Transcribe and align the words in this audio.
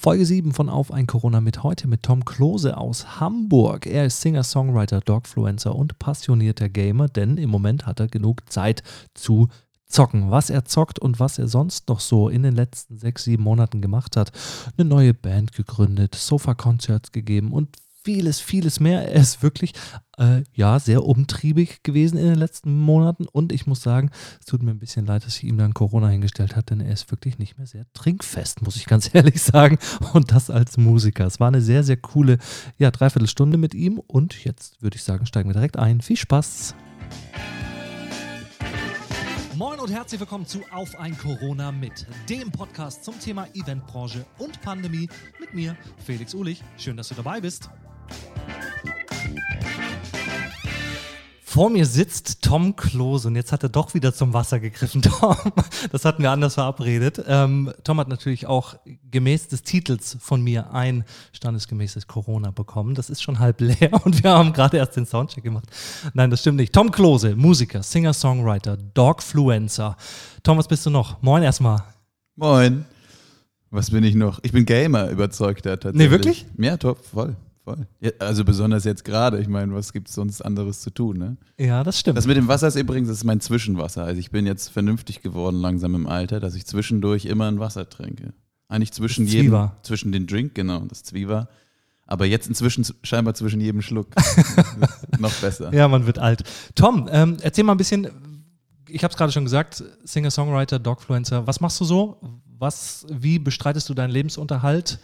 Folge 0.00 0.24
7 0.24 0.52
von 0.52 0.68
Auf 0.68 0.92
ein 0.92 1.08
Corona 1.08 1.40
mit 1.40 1.64
heute 1.64 1.88
mit 1.88 2.04
Tom 2.04 2.24
Klose 2.24 2.76
aus 2.76 3.18
Hamburg. 3.18 3.84
Er 3.84 4.06
ist 4.06 4.20
Singer, 4.20 4.44
Songwriter, 4.44 5.00
Dogfluencer 5.00 5.74
und 5.74 5.98
passionierter 5.98 6.68
Gamer, 6.68 7.08
denn 7.08 7.36
im 7.36 7.50
Moment 7.50 7.84
hat 7.84 7.98
er 7.98 8.06
genug 8.06 8.48
Zeit 8.48 8.84
zu 9.14 9.48
zocken. 9.86 10.30
Was 10.30 10.50
er 10.50 10.64
zockt 10.64 11.00
und 11.00 11.18
was 11.18 11.40
er 11.40 11.48
sonst 11.48 11.88
noch 11.88 11.98
so 11.98 12.28
in 12.28 12.44
den 12.44 12.54
letzten 12.54 12.96
sechs, 12.96 13.24
sieben 13.24 13.42
Monaten 13.42 13.82
gemacht 13.82 14.16
hat. 14.16 14.30
Eine 14.76 14.88
neue 14.88 15.14
Band 15.14 15.50
gegründet, 15.50 16.14
Sofa-Concerts 16.14 17.10
gegeben 17.10 17.50
und 17.50 17.74
vieles, 18.04 18.38
vieles 18.38 18.78
mehr. 18.78 19.10
Er 19.10 19.20
ist 19.20 19.42
wirklich, 19.42 19.72
äh, 20.18 20.42
ja, 20.52 20.78
sehr 20.78 21.04
umtriebig 21.04 21.82
gewesen 21.82 22.18
in 22.18 22.26
den 22.26 22.38
letzten 22.38 22.78
Monaten 22.78 23.26
und 23.26 23.52
ich 23.52 23.66
muss 23.66 23.82
sagen, 23.82 24.10
es 24.40 24.46
tut 24.46 24.62
mir 24.62 24.72
ein 24.72 24.78
bisschen 24.78 25.06
leid, 25.06 25.24
dass 25.24 25.36
ich 25.36 25.44
ihm 25.44 25.58
dann 25.58 25.74
Corona 25.74 26.08
hingestellt 26.08 26.56
habe, 26.56 26.66
denn 26.66 26.80
er 26.80 26.92
ist 26.92 27.10
wirklich 27.10 27.38
nicht 27.38 27.56
mehr 27.56 27.66
sehr 27.66 27.86
trinkfest, 27.92 28.62
muss 28.62 28.76
ich 28.76 28.86
ganz 28.86 29.10
ehrlich 29.14 29.40
sagen. 29.40 29.78
Und 30.12 30.32
das 30.32 30.50
als 30.50 30.76
Musiker. 30.76 31.26
Es 31.26 31.40
war 31.40 31.48
eine 31.48 31.60
sehr, 31.60 31.84
sehr 31.84 31.96
coole, 31.96 32.38
ja, 32.78 32.90
Dreiviertelstunde 32.90 33.56
mit 33.56 33.74
ihm 33.74 33.98
und 33.98 34.44
jetzt 34.44 34.82
würde 34.82 34.96
ich 34.96 35.02
sagen, 35.02 35.26
steigen 35.26 35.48
wir 35.48 35.54
direkt 35.54 35.76
ein. 35.76 36.00
Viel 36.00 36.16
Spaß! 36.16 36.74
Moin 39.56 39.80
und 39.80 39.90
herzlich 39.90 40.20
willkommen 40.20 40.46
zu 40.46 40.60
Auf 40.70 40.98
ein 41.00 41.18
Corona 41.18 41.72
mit, 41.72 42.06
dem 42.28 42.52
Podcast 42.52 43.02
zum 43.02 43.18
Thema 43.18 43.48
Eventbranche 43.54 44.24
und 44.38 44.60
Pandemie 44.62 45.08
mit 45.40 45.52
mir, 45.52 45.76
Felix 46.04 46.32
Ulich. 46.32 46.62
Schön, 46.76 46.96
dass 46.96 47.08
du 47.08 47.16
dabei 47.16 47.40
bist. 47.40 47.68
Vor 51.58 51.70
mir 51.70 51.86
sitzt 51.86 52.42
Tom 52.42 52.76
Klose 52.76 53.26
und 53.26 53.34
jetzt 53.34 53.50
hat 53.50 53.64
er 53.64 53.68
doch 53.68 53.92
wieder 53.92 54.14
zum 54.14 54.32
Wasser 54.32 54.60
gegriffen, 54.60 55.02
Tom. 55.02 55.34
Das 55.90 56.04
hatten 56.04 56.22
wir 56.22 56.30
anders 56.30 56.54
verabredet. 56.54 57.20
Ähm, 57.26 57.72
Tom 57.82 57.98
hat 57.98 58.06
natürlich 58.06 58.46
auch 58.46 58.76
gemäß 59.10 59.48
des 59.48 59.64
Titels 59.64 60.18
von 60.20 60.40
mir 60.40 60.72
ein 60.72 61.02
standesgemäßes 61.32 62.06
Corona 62.06 62.52
bekommen. 62.52 62.94
Das 62.94 63.10
ist 63.10 63.24
schon 63.24 63.40
halb 63.40 63.60
leer 63.60 63.90
und 64.04 64.22
wir 64.22 64.30
haben 64.30 64.52
gerade 64.52 64.76
erst 64.76 64.94
den 64.94 65.04
Soundcheck 65.04 65.42
gemacht. 65.42 65.64
Nein, 66.14 66.30
das 66.30 66.42
stimmt 66.42 66.58
nicht. 66.58 66.72
Tom 66.72 66.92
Klose, 66.92 67.34
Musiker, 67.34 67.82
Singer, 67.82 68.12
Songwriter, 68.12 68.76
Dogfluencer. 68.94 69.96
Tom, 70.44 70.58
was 70.58 70.68
bist 70.68 70.86
du 70.86 70.90
noch? 70.90 71.20
Moin 71.22 71.42
erstmal. 71.42 71.82
Moin. 72.36 72.84
Was 73.72 73.90
bin 73.90 74.04
ich 74.04 74.14
noch? 74.14 74.38
Ich 74.44 74.52
bin 74.52 74.64
Gamer, 74.64 75.10
überzeugter 75.10 75.70
tatsächlich. 75.80 76.06
Nee, 76.06 76.10
wirklich? 76.12 76.46
Ja, 76.56 76.76
top, 76.76 77.04
voll. 77.04 77.34
Voll. 77.68 77.86
Ja, 78.00 78.10
also 78.18 78.46
besonders 78.46 78.84
jetzt 78.84 79.04
gerade. 79.04 79.38
Ich 79.40 79.48
meine, 79.48 79.74
was 79.74 79.92
gibt 79.92 80.08
es 80.08 80.14
sonst 80.14 80.40
anderes 80.40 80.80
zu 80.80 80.88
tun, 80.88 81.18
ne? 81.18 81.36
Ja, 81.58 81.84
das 81.84 81.98
stimmt. 81.98 82.16
Das 82.16 82.26
mit 82.26 82.38
dem 82.38 82.48
Wasser 82.48 82.68
ist 82.68 82.76
übrigens, 82.76 83.08
das 83.08 83.18
ist 83.18 83.24
mein 83.24 83.40
Zwischenwasser. 83.40 84.04
Also 84.04 84.18
ich 84.18 84.30
bin 84.30 84.46
jetzt 84.46 84.68
vernünftig 84.68 85.20
geworden 85.20 85.60
langsam 85.60 85.94
im 85.94 86.06
Alter, 86.06 86.40
dass 86.40 86.54
ich 86.54 86.64
zwischendurch 86.64 87.26
immer 87.26 87.46
ein 87.46 87.60
Wasser 87.60 87.86
trinke. 87.90 88.32
Eigentlich 88.68 88.92
zwischen 88.92 89.26
jedem, 89.26 89.46
Zwieber. 89.46 89.76
zwischen 89.82 90.12
den 90.12 90.26
Drink, 90.26 90.54
genau, 90.54 90.80
das 90.80 91.02
Zwieber. 91.02 91.48
Aber 92.06 92.24
jetzt 92.24 92.48
inzwischen 92.48 92.86
scheinbar 93.02 93.34
zwischen 93.34 93.60
jedem 93.60 93.82
Schluck. 93.82 94.08
noch 95.18 95.34
besser. 95.34 95.70
Ja, 95.74 95.88
man 95.88 96.06
wird 96.06 96.18
alt. 96.18 96.44
Tom, 96.74 97.06
ähm, 97.12 97.36
erzähl 97.42 97.64
mal 97.64 97.74
ein 97.74 97.78
bisschen, 97.78 98.08
ich 98.88 99.04
habe 99.04 99.12
es 99.12 99.18
gerade 99.18 99.30
schon 99.30 99.44
gesagt, 99.44 99.84
Singer, 100.04 100.30
Songwriter, 100.30 100.78
Dogfluencer. 100.78 101.46
Was 101.46 101.60
machst 101.60 101.78
du 101.80 101.84
so? 101.84 102.18
Was, 102.58 103.06
wie 103.10 103.38
bestreitest 103.38 103.90
du 103.90 103.94
deinen 103.94 104.10
Lebensunterhalt? 104.10 104.98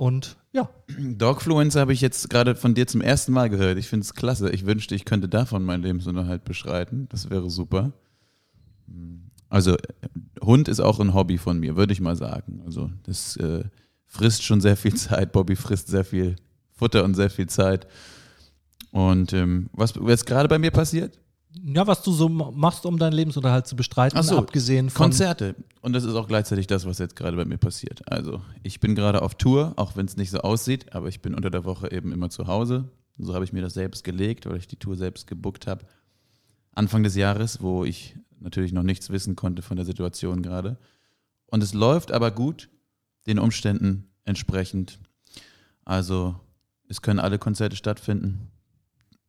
Und 0.00 0.38
ja, 0.52 0.70
Dogfluencer 0.98 1.78
habe 1.78 1.92
ich 1.92 2.00
jetzt 2.00 2.30
gerade 2.30 2.54
von 2.54 2.72
dir 2.72 2.86
zum 2.86 3.02
ersten 3.02 3.32
Mal 3.32 3.50
gehört. 3.50 3.76
Ich 3.76 3.86
finde 3.86 4.04
es 4.04 4.14
klasse. 4.14 4.48
Ich 4.48 4.64
wünschte, 4.64 4.94
ich 4.94 5.04
könnte 5.04 5.28
davon 5.28 5.62
meinen 5.62 5.82
Lebensunterhalt 5.82 6.42
beschreiten. 6.44 7.06
Das 7.10 7.28
wäre 7.28 7.50
super. 7.50 7.92
Also, 9.50 9.76
Hund 10.40 10.68
ist 10.68 10.80
auch 10.80 11.00
ein 11.00 11.12
Hobby 11.12 11.36
von 11.36 11.60
mir, 11.60 11.76
würde 11.76 11.92
ich 11.92 12.00
mal 12.00 12.16
sagen. 12.16 12.62
Also, 12.64 12.90
das 13.02 13.36
äh, 13.36 13.64
frisst 14.06 14.42
schon 14.42 14.62
sehr 14.62 14.78
viel 14.78 14.94
Zeit. 14.96 15.32
Bobby 15.32 15.54
frisst 15.54 15.88
sehr 15.88 16.06
viel 16.06 16.36
Futter 16.70 17.04
und 17.04 17.12
sehr 17.12 17.28
viel 17.28 17.50
Zeit. 17.50 17.86
Und 18.92 19.34
ähm, 19.34 19.68
was 19.74 19.92
jetzt 20.06 20.24
gerade 20.24 20.48
bei 20.48 20.58
mir 20.58 20.70
passiert? 20.70 21.20
Ja, 21.52 21.86
was 21.86 22.02
du 22.02 22.12
so 22.12 22.28
ma- 22.28 22.50
machst, 22.52 22.86
um 22.86 22.98
deinen 22.98 23.12
Lebensunterhalt 23.12 23.66
zu 23.66 23.76
bestreiten, 23.76 24.18
Ach 24.18 24.22
so, 24.22 24.38
abgesehen 24.38 24.88
von 24.90 25.04
Konzerte. 25.06 25.54
Und 25.80 25.92
das 25.94 26.04
ist 26.04 26.14
auch 26.14 26.28
gleichzeitig 26.28 26.66
das, 26.66 26.86
was 26.86 26.98
jetzt 26.98 27.16
gerade 27.16 27.36
bei 27.36 27.44
mir 27.44 27.58
passiert. 27.58 28.02
Also, 28.10 28.40
ich 28.62 28.80
bin 28.80 28.94
gerade 28.94 29.22
auf 29.22 29.34
Tour, 29.34 29.72
auch 29.76 29.96
wenn 29.96 30.06
es 30.06 30.16
nicht 30.16 30.30
so 30.30 30.38
aussieht, 30.40 30.94
aber 30.94 31.08
ich 31.08 31.20
bin 31.20 31.34
unter 31.34 31.50
der 31.50 31.64
Woche 31.64 31.90
eben 31.92 32.12
immer 32.12 32.30
zu 32.30 32.46
Hause. 32.46 32.88
So 33.18 33.34
habe 33.34 33.44
ich 33.44 33.52
mir 33.52 33.62
das 33.62 33.74
selbst 33.74 34.04
gelegt, 34.04 34.46
weil 34.46 34.56
ich 34.56 34.68
die 34.68 34.76
Tour 34.76 34.96
selbst 34.96 35.26
gebuckt 35.26 35.66
habe. 35.66 35.84
Anfang 36.72 37.02
des 37.02 37.16
Jahres, 37.16 37.60
wo 37.60 37.84
ich 37.84 38.16
natürlich 38.38 38.72
noch 38.72 38.82
nichts 38.84 39.10
wissen 39.10 39.36
konnte 39.36 39.60
von 39.62 39.76
der 39.76 39.84
Situation 39.84 40.42
gerade. 40.42 40.78
Und 41.46 41.62
es 41.62 41.74
läuft 41.74 42.12
aber 42.12 42.30
gut, 42.30 42.68
den 43.26 43.38
Umständen 43.38 44.08
entsprechend. 44.24 44.98
Also, 45.84 46.36
es 46.88 47.02
können 47.02 47.18
alle 47.18 47.38
Konzerte 47.38 47.76
stattfinden. 47.76 48.48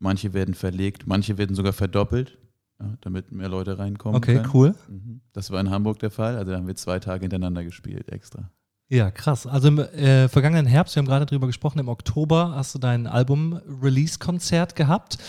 Manche 0.03 0.33
werden 0.33 0.55
verlegt, 0.55 1.05
manche 1.05 1.37
werden 1.37 1.55
sogar 1.55 1.73
verdoppelt, 1.73 2.39
ja, 2.79 2.97
damit 3.01 3.31
mehr 3.31 3.49
Leute 3.49 3.77
reinkommen. 3.77 4.17
Okay, 4.17 4.37
können. 4.37 4.49
cool. 4.51 4.75
Mhm. 4.89 5.21
Das 5.31 5.51
war 5.51 5.61
in 5.61 5.69
Hamburg 5.69 5.99
der 5.99 6.09
Fall. 6.09 6.37
Also 6.37 6.51
da 6.51 6.57
haben 6.57 6.65
wir 6.65 6.75
zwei 6.75 6.97
Tage 6.97 7.21
hintereinander 7.21 7.63
gespielt, 7.63 8.09
extra. 8.09 8.49
Ja, 8.89 9.11
krass. 9.11 9.45
Also 9.45 9.67
im 9.67 9.77
äh, 9.77 10.27
vergangenen 10.27 10.65
Herbst, 10.65 10.95
wir 10.95 11.01
haben 11.01 11.07
gerade 11.07 11.27
drüber 11.27 11.45
gesprochen, 11.45 11.77
im 11.77 11.87
Oktober 11.87 12.55
hast 12.55 12.73
du 12.73 12.79
dein 12.79 13.05
Album-Release-Konzert 13.05 14.75
gehabt 14.75 15.19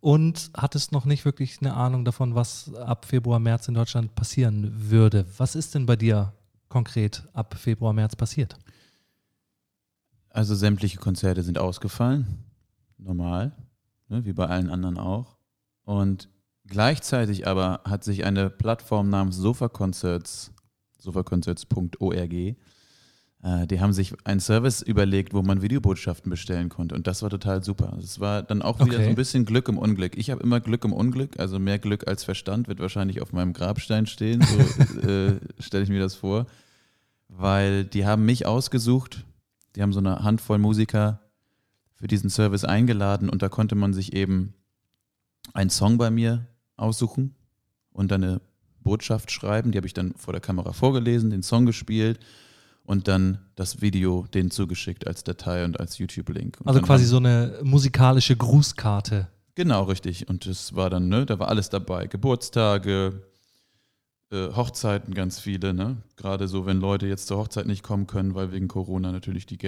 und 0.00 0.50
hattest 0.56 0.92
noch 0.92 1.04
nicht 1.04 1.26
wirklich 1.26 1.58
eine 1.60 1.74
Ahnung 1.74 2.06
davon, 2.06 2.34
was 2.34 2.72
ab 2.74 3.04
Februar, 3.04 3.38
März 3.38 3.68
in 3.68 3.74
Deutschland 3.74 4.14
passieren 4.14 4.72
würde. 4.90 5.26
Was 5.36 5.56
ist 5.56 5.74
denn 5.74 5.84
bei 5.84 5.96
dir 5.96 6.32
konkret 6.70 7.28
ab 7.34 7.54
Februar, 7.58 7.92
März 7.92 8.16
passiert? 8.16 8.56
Also 10.30 10.54
sämtliche 10.54 10.96
Konzerte 10.96 11.42
sind 11.42 11.58
ausgefallen. 11.58 12.26
Normal, 12.96 13.52
ne, 14.12 14.24
wie 14.24 14.32
bei 14.32 14.46
allen 14.46 14.70
anderen 14.70 14.98
auch. 14.98 15.36
Und 15.84 16.28
gleichzeitig 16.66 17.48
aber 17.48 17.80
hat 17.84 18.04
sich 18.04 18.24
eine 18.24 18.50
Plattform 18.50 19.08
namens 19.10 19.36
Sofa 19.36 19.68
Concerts, 19.68 20.52
sofaconcerts.org, 20.98 22.32
äh, 23.44 23.66
die 23.66 23.80
haben 23.80 23.92
sich 23.92 24.14
einen 24.24 24.38
Service 24.38 24.82
überlegt, 24.82 25.34
wo 25.34 25.42
man 25.42 25.62
Videobotschaften 25.62 26.30
bestellen 26.30 26.68
konnte. 26.68 26.94
Und 26.94 27.08
das 27.08 27.22
war 27.22 27.30
total 27.30 27.64
super. 27.64 27.98
Es 28.00 28.20
war 28.20 28.42
dann 28.42 28.62
auch 28.62 28.78
wieder 28.78 28.94
Okay. 28.94 29.04
so 29.04 29.08
ein 29.10 29.16
bisschen 29.16 29.44
Glück 29.44 29.68
im 29.68 29.78
Unglück. 29.78 30.16
Ich 30.16 30.30
habe 30.30 30.42
immer 30.42 30.60
Glück 30.60 30.84
im 30.84 30.92
Unglück, 30.92 31.40
also 31.40 31.58
mehr 31.58 31.80
Glück 31.80 32.06
als 32.06 32.22
Verstand 32.22 32.68
wird 32.68 32.78
wahrscheinlich 32.78 33.20
auf 33.20 33.32
meinem 33.32 33.52
Grabstein 33.52 34.06
stehen. 34.06 34.42
So 34.42 35.00
äh, 35.08 35.40
stelle 35.58 35.82
ich 35.82 35.90
mir 35.90 36.00
das 36.00 36.14
vor. 36.14 36.46
Weil 37.28 37.84
die 37.84 38.04
haben 38.06 38.26
mich 38.26 38.46
ausgesucht, 38.46 39.24
die 39.74 39.82
haben 39.82 39.92
so 39.94 40.00
eine 40.00 40.22
Handvoll 40.22 40.58
Musiker 40.58 41.21
für 42.02 42.08
diesen 42.08 42.30
Service 42.30 42.64
eingeladen 42.64 43.28
und 43.28 43.42
da 43.42 43.48
konnte 43.48 43.76
man 43.76 43.94
sich 43.94 44.12
eben 44.12 44.54
einen 45.54 45.70
Song 45.70 45.98
bei 45.98 46.10
mir 46.10 46.48
aussuchen 46.76 47.36
und 47.92 48.10
dann 48.10 48.24
eine 48.24 48.40
Botschaft 48.80 49.30
schreiben. 49.30 49.70
Die 49.70 49.78
habe 49.78 49.86
ich 49.86 49.94
dann 49.94 50.12
vor 50.16 50.32
der 50.32 50.40
Kamera 50.40 50.72
vorgelesen, 50.72 51.30
den 51.30 51.44
Song 51.44 51.64
gespielt 51.64 52.18
und 52.82 53.06
dann 53.06 53.38
das 53.54 53.82
Video 53.82 54.26
denen 54.34 54.50
zugeschickt 54.50 55.06
als 55.06 55.22
Datei 55.22 55.64
und 55.64 55.78
als 55.78 55.98
YouTube-Link. 55.98 56.58
Also 56.64 56.80
quasi 56.80 57.04
so 57.04 57.18
eine 57.18 57.60
musikalische 57.62 58.34
Grußkarte. 58.34 59.28
Genau, 59.54 59.84
richtig. 59.84 60.28
Und 60.28 60.46
das 60.46 60.74
war 60.74 60.90
dann, 60.90 61.08
ne, 61.08 61.24
da 61.24 61.38
war 61.38 61.46
alles 61.46 61.70
dabei. 61.70 62.08
Geburtstage, 62.08 63.22
äh, 64.32 64.48
Hochzeiten 64.56 65.14
ganz 65.14 65.38
viele, 65.38 65.72
ne? 65.72 65.98
Gerade 66.16 66.48
so, 66.48 66.66
wenn 66.66 66.80
Leute 66.80 67.06
jetzt 67.06 67.28
zur 67.28 67.38
Hochzeit 67.38 67.66
nicht 67.66 67.84
kommen 67.84 68.08
können, 68.08 68.34
weil 68.34 68.50
wegen 68.50 68.66
Corona 68.66 69.12
natürlich 69.12 69.46
die 69.46 69.58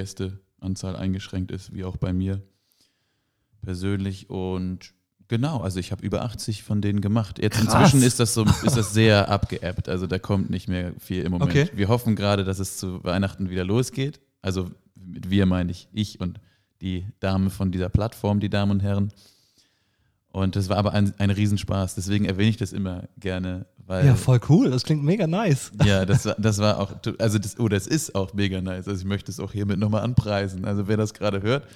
Gästeanzahl 0.64 0.96
eingeschränkt 0.96 1.50
ist, 1.50 1.72
wie 1.72 1.84
auch 1.84 1.96
bei 1.96 2.12
mir 2.12 2.42
persönlich. 3.62 4.30
Und 4.30 4.94
genau, 5.28 5.60
also 5.60 5.78
ich 5.78 5.92
habe 5.92 6.04
über 6.04 6.22
80 6.22 6.62
von 6.62 6.80
denen 6.80 7.00
gemacht. 7.00 7.38
Jetzt 7.38 7.58
Krass. 7.58 7.74
inzwischen 7.74 8.02
ist 8.02 8.20
das 8.20 8.34
so, 8.34 8.44
ist 8.44 8.76
das 8.76 8.92
sehr 8.92 9.28
abgeappt. 9.28 9.88
Also 9.88 10.06
da 10.06 10.18
kommt 10.18 10.50
nicht 10.50 10.68
mehr 10.68 10.92
viel 10.98 11.22
im 11.22 11.32
Moment. 11.32 11.50
Okay. 11.50 11.68
Wir 11.74 11.88
hoffen 11.88 12.16
gerade, 12.16 12.44
dass 12.44 12.58
es 12.58 12.78
zu 12.78 13.04
Weihnachten 13.04 13.50
wieder 13.50 13.64
losgeht. 13.64 14.20
Also 14.42 14.70
mit 14.94 15.30
wir 15.30 15.46
meine 15.46 15.70
ich 15.70 15.88
ich 15.92 16.20
und 16.20 16.40
die 16.80 17.06
Damen 17.20 17.50
von 17.50 17.70
dieser 17.70 17.88
Plattform, 17.88 18.40
die 18.40 18.50
Damen 18.50 18.72
und 18.72 18.82
Herren. 18.82 19.12
Und 20.34 20.56
das 20.56 20.68
war 20.68 20.78
aber 20.78 20.92
ein, 20.92 21.14
ein 21.18 21.30
Riesenspaß. 21.30 21.94
Deswegen 21.94 22.24
erwähne 22.24 22.50
ich 22.50 22.56
das 22.56 22.72
immer 22.72 23.04
gerne, 23.20 23.66
weil 23.86 24.04
Ja, 24.04 24.16
voll 24.16 24.40
cool. 24.48 24.68
Das 24.68 24.82
klingt 24.82 25.04
mega 25.04 25.28
nice. 25.28 25.70
ja, 25.84 26.04
das 26.04 26.26
war, 26.26 26.34
das 26.36 26.58
war 26.58 26.80
auch, 26.80 26.92
also 27.20 27.38
das, 27.38 27.56
oh, 27.60 27.68
das 27.68 27.86
ist 27.86 28.16
auch 28.16 28.34
mega 28.34 28.60
nice. 28.60 28.88
Also 28.88 29.00
ich 29.00 29.06
möchte 29.06 29.30
es 29.30 29.38
auch 29.38 29.52
hiermit 29.52 29.78
nochmal 29.78 30.02
anpreisen. 30.02 30.64
Also 30.64 30.88
wer 30.88 30.96
das 30.96 31.14
gerade 31.14 31.40
hört, 31.40 31.68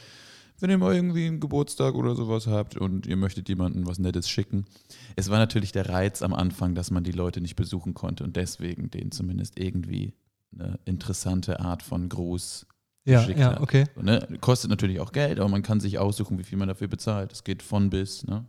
wenn 0.59 0.71
ihr 0.71 0.79
mal 0.79 0.93
irgendwie 0.93 1.29
einen 1.29 1.39
Geburtstag 1.39 1.95
oder 1.95 2.17
sowas 2.17 2.49
habt 2.49 2.77
und 2.77 3.07
ihr 3.07 3.17
möchtet 3.17 3.49
jemandem 3.49 3.87
was 3.87 4.01
Nettes 4.01 4.29
schicken. 4.29 4.65
Es 5.15 5.31
war 5.31 5.39
natürlich 5.39 5.71
der 5.71 5.89
Reiz 5.89 6.21
am 6.21 6.35
Anfang, 6.35 6.75
dass 6.75 6.91
man 6.91 7.05
die 7.05 7.13
Leute 7.13 7.41
nicht 7.41 7.55
besuchen 7.55 7.95
konnte 7.95 8.25
und 8.25 8.35
deswegen 8.35 8.91
denen 8.91 9.13
zumindest 9.13 9.57
irgendwie 9.57 10.15
eine 10.53 10.81
interessante 10.85 11.61
Art 11.61 11.85
von 11.85 12.09
Gruß 12.09 12.67
Ja, 13.09 13.21
geschickt 13.21 13.41
ja, 13.41 13.53
hat. 13.53 13.61
okay. 13.61 13.87
So, 13.95 14.03
ne? 14.03 14.27
Kostet 14.41 14.71
natürlich 14.71 15.01
auch 15.01 15.13
Geld, 15.13 15.41
aber 15.41 15.49
man 15.49 15.63
kann 15.63 15.81
sich 15.81 15.99
aussuchen, 15.99 16.39
wie 16.39 16.45
viel 16.45 16.59
man 16.59 16.69
dafür 16.69 16.89
bezahlt. 16.89 17.33
Es 17.33 17.45
geht 17.45 17.63
von 17.63 17.91
bis. 17.91 18.27
Ne? 18.27 18.45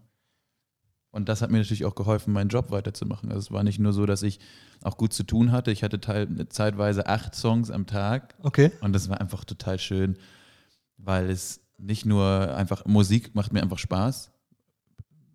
Und 1.11 1.29
das 1.29 1.41
hat 1.41 1.49
mir 1.49 1.57
natürlich 1.57 1.85
auch 1.85 1.95
geholfen, 1.95 2.33
meinen 2.33 2.49
Job 2.49 2.69
weiterzumachen. 2.69 3.29
Also 3.29 3.39
es 3.39 3.51
war 3.51 3.63
nicht 3.63 3.79
nur 3.79 3.93
so, 3.93 4.05
dass 4.05 4.21
ich 4.21 4.39
auch 4.83 4.97
gut 4.97 5.13
zu 5.13 5.23
tun 5.23 5.51
hatte. 5.51 5.71
Ich 5.71 5.83
hatte 5.83 5.99
teil, 5.99 6.27
zeitweise 6.49 7.07
acht 7.07 7.35
Songs 7.35 7.71
am 7.71 7.87
Tag. 7.87 8.35
Okay. 8.43 8.71
Und 8.81 8.93
das 8.93 9.09
war 9.09 9.19
einfach 9.19 9.43
total 9.43 9.79
schön, 9.79 10.17
weil 10.97 11.29
es 11.29 11.61
nicht 11.77 12.05
nur 12.05 12.53
einfach, 12.55 12.85
Musik 12.85 13.33
macht 13.35 13.53
mir 13.53 13.63
einfach 13.63 13.79
Spaß. 13.79 14.31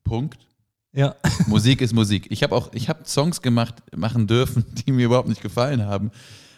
Punkt. 0.04 0.46
Ja. 0.92 1.16
Musik 1.48 1.80
ist 1.80 1.92
Musik. 1.92 2.26
Ich 2.30 2.42
habe 2.42 2.54
auch, 2.54 2.72
ich 2.72 2.88
habe 2.88 3.00
Songs 3.04 3.42
gemacht, 3.42 3.82
machen 3.96 4.26
dürfen, 4.26 4.64
die 4.86 4.92
mir 4.92 5.06
überhaupt 5.06 5.28
nicht 5.28 5.42
gefallen 5.42 5.84
haben. 5.84 6.12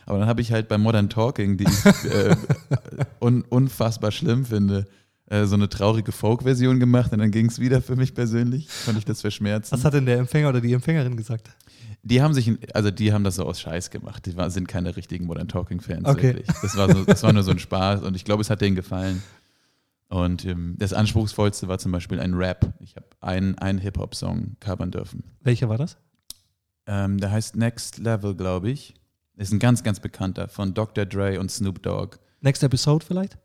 Aber 0.06 0.18
dann 0.18 0.28
habe 0.28 0.40
ich 0.40 0.52
halt 0.52 0.68
bei 0.68 0.78
Modern 0.78 1.08
Talking, 1.10 1.56
die 1.56 1.64
ich 1.64 2.04
äh, 2.10 2.36
un, 3.20 3.42
unfassbar 3.42 4.12
schlimm 4.12 4.44
finde, 4.44 4.86
äh, 5.28 5.44
so 5.46 5.56
eine 5.56 5.68
traurige 5.68 6.12
Folk-Version 6.12 6.78
gemacht 6.78 7.12
und 7.12 7.18
dann 7.18 7.32
ging 7.32 7.46
es 7.46 7.58
wieder 7.58 7.82
für 7.82 7.96
mich 7.96 8.14
persönlich. 8.14 8.68
Konnte 8.84 9.00
ich 9.00 9.04
das 9.04 9.20
verschmerzen. 9.20 9.72
Was 9.72 9.84
hat 9.84 9.94
denn 9.94 10.06
der 10.06 10.18
Empfänger 10.18 10.48
oder 10.50 10.60
die 10.60 10.72
Empfängerin 10.72 11.16
gesagt? 11.16 11.50
Die 12.04 12.22
haben 12.22 12.34
sich, 12.34 12.52
also 12.72 12.92
die 12.92 13.12
haben 13.12 13.24
das 13.24 13.34
so 13.34 13.44
aus 13.44 13.60
Scheiß 13.60 13.90
gemacht. 13.90 14.26
Die 14.26 14.36
war, 14.36 14.48
sind 14.50 14.68
keine 14.68 14.96
richtigen 14.96 15.26
Modern 15.26 15.48
Talking-Fans, 15.48 16.06
Okay. 16.06 16.34
wirklich. 16.34 16.46
Das 16.62 16.76
war, 16.76 16.88
so, 16.94 17.04
das 17.04 17.22
war 17.24 17.32
nur 17.32 17.42
so 17.42 17.50
ein 17.50 17.58
Spaß 17.58 18.02
und 18.02 18.14
ich 18.14 18.24
glaube, 18.24 18.42
es 18.42 18.50
hat 18.50 18.60
denen 18.60 18.76
gefallen. 18.76 19.22
Und 20.08 20.44
ähm, 20.44 20.76
das 20.78 20.92
Anspruchsvollste 20.92 21.66
war 21.66 21.78
zum 21.80 21.90
Beispiel 21.90 22.20
ein 22.20 22.34
Rap. 22.34 22.72
Ich 22.78 22.94
habe 22.94 23.06
einen, 23.20 23.58
einen 23.58 23.80
Hip-Hop-Song 23.80 24.54
covern 24.60 24.92
dürfen. 24.92 25.24
Welcher 25.42 25.68
war 25.68 25.78
das? 25.78 25.96
Ähm, 26.86 27.18
der 27.18 27.32
heißt 27.32 27.56
Next 27.56 27.98
Level, 27.98 28.36
glaube 28.36 28.70
ich. 28.70 28.94
Ist 29.36 29.52
ein 29.52 29.58
ganz, 29.58 29.82
ganz 29.82 30.00
bekannter 30.00 30.48
von 30.48 30.72
Dr. 30.74 31.04
Dre 31.04 31.38
und 31.38 31.50
Snoop 31.50 31.82
Dogg. 31.82 32.16
Next 32.40 32.62
Episode 32.62 33.04
vielleicht? 33.06 33.36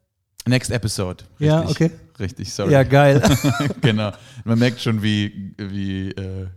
Next 0.47 0.71
Episode. 0.71 1.23
Richtig, 1.39 1.47
Ja, 1.47 1.67
okay. 1.69 1.91
Richtig, 2.19 2.53
sorry. 2.53 2.71
Ja, 2.71 2.83
geil. 2.83 3.21
genau. 3.81 4.11
Man 4.45 4.57
merkt 4.59 4.79
schon, 4.81 5.01
wie, 5.03 5.53
wie, 5.57 6.11
äh, 6.11 6.47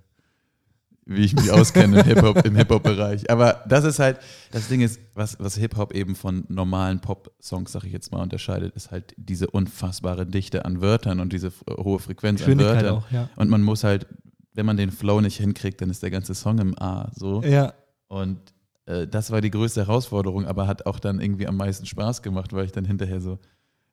wie 1.07 1.25
ich 1.25 1.35
mich 1.35 1.51
auskenne 1.51 2.01
im 2.01 2.07
Hip-Hop, 2.07 2.45
im 2.47 2.57
Hip-Hop-Bereich. 2.57 3.29
Aber 3.31 3.63
das 3.69 3.85
ist 3.85 3.99
halt, 3.99 4.19
das 4.53 4.69
Ding 4.69 4.81
ist, 4.81 5.01
was, 5.15 5.39
was 5.41 5.57
Hip-Hop 5.57 5.93
eben 5.95 6.15
von 6.17 6.45
normalen 6.49 7.01
Pop-Songs, 7.01 7.73
sag 7.73 7.85
ich 7.85 7.93
jetzt 7.93 8.11
mal, 8.13 8.23
unterscheidet, 8.23 8.75
ist 8.75 8.91
halt 8.91 9.15
diese 9.19 9.51
unfassbare 9.51 10.25
Dichte 10.27 10.65
an 10.65 10.81
Wörtern 10.81 11.21
und 11.21 11.33
diese 11.33 11.49
f- 11.49 11.65
hohe 11.77 11.99
Frequenz 11.99 12.43
an 12.43 12.59
Wörtern. 12.59 12.95
auch, 12.97 13.11
ja. 13.11 13.29
Und 13.37 13.51
man 13.51 13.63
muss 13.63 13.85
halt, 13.85 14.07
wenn 14.55 14.65
man 14.65 14.77
den 14.79 14.91
Flow 14.93 15.21
nicht 15.21 15.37
hinkriegt, 15.37 15.81
dann 15.83 15.91
ist 15.91 16.03
der 16.03 16.11
ganze 16.11 16.35
Song 16.35 16.59
im 16.59 16.79
A 16.79 17.11
so. 17.15 17.43
Ja, 17.43 17.75
Und 18.09 18.39
äh, 18.39 18.54
das 18.87 19.31
war 19.31 19.41
die 19.41 19.51
größte 19.51 19.87
Herausforderung, 19.87 20.47
aber 20.47 20.67
hat 20.67 20.87
auch 20.87 20.99
dann 20.99 21.21
irgendwie 21.21 21.47
am 21.47 21.57
meisten 21.57 21.87
Spaß 21.87 22.23
gemacht, 22.23 22.53
weil 22.53 22.67
ich 22.67 22.73
dann 22.73 22.85
hinterher 22.85 23.21
so, 23.21 23.39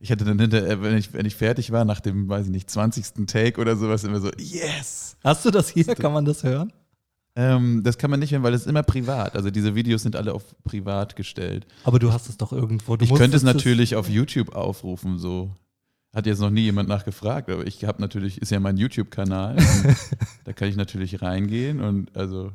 ich 0.01 0.11
hatte 0.11 0.25
dann 0.25 0.39
hinterher, 0.39 0.81
wenn 0.81 0.97
ich, 0.97 1.13
wenn 1.13 1.25
ich 1.25 1.35
fertig 1.35 1.71
war, 1.71 1.85
nach 1.85 1.99
dem, 1.99 2.27
weiß 2.27 2.47
ich 2.47 2.51
nicht, 2.51 2.69
20. 2.69 3.27
Take 3.27 3.61
oder 3.61 3.75
sowas, 3.75 4.03
immer 4.03 4.19
so, 4.19 4.31
yes! 4.37 5.15
Hast 5.23 5.45
du 5.45 5.51
das 5.51 5.69
hier? 5.69 5.85
Kann 5.95 6.11
man 6.11 6.25
das 6.25 6.43
hören? 6.43 6.73
Ähm, 7.35 7.81
das 7.83 7.97
kann 7.97 8.09
man 8.11 8.19
nicht 8.19 8.31
hören, 8.31 8.43
weil 8.43 8.53
es 8.53 8.61
ist 8.61 8.67
immer 8.67 8.83
privat. 8.83 9.35
Also 9.35 9.51
diese 9.51 9.75
Videos 9.75 10.01
sind 10.01 10.15
alle 10.15 10.33
auf 10.33 10.43
privat 10.63 11.15
gestellt. 11.15 11.67
Aber 11.83 11.99
du 11.99 12.11
hast 12.11 12.27
es 12.27 12.37
doch 12.37 12.51
irgendwo. 12.51 12.97
Du 12.97 13.05
ich 13.05 13.13
könnte 13.13 13.37
es 13.37 13.43
natürlich 13.43 13.95
auf 13.95 14.09
YouTube 14.09 14.55
aufrufen, 14.55 15.17
so. 15.17 15.51
Hat 16.13 16.25
jetzt 16.25 16.39
noch 16.39 16.49
nie 16.49 16.63
jemand 16.63 16.89
nachgefragt, 16.89 17.49
aber 17.49 17.65
ich 17.65 17.85
habe 17.85 18.01
natürlich, 18.01 18.41
ist 18.41 18.51
ja 18.51 18.59
mein 18.59 18.75
YouTube-Kanal. 18.75 19.55
da 20.43 20.51
kann 20.51 20.67
ich 20.67 20.75
natürlich 20.75 21.21
reingehen 21.21 21.79
und 21.79 22.13
also, 22.17 22.51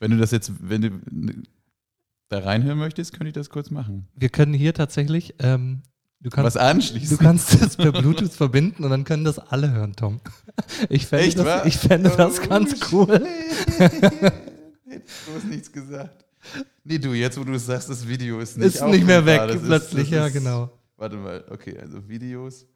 wenn 0.00 0.10
du 0.10 0.16
das 0.16 0.32
jetzt, 0.32 0.50
wenn 0.60 0.80
du 0.80 0.90
da 2.30 2.38
reinhören 2.38 2.78
möchtest, 2.78 3.12
könnte 3.12 3.28
ich 3.28 3.34
das 3.34 3.50
kurz 3.50 3.70
machen. 3.70 4.08
Wir 4.16 4.28
können 4.30 4.54
hier 4.54 4.72
tatsächlich, 4.72 5.34
ähm, 5.40 5.82
du 6.20 6.30
kannst, 6.30 6.46
Was 6.46 6.56
anschließen? 6.56 7.18
du 7.18 7.22
kannst 7.22 7.60
das 7.60 7.76
per 7.76 7.92
Bluetooth 7.92 8.32
verbinden 8.32 8.84
und 8.84 8.90
dann 8.90 9.04
können 9.04 9.24
das 9.24 9.38
alle 9.38 9.70
hören, 9.72 9.94
Tom. 9.96 10.20
Ich 10.88 11.06
fände 11.06 11.26
Echt, 11.26 11.38
das, 11.38 11.44
wahr? 11.46 11.66
ich 11.66 11.76
fände 11.76 12.10
das 12.16 12.40
Oh, 12.40 12.48
ganz 12.48 12.70
shit. 12.70 12.92
cool. 12.92 13.06
Du 14.08 15.34
hast 15.34 15.44
nichts 15.48 15.70
gesagt. 15.72 16.24
Nee, 16.84 16.98
du, 16.98 17.12
jetzt 17.12 17.38
wo 17.38 17.44
du 17.44 17.52
es 17.52 17.66
sagst, 17.66 17.90
das 17.90 18.06
Video 18.08 18.40
ist 18.40 18.56
nicht 18.56 18.74
Ist 18.74 18.84
nicht 18.86 19.06
mehr 19.06 19.26
weg. 19.26 19.40
Das 19.46 19.56
ist- 19.56 19.64
plötzlich, 19.66 20.10
das 20.10 20.16
ja, 20.18 20.26
ist- 20.26 20.32
genau. 20.32 20.70
Warte 20.96 21.16
mal, 21.16 21.44
okay, 21.50 21.78
also 21.78 22.06
Videos. 22.08 22.66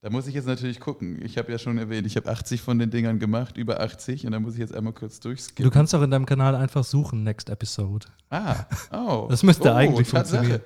Da 0.00 0.10
muss 0.10 0.28
ich 0.28 0.34
jetzt 0.34 0.46
natürlich 0.46 0.78
gucken. 0.78 1.20
Ich 1.22 1.38
habe 1.38 1.50
ja 1.50 1.58
schon 1.58 1.76
erwähnt, 1.76 2.06
ich 2.06 2.16
habe 2.16 2.30
80 2.30 2.60
von 2.60 2.78
den 2.78 2.90
Dingern 2.90 3.18
gemacht, 3.18 3.56
über 3.56 3.80
80, 3.80 4.26
und 4.26 4.32
da 4.32 4.38
muss 4.38 4.54
ich 4.54 4.60
jetzt 4.60 4.72
einmal 4.72 4.92
kurz 4.92 5.18
durchskippen. 5.18 5.64
Du 5.64 5.70
kannst 5.70 5.92
auch 5.94 6.02
in 6.02 6.10
deinem 6.10 6.26
Kanal 6.26 6.54
einfach 6.54 6.84
suchen, 6.84 7.24
Next 7.24 7.50
Episode. 7.50 8.06
Ah, 8.30 8.64
oh. 8.92 9.26
Das 9.30 9.42
müsste 9.42 9.70
oh, 9.70 9.74
eigentlich 9.74 10.08
Tatsache. 10.08 10.62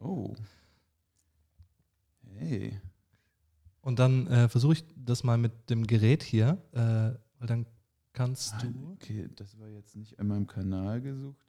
Oh. 0.00 0.34
Hey. 2.36 2.80
Und 3.80 4.00
dann 4.00 4.26
äh, 4.26 4.48
versuche 4.48 4.72
ich 4.72 4.84
das 4.96 5.22
mal 5.22 5.38
mit 5.38 5.70
dem 5.70 5.86
Gerät 5.86 6.24
hier, 6.24 6.58
äh, 6.72 6.78
weil 7.38 7.46
dann 7.46 7.66
kannst 8.12 8.54
Ah, 8.54 8.62
du. 8.62 8.92
Okay, 8.94 9.28
das 9.36 9.56
war 9.60 9.68
jetzt 9.68 9.94
nicht 9.94 10.18
in 10.18 10.26
meinem 10.26 10.48
Kanal 10.48 11.00
gesucht. 11.00 11.46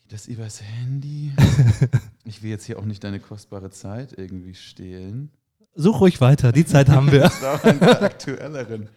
Geht 0.00 0.12
das 0.12 0.26
übers 0.26 0.62
Handy? 0.62 1.32
ich 2.24 2.42
will 2.42 2.50
jetzt 2.50 2.64
hier 2.64 2.78
auch 2.78 2.84
nicht 2.84 3.04
deine 3.04 3.20
kostbare 3.20 3.70
Zeit 3.70 4.18
irgendwie 4.18 4.54
stehlen. 4.54 5.30
Such 5.76 6.00
ruhig 6.00 6.20
weiter, 6.20 6.52
die 6.52 6.64
Zeit 6.64 6.88
haben 6.88 7.10
wir. 7.10 7.24
Aktuelleren. 8.02 8.88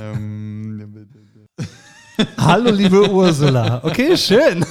ähm, 0.00 1.08
Hallo, 2.36 2.70
liebe 2.70 3.10
Ursula. 3.10 3.82
Okay, 3.84 4.16
schön. 4.16 4.64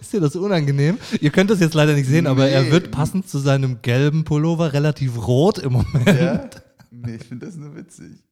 Ist 0.00 0.12
dir 0.12 0.20
das 0.20 0.36
unangenehm? 0.36 0.98
Ihr 1.20 1.30
könnt 1.30 1.50
das 1.50 1.60
jetzt 1.60 1.74
leider 1.74 1.94
nicht 1.94 2.08
sehen, 2.08 2.26
aber 2.26 2.48
er 2.48 2.62
Nee. 2.64 2.70
wird 2.72 2.90
passend 2.90 3.28
zu 3.28 3.38
seinem 3.38 3.80
gelben 3.82 4.24
Pullover 4.24 4.72
relativ 4.72 5.26
rot 5.26 5.58
im 5.58 5.74
Moment. 5.74 6.06
ja? 6.06 6.48
Nee, 6.90 7.16
ich 7.16 7.24
finde 7.24 7.46
das 7.46 7.56
nur 7.56 7.74
witzig. 7.76 8.22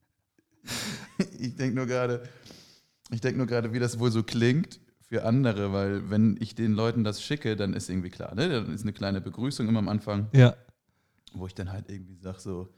Ich 1.39 1.55
denke 1.55 1.75
nur 1.75 1.85
gerade, 1.85 2.23
ich 3.11 3.21
denke 3.21 3.37
nur 3.37 3.47
gerade, 3.47 3.71
wie 3.73 3.79
das 3.79 3.99
wohl 3.99 4.11
so 4.11 4.23
klingt 4.23 4.79
für 5.07 5.25
andere, 5.25 5.73
weil 5.73 6.09
wenn 6.09 6.37
ich 6.39 6.55
den 6.55 6.73
Leuten 6.73 7.03
das 7.03 7.21
schicke, 7.21 7.55
dann 7.55 7.73
ist 7.73 7.89
irgendwie 7.89 8.09
klar, 8.09 8.33
ne? 8.35 8.49
Dann 8.49 8.73
ist 8.73 8.83
eine 8.83 8.93
kleine 8.93 9.21
Begrüßung 9.21 9.67
immer 9.67 9.79
am 9.79 9.89
Anfang. 9.89 10.27
Ja. 10.33 10.55
wo 11.33 11.47
ich 11.47 11.55
dann 11.55 11.71
halt 11.71 11.89
irgendwie 11.89 12.15
sage 12.15 12.39
so, 12.39 12.69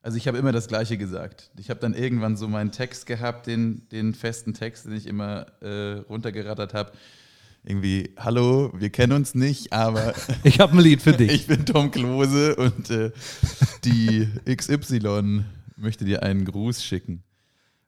also 0.00 0.16
ich 0.16 0.28
habe 0.28 0.38
immer 0.38 0.52
das 0.52 0.68
Gleiche 0.68 0.96
gesagt. 0.96 1.50
Ich 1.58 1.70
habe 1.70 1.80
dann 1.80 1.94
irgendwann 1.94 2.36
so 2.36 2.48
meinen 2.48 2.70
Text 2.70 3.06
gehabt, 3.06 3.46
den, 3.46 3.88
den 3.90 4.14
festen 4.14 4.54
Text, 4.54 4.86
den 4.86 4.92
ich 4.92 5.06
immer 5.06 5.46
äh, 5.60 5.98
runtergerattert 6.08 6.72
habe. 6.72 6.92
Irgendwie, 7.64 8.14
hallo, 8.16 8.72
wir 8.74 8.90
kennen 8.90 9.12
uns 9.12 9.34
nicht, 9.34 9.72
aber 9.72 10.14
Ich 10.44 10.60
habe 10.60 10.74
ein 10.74 10.78
Lied 10.80 11.02
für 11.02 11.12
dich. 11.12 11.32
ich 11.32 11.46
bin 11.48 11.66
Tom 11.66 11.90
Klose 11.90 12.54
und 12.56 12.90
äh, 12.90 13.10
die 13.84 14.28
XY 14.46 15.44
möchte 15.76 16.04
dir 16.04 16.22
einen 16.22 16.44
Gruß 16.44 16.82
schicken. 16.84 17.24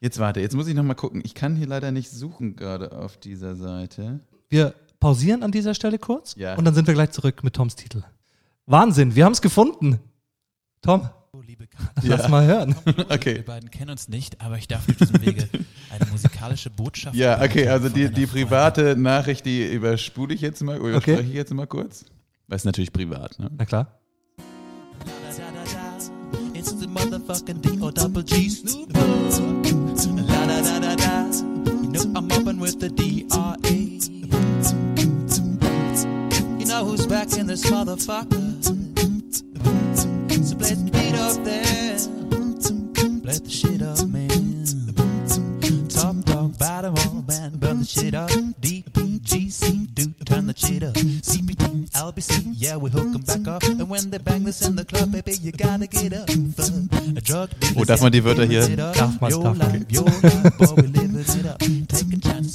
Jetzt 0.00 0.18
warte, 0.18 0.40
jetzt 0.40 0.54
muss 0.56 0.66
ich 0.66 0.74
nochmal 0.74 0.96
gucken. 0.96 1.20
Ich 1.24 1.34
kann 1.34 1.56
hier 1.56 1.66
leider 1.66 1.92
nicht 1.92 2.10
suchen 2.10 2.56
gerade 2.56 2.92
auf 2.92 3.18
dieser 3.18 3.54
Seite. 3.54 4.20
Wir 4.48 4.74
pausieren 4.98 5.42
an 5.42 5.52
dieser 5.52 5.74
Stelle 5.74 5.98
kurz 5.98 6.34
Ja. 6.36 6.56
und 6.56 6.64
dann 6.64 6.74
sind 6.74 6.86
wir 6.86 6.94
gleich 6.94 7.10
zurück 7.10 7.44
mit 7.44 7.54
Toms 7.54 7.76
Titel. 7.76 8.02
Wahnsinn, 8.66 9.14
wir 9.14 9.24
haben 9.24 9.32
es 9.32 9.42
gefunden. 9.42 9.98
Tom, 10.82 11.08
Oh, 11.32 11.42
liebe 11.42 11.66
Karin, 11.68 11.86
lass 12.02 12.28
mal 12.28 12.44
hören. 12.46 12.74
Okay. 13.08 13.36
wir 13.36 13.44
beiden 13.44 13.70
kennen 13.70 13.90
uns 13.90 14.08
nicht, 14.08 14.40
aber 14.40 14.56
ich 14.58 14.66
darf 14.68 14.84
durch 14.86 14.98
diesen 14.98 15.20
Wege 15.24 15.48
eine 15.90 16.10
musikalische 16.10 16.70
Botschaft 16.70 17.14
Ja, 17.14 17.40
okay, 17.40 17.68
also 17.68 17.88
die, 17.88 18.10
die 18.10 18.26
Freundin. 18.26 18.48
private 18.48 18.96
Nachricht, 18.96 19.44
die 19.46 19.64
überspule 19.72 20.34
ich 20.34 20.40
jetzt 20.40 20.62
mal, 20.62 20.80
oder 20.80 20.96
Okay. 20.96 21.12
überspreche 21.12 21.28
ich 21.30 21.36
jetzt 21.36 21.54
mal 21.54 21.66
kurz. 21.66 22.04
Weil 22.48 22.56
es 22.56 22.64
natürlich 22.64 22.92
privat, 22.92 23.38
ne? 23.38 23.48
Na 23.56 23.64
klar. 23.64 24.00
It's 26.54 26.74
the 26.78 26.86
motherfucking 26.86 27.62
D-O-double-G 27.62 28.48
Snoop 28.50 28.92
with 32.70 32.80
the 32.80 32.88
D-R-A. 32.90 33.70
You 36.60 36.66
know 36.66 36.84
who's 36.84 37.06
back 37.06 37.36
in 37.36 37.46
this 37.46 37.64
motherfucker. 37.68 38.62
So 38.64 40.54
play 40.56 40.74
the 40.74 40.90
beat 40.92 41.14
up 41.18 41.42
there. 41.44 41.98
Play 43.22 43.38
the 43.38 43.50
shit 43.50 43.82
up, 43.82 44.06
man. 44.06 44.28
Top 45.88 46.16
dog, 46.24 46.56
bottom 46.58 46.94
all 46.98 47.24
man, 47.26 47.56
burn 47.56 47.80
the 47.80 47.84
shit 47.84 48.14
up. 48.14 48.30
D-P-G-C, 48.60 49.88
do 49.94 50.06
turn 50.24 50.46
the 50.46 50.54
shit 50.56 50.82
up. 50.84 50.94
CPT, 50.94 51.90
LBC, 51.92 52.54
yeah, 52.56 52.76
we 52.76 52.90
hook 52.90 53.14
'em 53.14 53.22
back 53.22 53.48
up. 53.48 53.62
And 53.64 53.88
when 53.88 54.10
they 54.10 54.18
bang 54.18 54.44
this 54.44 54.62
in 54.62 54.76
the 54.76 54.84
club, 54.84 55.10
baby, 55.10 55.32
you 55.42 55.50
gotta 55.52 55.86
get 55.88 56.12
up. 56.12 56.26
Drug 57.24 57.50
Oh, 57.76 57.84
darf 57.84 58.00
man 58.02 58.12
die 58.12 58.22
Wörter 58.22 58.46
hier- 58.46 58.76
Darf 58.76 59.20
man, 59.20 59.30
Your 59.30 59.42
darf 59.42 59.58
man. 59.58 59.86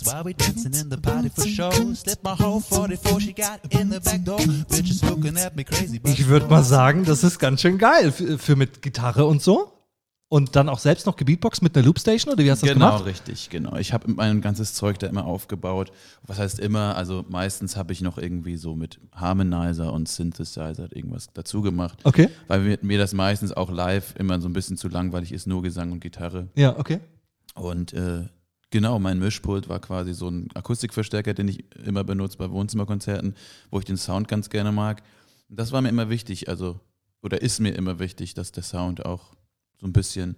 Life, 0.03 0.23
boy, 0.23 0.29
we 0.31 0.33
dancing 0.33 0.73
in 0.73 0.89
the 0.89 0.97
party 0.97 1.29
for 1.29 1.45
show. 1.47 1.71
Slip 1.93 2.19
my 2.23 2.35
whole 2.37 2.59
44, 2.61 3.21
she 3.21 3.33
got 3.33 3.59
in 3.69 3.91
the 3.91 3.99
back 3.99 4.23
door. 4.23 4.39
Bitches 4.39 5.03
looking 5.07 5.37
at 5.37 5.55
me 5.55 5.63
crazy, 5.63 5.99
but 5.99 6.11
Ich 6.11 6.27
würde 6.27 6.47
mal 6.47 6.63
sagen, 6.63 7.05
das 7.05 7.23
ist 7.23 7.39
ganz 7.39 7.61
schön 7.61 7.77
geil 7.77 8.11
für, 8.11 8.37
für 8.37 8.55
mit 8.55 8.81
Gitarre 8.81 9.25
und 9.25 9.41
so. 9.41 9.71
Und 10.27 10.55
dann 10.55 10.69
auch 10.69 10.79
selbst 10.79 11.05
noch 11.05 11.15
Gebeatbox 11.17 11.61
mit 11.61 11.77
einer 11.77 11.85
Loopstation 11.85 12.33
oder 12.33 12.43
wie 12.43 12.49
hast 12.49 12.63
du 12.63 12.65
das 12.65 12.73
genau, 12.73 12.87
gemacht? 12.93 13.05
richtig, 13.05 13.49
genau. 13.51 13.75
Ich 13.77 13.93
habe 13.93 14.11
mein 14.11 14.41
ganzes 14.41 14.73
Zeug 14.73 14.97
da 14.97 15.05
immer 15.05 15.23
aufgebaut. 15.25 15.91
Was 16.23 16.39
heißt 16.39 16.59
immer? 16.59 16.95
Also 16.97 17.23
meistens 17.29 17.77
habe 17.77 17.93
ich 17.93 18.01
noch 18.01 18.17
irgendwie 18.17 18.57
so 18.57 18.75
mit 18.75 18.99
Harmonizer 19.13 19.93
und 19.93 20.09
Synthesizer 20.09 20.87
irgendwas 20.91 21.27
dazu 21.33 21.61
gemacht, 21.61 21.99
Okay. 22.03 22.29
weil 22.47 22.61
mir, 22.61 22.79
mir 22.81 22.97
das 22.97 23.13
meistens 23.13 23.51
auch 23.53 23.69
live 23.71 24.15
immer 24.17 24.41
so 24.41 24.49
ein 24.49 24.53
bisschen 24.53 24.77
zu 24.77 24.89
langweilig 24.89 25.31
ist, 25.31 25.45
nur 25.45 25.61
Gesang 25.61 25.91
und 25.91 25.99
Gitarre. 25.99 26.47
Ja, 26.55 26.77
okay. 26.79 26.99
Und 27.53 27.93
äh, 27.93 28.23
genau, 28.75 28.99
mein 28.99 29.19
Mischpult 29.19 29.69
war 29.69 29.79
quasi 29.79 30.13
so 30.13 30.27
ein 30.27 30.49
Akustikverstärker, 30.53 31.33
den 31.33 31.47
ich 31.47 31.63
immer 31.85 32.03
benutze 32.03 32.37
bei 32.37 32.51
Wohnzimmerkonzerten, 32.51 33.33
wo 33.71 33.79
ich 33.79 33.85
den 33.85 33.95
Sound 33.95 34.27
ganz 34.27 34.49
gerne 34.49 34.73
mag. 34.73 35.01
Das 35.47 35.71
war 35.71 35.81
mir 35.81 35.87
immer 35.87 36.09
wichtig, 36.09 36.49
also, 36.49 36.77
oder 37.23 37.41
ist 37.41 37.61
mir 37.61 37.71
immer 37.71 37.99
wichtig, 37.99 38.33
dass 38.33 38.51
der 38.51 38.63
Sound 38.63 39.05
auch 39.05 39.33
so 39.79 39.87
ein 39.87 39.93
bisschen, 39.93 40.35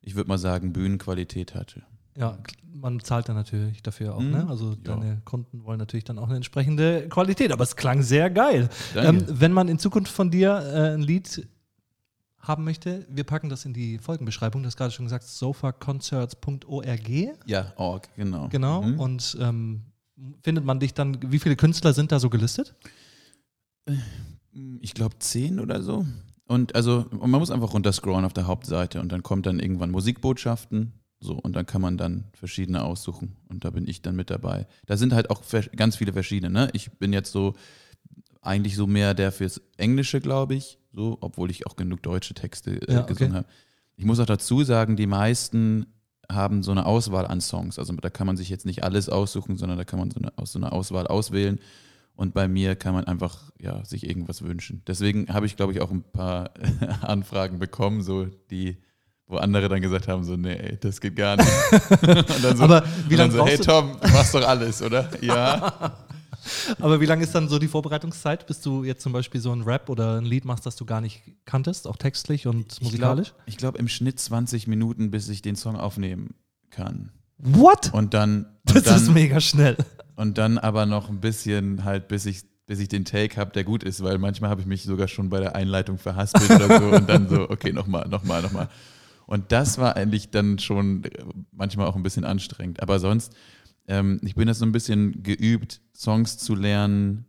ich 0.00 0.14
würde 0.14 0.28
mal 0.28 0.38
sagen, 0.38 0.72
Bühnenqualität 0.72 1.54
hatte. 1.54 1.82
Ja, 2.16 2.38
man 2.72 3.00
zahlt 3.00 3.28
dann 3.28 3.36
natürlich 3.36 3.82
dafür 3.82 4.14
auch, 4.14 4.20
Mhm. 4.20 4.30
ne? 4.30 4.46
Also 4.48 4.70
Ja. 4.70 4.76
deine 4.96 5.20
Kunden 5.26 5.64
wollen 5.64 5.78
natürlich 5.78 6.04
dann 6.04 6.18
auch 6.18 6.28
eine 6.28 6.36
entsprechende 6.36 7.06
Qualität, 7.10 7.52
aber 7.52 7.64
es 7.64 7.76
klang 7.76 8.02
sehr 8.02 8.30
geil. 8.30 8.70
Ähm, 8.96 9.24
wenn 9.28 9.52
man 9.52 9.68
in 9.68 9.78
Zukunft 9.78 10.10
von 10.12 10.30
dir 10.30 10.50
äh, 10.72 10.94
ein 10.94 11.02
Lied 11.02 11.46
haben 12.46 12.64
möchte, 12.64 13.06
wir 13.08 13.24
packen 13.24 13.48
das 13.48 13.64
in 13.64 13.72
die 13.72 13.98
Folgenbeschreibung. 13.98 14.62
Du 14.62 14.66
hast 14.66 14.76
gerade 14.76 14.92
schon 14.92 15.06
gesagt, 15.06 15.24
sofaconcerts.org. 15.24 17.08
Ja, 17.46 17.72
Org, 17.76 18.14
genau. 18.14 18.48
Genau. 18.48 18.82
Mhm. 18.82 19.00
Und 19.00 19.36
ähm, 19.40 19.82
findet 20.42 20.64
man 20.64 20.78
dich 20.80 20.94
dann, 20.94 21.18
wie 21.32 21.38
viele 21.38 21.56
Künstler 21.56 21.92
sind 21.92 22.12
da 22.12 22.20
so 22.20 22.30
gelistet? 22.30 22.74
Ich 24.80 24.94
glaube 24.94 25.18
zehn 25.18 25.58
oder 25.58 25.82
so. 25.82 26.06
Und 26.46 26.74
also 26.74 27.06
und 27.10 27.30
man 27.30 27.40
muss 27.40 27.50
einfach 27.50 27.72
runterscrollen 27.72 28.24
auf 28.24 28.34
der 28.34 28.46
Hauptseite 28.46 29.00
und 29.00 29.10
dann 29.10 29.22
kommt 29.22 29.46
dann 29.46 29.58
irgendwann 29.58 29.90
Musikbotschaften. 29.90 30.92
So, 31.20 31.34
und 31.34 31.56
dann 31.56 31.64
kann 31.64 31.80
man 31.80 31.96
dann 31.96 32.24
verschiedene 32.34 32.82
aussuchen. 32.84 33.36
Und 33.48 33.64
da 33.64 33.70
bin 33.70 33.88
ich 33.88 34.02
dann 34.02 34.14
mit 34.14 34.28
dabei. 34.28 34.66
Da 34.84 34.98
sind 34.98 35.14
halt 35.14 35.30
auch 35.30 35.42
ganz 35.74 35.96
viele 35.96 36.12
verschiedene. 36.12 36.52
Ne? 36.52 36.68
Ich 36.74 36.92
bin 36.98 37.14
jetzt 37.14 37.32
so 37.32 37.54
eigentlich 38.46 38.76
so 38.76 38.86
mehr 38.86 39.14
der 39.14 39.32
fürs 39.32 39.60
Englische, 39.76 40.20
glaube 40.20 40.54
ich, 40.54 40.78
so, 40.92 41.18
obwohl 41.20 41.50
ich 41.50 41.66
auch 41.66 41.76
genug 41.76 42.02
deutsche 42.02 42.34
Texte 42.34 42.80
äh, 42.88 42.92
Ja, 42.92 43.02
okay. 43.02 43.14
gesungen 43.14 43.34
habe. 43.34 43.46
Ich 43.96 44.04
muss 44.04 44.20
auch 44.20 44.26
dazu 44.26 44.64
sagen, 44.64 44.96
die 44.96 45.06
meisten 45.06 45.86
haben 46.30 46.62
so 46.62 46.70
eine 46.70 46.86
Auswahl 46.86 47.26
an 47.26 47.40
Songs. 47.40 47.78
Also 47.78 47.92
da 47.94 48.10
kann 48.10 48.26
man 48.26 48.36
sich 48.36 48.48
jetzt 48.48 48.66
nicht 48.66 48.82
alles 48.82 49.08
aussuchen, 49.08 49.56
sondern 49.56 49.78
da 49.78 49.84
kann 49.84 49.98
man 49.98 50.10
so 50.10 50.18
eine, 50.18 50.36
aus 50.36 50.52
so 50.52 50.58
einer 50.58 50.72
Auswahl 50.72 51.06
auswählen. 51.06 51.60
Und 52.16 52.32
bei 52.32 52.46
mir 52.46 52.76
kann 52.76 52.94
man 52.94 53.04
einfach 53.04 53.50
ja, 53.60 53.84
sich 53.84 54.06
irgendwas 54.06 54.42
wünschen. 54.42 54.82
Deswegen 54.86 55.32
habe 55.32 55.46
ich, 55.46 55.56
glaube 55.56 55.72
ich, 55.72 55.80
auch 55.80 55.90
ein 55.90 56.02
paar 56.02 56.50
Anfragen 57.02 57.58
bekommen, 57.58 58.02
so 58.02 58.26
die, 58.50 58.78
wo 59.26 59.36
andere 59.36 59.68
dann 59.68 59.80
gesagt 59.80 60.06
haben: 60.06 60.22
so, 60.22 60.36
nee, 60.36 60.54
ey, 60.54 60.78
das 60.78 61.00
geht 61.00 61.16
gar 61.16 61.36
nicht. 61.36 61.50
und 62.02 62.44
dann 62.44 62.56
so, 62.56 62.64
Aber 62.64 62.84
wie 63.08 63.16
lange 63.16 63.32
dann 63.34 63.38
so, 63.38 63.46
hey 63.46 63.58
Tom, 63.58 63.96
du 64.00 64.12
machst 64.12 64.34
doch 64.34 64.46
alles, 64.46 64.80
oder? 64.80 65.10
Ja. 65.22 65.98
Aber 66.80 67.00
wie 67.00 67.06
lange 67.06 67.22
ist 67.24 67.34
dann 67.34 67.48
so 67.48 67.58
die 67.58 67.68
Vorbereitungszeit, 67.68 68.46
bis 68.46 68.60
du 68.60 68.84
jetzt 68.84 69.02
zum 69.02 69.12
Beispiel 69.12 69.40
so 69.40 69.52
ein 69.52 69.62
Rap 69.62 69.88
oder 69.88 70.18
ein 70.18 70.24
Lied 70.24 70.44
machst, 70.44 70.66
das 70.66 70.76
du 70.76 70.84
gar 70.84 71.00
nicht 71.00 71.22
kanntest, 71.44 71.86
auch 71.86 71.96
textlich 71.96 72.46
und 72.46 72.80
musikalisch? 72.82 73.34
Ich 73.46 73.56
glaube, 73.56 73.74
glaub, 73.74 73.80
im 73.80 73.88
Schnitt 73.88 74.20
20 74.20 74.66
Minuten, 74.66 75.10
bis 75.10 75.28
ich 75.28 75.42
den 75.42 75.56
Song 75.56 75.76
aufnehmen 75.76 76.34
kann. 76.70 77.10
What? 77.38 77.92
Und 77.92 78.14
dann, 78.14 78.46
Das 78.64 78.76
und 78.76 78.86
dann, 78.86 78.96
ist 78.96 79.10
mega 79.12 79.40
schnell. 79.40 79.76
und 80.16 80.38
dann 80.38 80.58
aber 80.58 80.86
noch 80.86 81.08
ein 81.08 81.20
bisschen 81.20 81.84
halt, 81.84 82.08
bis 82.08 82.26
ich, 82.26 82.42
bis 82.66 82.80
ich 82.80 82.88
den 82.88 83.04
Take 83.04 83.36
habe, 83.36 83.52
der 83.52 83.64
gut 83.64 83.82
ist, 83.82 84.02
weil 84.02 84.18
manchmal 84.18 84.50
habe 84.50 84.60
ich 84.60 84.66
mich 84.66 84.82
sogar 84.84 85.08
schon 85.08 85.28
bei 85.28 85.40
der 85.40 85.54
Einleitung 85.54 85.98
verhaspelt 85.98 86.50
oder 86.50 86.78
so 86.80 86.96
und 86.96 87.08
dann 87.08 87.28
so, 87.28 87.48
okay, 87.50 87.72
nochmal, 87.72 88.08
nochmal, 88.08 88.42
nochmal. 88.42 88.68
Und 89.26 89.52
das 89.52 89.78
war 89.78 89.96
eigentlich 89.96 90.30
dann 90.30 90.58
schon 90.58 91.02
manchmal 91.52 91.86
auch 91.86 91.96
ein 91.96 92.02
bisschen 92.02 92.24
anstrengend. 92.24 92.82
Aber 92.82 92.98
sonst, 92.98 93.32
ähm, 93.86 94.20
ich 94.22 94.34
bin 94.34 94.48
jetzt 94.48 94.58
so 94.58 94.66
ein 94.66 94.72
bisschen 94.72 95.22
geübt, 95.22 95.80
Songs 95.94 96.38
zu 96.38 96.54
lernen, 96.54 97.26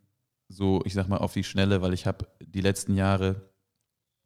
so, 0.48 0.82
ich 0.86 0.94
sag 0.94 1.08
mal, 1.08 1.18
auf 1.18 1.34
die 1.34 1.44
Schnelle, 1.44 1.82
weil 1.82 1.94
ich 1.94 2.06
habe 2.06 2.28
die 2.40 2.62
letzten 2.62 2.96
Jahre 2.96 3.50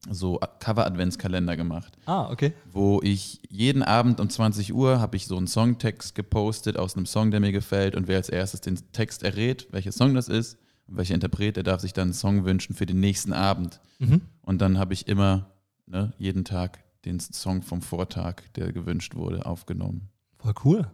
so 0.09 0.39
Cover-Adventskalender 0.59 1.57
gemacht 1.57 1.97
Ah, 2.05 2.29
okay. 2.31 2.53
wo 2.71 3.01
ich 3.03 3.41
jeden 3.49 3.83
Abend 3.83 4.21
um 4.21 4.29
20 4.29 4.73
Uhr 4.73 5.01
habe 5.01 5.17
ich 5.17 5.27
so 5.27 5.35
einen 5.35 5.47
Songtext 5.47 6.15
gepostet 6.15 6.77
aus 6.77 6.95
einem 6.95 7.05
Song, 7.05 7.31
der 7.31 7.41
mir 7.41 7.51
gefällt 7.51 7.95
und 7.95 8.07
wer 8.07 8.15
als 8.17 8.29
erstes 8.29 8.61
den 8.61 8.77
Text 8.93 9.23
errät, 9.23 9.67
welcher 9.71 9.91
Song 9.91 10.13
das 10.13 10.29
ist 10.29 10.57
und 10.87 10.95
welcher 10.95 11.15
Interpret, 11.15 11.57
der 11.57 11.63
darf 11.63 11.81
sich 11.81 11.91
dann 11.91 12.09
einen 12.09 12.13
Song 12.13 12.45
wünschen 12.45 12.75
für 12.75 12.85
den 12.85 13.01
nächsten 13.01 13.33
Abend. 13.33 13.81
Mhm. 13.99 14.21
Und 14.41 14.61
dann 14.61 14.77
habe 14.77 14.93
ich 14.93 15.07
immer 15.09 15.51
ne, 15.85 16.13
jeden 16.17 16.45
Tag 16.45 16.79
den 17.03 17.19
Song 17.19 17.61
vom 17.61 17.81
Vortag, 17.81 18.41
der 18.55 18.71
gewünscht 18.71 19.15
wurde, 19.15 19.45
aufgenommen. 19.45 20.07
Voll 20.37 20.53
cool. 20.63 20.91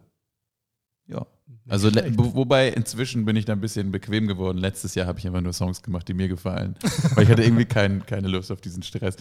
Ja. 1.08 1.26
Also 1.68 1.90
wobei 1.90 2.68
inzwischen 2.68 3.24
bin 3.24 3.34
ich 3.36 3.44
da 3.44 3.52
ein 3.52 3.60
bisschen 3.60 3.90
bequem 3.90 4.28
geworden. 4.28 4.58
Letztes 4.58 4.94
Jahr 4.94 5.06
habe 5.06 5.18
ich 5.18 5.26
einfach 5.26 5.40
nur 5.40 5.52
Songs 5.52 5.82
gemacht, 5.82 6.06
die 6.06 6.14
mir 6.14 6.28
gefallen. 6.28 6.76
Weil 7.14 7.24
ich 7.24 7.30
hatte 7.30 7.42
irgendwie 7.42 7.64
kein, 7.66 8.06
keine 8.06 8.28
Lust 8.28 8.52
auf 8.52 8.60
diesen 8.60 8.82
Stress. 8.82 9.16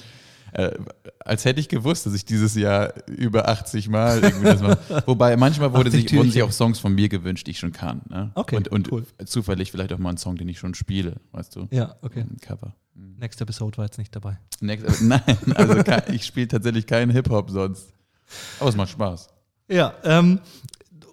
Äh, 0.53 0.71
als 1.19 1.43
hätte 1.43 1.59
ich 1.59 1.67
gewusst, 1.67 2.05
dass 2.05 2.13
ich 2.13 2.23
dieses 2.23 2.55
Jahr 2.55 2.93
über 3.07 3.49
80 3.49 3.89
Mal 3.89 4.23
irgendwie 4.23 4.45
das 4.45 4.61
mache. 4.61 5.03
Wobei 5.05 5.35
manchmal 5.37 5.73
wurde 5.73 5.89
80 5.89 6.03
sich, 6.09 6.13
wurden 6.17 6.31
sich 6.31 6.43
auch 6.43 6.51
Songs 6.51 6.79
von 6.79 6.93
mir 6.93 7.09
gewünscht, 7.09 7.47
die 7.47 7.51
ich 7.51 7.59
schon 7.59 7.73
kann. 7.73 8.01
Ne? 8.09 8.31
Okay, 8.35 8.57
Und, 8.57 8.67
und 8.69 8.91
cool. 8.91 9.05
zufällig 9.25 9.71
vielleicht 9.71 9.91
auch 9.91 9.97
mal 9.97 10.09
einen 10.09 10.17
Song, 10.17 10.37
den 10.37 10.47
ich 10.47 10.59
schon 10.59 10.73
spiele, 10.75 11.17
weißt 11.31 11.55
du? 11.55 11.67
Ja, 11.71 11.95
okay. 12.01 12.21
Ein 12.21 12.37
Cover. 12.39 12.75
Next 12.93 13.41
Episode 13.41 13.77
war 13.77 13.85
jetzt 13.85 13.97
nicht 13.97 14.15
dabei. 14.15 14.37
Next, 14.61 15.01
nein, 15.01 15.21
also 15.55 15.75
ich 16.13 16.25
spiele 16.25 16.47
tatsächlich 16.47 16.87
keinen 16.87 17.11
Hip-Hop 17.11 17.49
sonst. 17.49 17.91
Aber 18.59 18.69
es 18.69 18.75
macht 18.75 18.91
Spaß. 18.91 19.27
Ja, 19.67 19.93
ähm, 20.03 20.39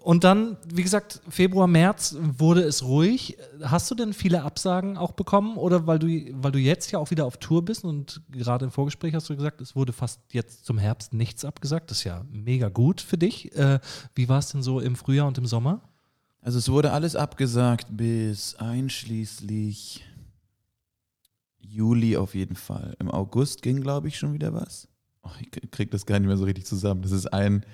und 0.03 0.25
dann, 0.25 0.57
wie 0.73 0.83
gesagt, 0.83 1.21
Februar, 1.29 1.67
März 1.67 2.17
wurde 2.19 2.63
es 2.63 2.83
ruhig. 2.83 3.39
Hast 3.63 3.91
du 3.91 3.95
denn 3.95 4.13
viele 4.13 4.43
Absagen 4.43 4.97
auch 4.97 5.13
bekommen? 5.13 5.57
Oder 5.57 5.87
weil 5.87 5.99
du, 5.99 6.07
weil 6.43 6.53
du 6.53 6.59
jetzt 6.59 6.91
ja 6.91 6.99
auch 6.99 7.11
wieder 7.11 7.25
auf 7.25 7.37
Tour 7.37 7.65
bist 7.65 7.85
und 7.85 8.21
gerade 8.31 8.65
im 8.65 8.71
Vorgespräch 8.71 9.15
hast 9.15 9.31
du 9.31 9.37
gesagt, 9.37 9.61
es 9.61 9.77
wurde 9.77 9.93
fast 9.93 10.21
jetzt 10.33 10.65
zum 10.65 10.79
Herbst 10.79 11.13
nichts 11.13 11.45
abgesagt. 11.45 11.91
Das 11.91 11.99
ist 11.99 12.05
ja 12.05 12.25
mega 12.31 12.69
gut 12.69 13.01
für 13.01 13.17
dich. 13.17 13.55
Äh, 13.57 13.81
wie 14.15 14.29
war 14.29 14.39
es 14.39 14.49
denn 14.49 14.63
so 14.63 14.81
im 14.81 14.97
Frühjahr 14.97 15.29
und 15.29 15.39
im 15.39 15.47
Sommer? 15.47 15.81
Also 16.41 16.59
es 16.59 16.69
wurde 16.69 16.93
alles 16.93 17.15
abgesagt 17.15 17.87
bis 17.91 18.57
einschließlich 18.57 20.05
Juli 21.61 22.17
auf 22.17 22.35
jeden 22.35 22.57
Fall. 22.57 22.97
Im 22.99 23.11
August 23.11 23.63
ging, 23.63 23.81
glaube 23.81 24.09
ich, 24.09 24.19
schon 24.19 24.33
wieder 24.33 24.53
was. 24.53 24.89
Oh, 25.23 25.31
ich 25.41 25.71
kriege 25.71 25.91
das 25.91 26.05
gar 26.05 26.19
nicht 26.19 26.27
mehr 26.27 26.37
so 26.37 26.45
richtig 26.45 26.67
zusammen. 26.67 27.03
Das 27.03 27.13
ist 27.13 27.33
ein, 27.33 27.65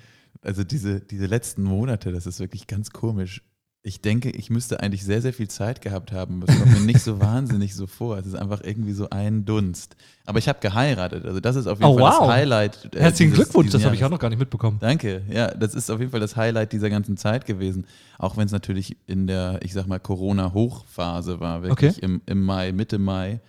also 0.41 0.63
diese, 0.63 1.01
diese 1.01 1.25
letzten 1.25 1.63
Monate, 1.63 2.11
das 2.11 2.25
ist 2.25 2.39
wirklich 2.39 2.67
ganz 2.67 2.91
komisch. 2.91 3.43
Ich 3.81 4.01
denke, 4.01 4.29
ich 4.29 4.49
müsste 4.49 4.81
eigentlich 4.81 5.05
sehr, 5.05 5.21
sehr 5.21 5.31
viel 5.31 5.47
Zeit 5.47 5.81
gehabt 5.81 6.11
haben. 6.11 6.41
Das 6.45 6.53
kommt 6.59 6.73
mir 6.73 6.81
nicht 6.81 6.99
so 7.01 7.19
wahnsinnig 7.21 7.73
so 7.75 7.87
vor. 7.87 8.17
Es 8.17 8.25
ist 8.25 8.35
einfach 8.35 8.61
irgendwie 8.61 8.91
so 8.91 9.09
ein 9.09 9.45
Dunst. 9.45 9.95
Aber 10.25 10.37
ich 10.37 10.49
habe 10.49 10.59
geheiratet. 10.59 11.25
Also 11.25 11.39
das 11.39 11.55
ist 11.55 11.65
auf 11.65 11.79
jeden 11.79 11.89
Oh, 11.89 11.97
Fall 11.97 12.11
wow. 12.11 12.19
das 12.19 12.27
Highlight. 12.29 12.89
äh, 12.93 12.99
Herzlichen 12.99 13.31
dieses- 13.31 13.45
Glückwunsch, 13.45 13.71
das 13.71 13.85
habe 13.85 13.95
ich 13.95 14.03
auch 14.03 14.09
noch 14.09 14.19
gar 14.19 14.29
nicht 14.29 14.37
mitbekommen. 14.39 14.77
Danke. 14.81 15.23
Ja, 15.29 15.47
das 15.51 15.75
ist 15.75 15.89
auf 15.89 15.99
jeden 15.99 16.11
Fall 16.11 16.19
das 16.19 16.35
Highlight 16.35 16.73
dieser 16.73 16.89
ganzen 16.89 17.15
Zeit 17.15 17.45
gewesen. 17.45 17.85
Auch 18.17 18.35
wenn 18.35 18.47
es 18.47 18.51
natürlich 18.51 18.97
in 19.07 19.27
der, 19.27 19.59
ich 19.63 19.71
sag 19.71 19.87
mal, 19.87 19.99
Corona-Hochphase 19.99 21.39
war, 21.39 21.63
wirklich 21.63 21.91
Okay. 21.95 22.05
im, 22.05 22.21
im 22.25 22.43
Mai, 22.43 22.73
Mitte 22.73 22.99
Mai, 22.99 23.39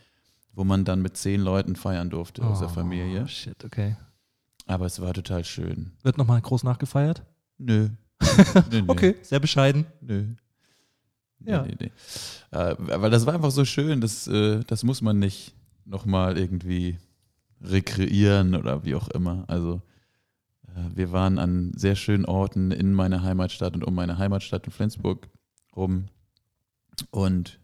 wo 0.55 0.63
man 0.63 0.85
dann 0.85 1.03
mit 1.03 1.17
zehn 1.17 1.41
Leuten 1.41 1.75
feiern 1.75 2.09
durfte 2.09 2.43
aus 2.45 2.61
der 2.61 2.69
Familie. 2.69 3.23
Oh, 3.25 3.27
shit, 3.29 3.65
okay. 3.65 3.97
Aber 4.71 4.87
es 4.87 5.01
war 5.01 5.13
total 5.13 5.45
schön. 5.45 5.91
Wird 6.05 6.17
nochmal 6.17 6.41
groß 6.41 6.63
nachgefeiert? 6.63 7.25
Nö. 7.59 7.89
nö, 8.71 8.83
nö. 8.83 8.85
Okay, 8.87 9.17
sehr 9.23 9.41
bescheiden. 9.41 9.85
Nö. 10.01 10.27
Nee, 11.41 11.51
Ja. 11.51 11.63
nee, 11.63 11.77
nee. 11.81 11.91
Äh, 12.53 12.77
weil 12.79 13.11
das 13.11 13.27
war 13.27 13.35
einfach 13.35 13.51
so 13.51 13.65
schön, 13.65 14.01
das, 14.01 14.29
äh, 14.29 14.61
das 14.69 14.85
muss 14.85 15.03
man 15.03 15.19
nicht 15.19 15.55
nochmal 15.85 16.39
irgendwie 16.39 16.99
rekreieren 17.61 18.55
oder 18.55 18.85
wie 18.85 18.95
auch 18.95 19.09
immer. 19.09 19.45
Also 19.49 19.83
äh, 20.69 20.89
wir 20.95 21.11
waren 21.11 21.39
an 21.41 21.73
sehr 21.75 21.97
schönen 21.97 22.25
Orten 22.25 22.71
in 22.71 22.95
meiner 22.95 23.23
Heimatstadt 23.25 23.75
und 23.75 23.83
um 23.85 23.95
meine 23.95 24.19
Heimatstadt 24.19 24.67
in 24.67 24.73
Flensburg 24.73 25.29
rum. 25.75 26.05
Und 27.11 27.59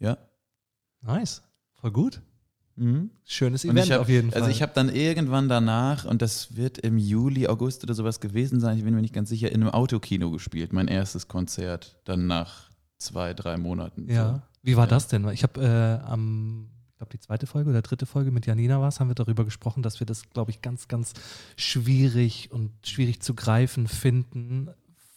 ja. 0.00 0.18
Nice. 1.02 1.42
Voll 1.74 1.92
gut. 1.92 2.20
Schönes 3.24 3.64
Und 3.64 3.70
Event 3.72 3.90
hab, 3.92 4.00
auf 4.00 4.08
jeden 4.08 4.30
Fall. 4.30 4.40
Also 4.42 4.50
ich 4.50 4.62
habe 4.62 4.72
dann 4.74 4.88
irgendwann 4.88 5.48
danach, 5.48 6.04
und 6.04 6.22
das 6.22 6.56
wird 6.56 6.78
im 6.78 6.98
Juli, 6.98 7.46
August 7.48 7.82
oder 7.84 7.94
sowas 7.94 8.20
gewesen 8.20 8.60
sein, 8.60 8.78
ich 8.78 8.84
bin 8.84 8.94
mir 8.94 9.00
nicht 9.02 9.14
ganz 9.14 9.28
sicher, 9.28 9.50
in 9.52 9.62
einem 9.62 9.70
Autokino 9.70 10.30
gespielt. 10.30 10.72
Mein 10.72 10.88
erstes 10.88 11.28
Konzert 11.28 11.98
dann 12.04 12.26
nach 12.26 12.70
zwei, 12.98 13.34
drei 13.34 13.56
Monaten. 13.56 14.10
Ja. 14.10 14.42
Wie 14.62 14.76
war 14.76 14.84
Ja. 14.84 14.90
das 14.90 15.08
denn? 15.08 15.26
Ich 15.28 15.42
habe 15.42 15.60
äh, 15.60 16.06
am, 16.08 16.68
ich 16.90 16.96
glaube, 16.98 17.10
die 17.12 17.18
zweite 17.20 17.46
Folge 17.46 17.70
oder 17.70 17.82
dritte 17.82 18.06
Folge 18.06 18.30
mit 18.30 18.46
Janina 18.46 18.80
war 18.80 18.88
es, 18.88 19.00
haben 19.00 19.08
wir 19.08 19.14
darüber 19.16 19.44
gesprochen, 19.44 19.82
dass 19.82 19.98
wir 20.00 20.06
das, 20.06 20.30
glaube 20.30 20.50
ich, 20.52 20.62
ganz, 20.62 20.86
ganz 20.88 21.12
schwierig 21.56 22.50
und 22.52 22.70
schwierig 22.86 23.20
zu 23.20 23.34
greifen 23.34 23.86
finden, 23.88 24.68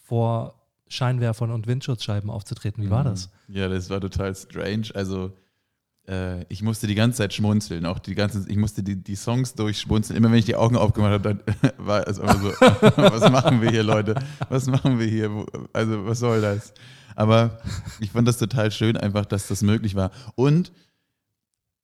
vor 0.04 0.62
Scheinwerfern 0.88 1.52
und 1.52 1.68
Windschutzscheiben 1.68 2.30
aufzutreten. 2.30 2.84
Wie 2.84 2.90
war 2.90 3.04
Mhm. 3.04 3.08
das? 3.10 3.30
Ja, 3.48 3.68
das 3.68 3.90
war 3.90 4.00
total 4.00 4.36
strange. 4.36 4.88
Also 4.94 5.34
äh, 6.08 6.44
ich 6.50 6.62
musste 6.62 6.88
die 6.88 6.96
ganze 6.96 7.18
Zeit 7.18 7.34
schmunzeln, 7.34 7.86
auch 7.86 8.00
die 8.00 8.16
ganzen, 8.16 8.50
ich 8.50 8.58
musste 8.58 8.84
die, 8.84 8.96
die 9.02 9.16
Songs 9.16 9.54
durchschmunzeln. 9.56 10.18
Immer 10.18 10.32
wenn 10.32 10.40
ich 10.40 10.46
die 10.46 10.56
Augen 10.56 10.76
aufgemacht 10.78 11.14
habe, 11.14 11.36
dann 11.36 11.72
war 11.78 12.08
es 12.08 12.18
immer 12.18 12.38
so, 12.38 12.50
was 12.60 13.32
machen 13.32 13.62
wir 13.62 13.70
hier, 13.70 13.84
Leute? 13.84 14.16
Was 14.50 14.68
machen 14.68 15.00
wir 15.00 15.08
hier? 15.08 15.46
Also, 15.74 16.06
was 16.06 16.20
soll 16.20 16.42
das? 16.42 16.74
Aber 17.16 17.60
ich 18.00 18.12
fand 18.12 18.28
das 18.28 18.38
total 18.38 18.72
schön, 18.72 18.98
einfach, 18.98 19.26
dass 19.26 19.48
das 19.48 19.62
möglich 19.62 19.96
war. 19.96 20.12
Und 20.36 20.72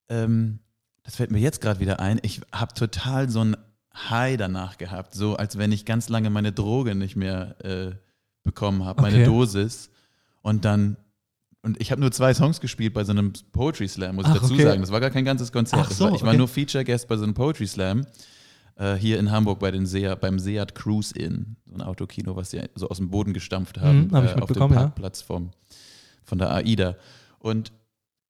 ähm, 0.09 0.59
das 1.03 1.15
fällt 1.15 1.31
mir 1.31 1.39
jetzt 1.39 1.61
gerade 1.61 1.79
wieder 1.79 1.99
ein, 1.99 2.19
ich 2.21 2.41
habe 2.51 2.73
total 2.73 3.29
so 3.29 3.43
ein 3.43 3.57
High 3.93 4.37
danach 4.37 4.77
gehabt, 4.77 5.13
so 5.13 5.35
als 5.35 5.57
wenn 5.57 5.71
ich 5.71 5.85
ganz 5.85 6.09
lange 6.09 6.29
meine 6.29 6.51
Droge 6.51 6.95
nicht 6.95 7.15
mehr 7.15 7.55
äh, 7.63 7.91
bekommen 8.43 8.85
habe, 8.85 9.01
meine 9.01 9.17
Okay. 9.17 9.25
Dosis. 9.25 9.89
Und 10.41 10.65
dann, 10.65 10.97
und 11.63 11.79
ich 11.79 11.91
habe 11.91 12.01
nur 12.01 12.11
zwei 12.11 12.33
Songs 12.33 12.59
gespielt 12.59 12.93
bei 12.93 13.03
so 13.03 13.11
einem 13.11 13.33
Poetry 13.51 13.87
Slam, 13.87 14.15
muss 14.15 14.25
ich 14.25 14.31
Ach, 14.31 14.41
dazu 14.41 14.53
okay. 14.53 14.63
sagen. 14.63 14.81
Das 14.81 14.91
war 14.91 14.99
gar 14.99 15.11
kein 15.11 15.25
ganzes 15.25 15.51
Konzert. 15.51 15.91
So, 15.91 16.05
war, 16.05 16.15
ich 16.15 16.21
war 16.21 16.29
okay. 16.29 16.37
nur 16.37 16.47
Feature 16.47 16.83
Guest 16.83 17.07
bei 17.07 17.17
so 17.17 17.23
einem 17.23 17.33
Poetry 17.33 17.67
Slam 17.67 18.05
äh, 18.75 18.95
hier 18.95 19.19
in 19.19 19.31
Hamburg 19.31 19.59
bei 19.59 19.71
den 19.71 19.85
Seat, 19.85 20.19
beim 20.19 20.39
Seat 20.39 20.73
Cruise 20.75 21.13
Inn, 21.13 21.55
so 21.67 21.75
ein 21.75 21.81
Autokino, 21.81 22.35
was 22.35 22.51
sie 22.51 22.61
so 22.75 22.89
aus 22.89 22.97
dem 22.97 23.09
Boden 23.09 23.33
gestampft 23.33 23.79
haben, 23.79 24.07
Mhm, 24.07 24.11
hab 24.11 24.23
ich 24.23 24.31
äh, 24.31 24.33
auf 24.33 24.39
dem 24.39 24.39
mitbekommen, 24.41 24.73
ja. 24.73 24.79
Parkplatz 24.81 25.21
vom, 25.21 25.51
von 26.23 26.37
der 26.37 26.51
AIDA. 26.51 26.95
Und 27.39 27.71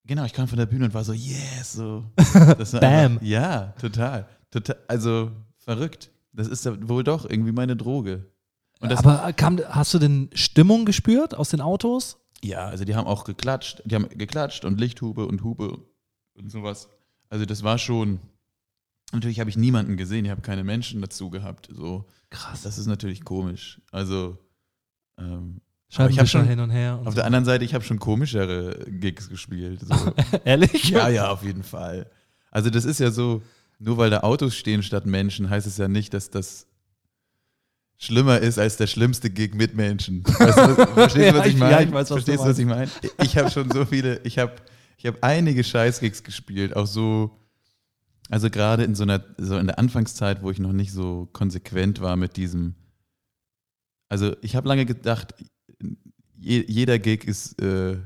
genau, 0.06 0.26
ich 0.26 0.34
kam 0.34 0.48
von 0.48 0.58
der 0.58 0.66
Bühne 0.66 0.86
und 0.86 0.94
war 0.94 1.04
so, 1.04 1.14
yes, 1.14 1.74
so. 1.74 2.04
Das 2.58 2.74
war 2.74 2.82
Bam. 2.82 3.14
Einfach, 3.14 3.26
ja, 3.26 3.74
total, 3.80 4.28
total. 4.52 4.78
Also 4.88 5.32
verrückt. 5.58 6.12
Das 6.34 6.48
ist 6.48 6.66
ja 6.66 6.76
wohl 6.88 7.04
doch 7.04 7.30
irgendwie 7.30 7.52
meine 7.52 7.76
Droge. 7.76 8.26
Und 8.80 8.90
das, 8.90 9.06
Aber 9.06 9.32
kam, 9.34 9.60
hast 9.70 9.94
du 9.94 10.00
denn 10.00 10.30
Stimmung 10.34 10.86
gespürt 10.86 11.36
aus 11.36 11.50
den 11.50 11.62
Autos? 11.62 12.18
Ja, 12.44 12.66
also 12.66 12.86
die 12.86 12.96
haben 12.96 13.08
auch 13.08 13.24
geklatscht, 13.24 13.82
die 13.86 13.96
haben 13.96 14.08
geklatscht 14.10 14.66
und 14.66 14.80
Lichthube 14.80 15.26
und 15.26 15.44
Hube 15.44 15.80
und 16.34 16.52
sowas. 16.52 16.90
Also 17.30 17.46
das 17.46 17.64
war 17.64 17.78
schon. 17.78 18.20
Natürlich 19.14 19.40
habe 19.42 19.50
ich 19.50 19.58
niemanden 19.58 19.98
gesehen, 19.98 20.24
ich 20.26 20.32
habe 20.32 20.42
keine 20.42 20.64
Menschen 20.64 21.02
dazu 21.02 21.30
gehabt. 21.30 21.68
So, 21.72 22.06
Krass. 22.30 22.62
das 22.62 22.78
ist 22.78 22.86
natürlich 22.88 23.26
komisch. 23.26 23.82
Also 23.92 24.38
ähm, 25.18 25.60
Scheiben 25.90 26.14
ich 26.14 26.20
hab 26.20 26.28
schon- 26.30 26.48
hin 26.48 26.62
und 26.62 26.70
her. 26.70 26.98
Und 26.98 27.08
auf 27.08 27.14
so. 27.14 27.18
der 27.18 27.26
anderen 27.26 27.44
Seite, 27.44 27.66
ich 27.66 27.74
habe 27.74 27.84
schon 27.84 28.00
komischere 28.00 28.86
Gigs 28.90 29.28
gespielt. 29.30 29.82
So. 29.82 30.14
Ehrlich? 30.46 30.90
ja, 30.90 31.10
ja, 31.10 31.30
auf 31.30 31.44
jeden 31.44 31.64
Fall. 31.64 32.10
Also 32.52 32.70
das 32.70 32.86
ist 32.86 33.00
ja 33.02 33.12
so, 33.12 33.42
nur 33.80 33.98
weil 33.98 34.10
da 34.10 34.22
Autos 34.22 34.56
stehen 34.56 34.82
statt 34.82 35.06
Menschen, 35.06 35.50
heißt 35.50 35.68
es 35.68 35.76
ja 35.78 35.90
nicht, 35.90 36.14
dass 36.14 36.30
das 36.30 36.68
schlimmer 38.02 38.40
ist 38.40 38.58
als 38.58 38.78
der 38.78 38.88
schlimmste 38.88 39.30
Gig 39.30 39.54
mit 39.54 39.76
Menschen. 39.76 40.24
Weißt 40.26 40.58
du, 40.58 40.86
verstehst 40.94 41.26
Ja, 41.26 41.32
du, 41.34 41.40
was 41.40 41.46
ich 41.48 41.54
ich- 41.54 41.60
meine? 41.60 41.72
ja, 41.72 41.82
ich 41.82 41.88
weiß, 41.92 41.94
was 41.94 42.08
verstehst 42.10 42.44
du, 42.44 42.50
was 42.50 42.58
ich 42.58 42.66
meine? 42.66 42.90
Ich 43.24 43.38
habe 43.38 43.50
schon 43.52 43.70
so 43.72 43.86
viele, 43.86 44.20
ich 44.24 44.40
habe 44.40 44.54
ich 44.98 45.06
hab 45.06 45.24
einige 45.24 45.64
Scheißgigs 45.64 46.24
gespielt, 46.24 46.76
auch 46.76 46.88
so, 46.88 47.32
also 48.30 48.50
gerade 48.50 48.84
in 48.84 48.96
so 48.96 49.04
einer, 49.04 49.24
so 49.38 49.58
in 49.58 49.68
der 49.68 49.78
Anfangszeit, 49.80 50.42
wo 50.44 50.50
ich 50.52 50.60
noch 50.60 50.74
nicht 50.74 50.92
so 50.92 51.28
konsequent 51.34 52.02
war 52.02 52.16
mit 52.16 52.38
diesem, 52.38 52.76
also 54.10 54.36
ich 54.42 54.56
habe 54.56 54.68
lange 54.68 54.86
gedacht, 54.86 55.34
je, 56.38 56.64
jeder 56.68 56.98
Gig 57.00 57.24
ist 57.26 57.62
äh, 57.62 57.98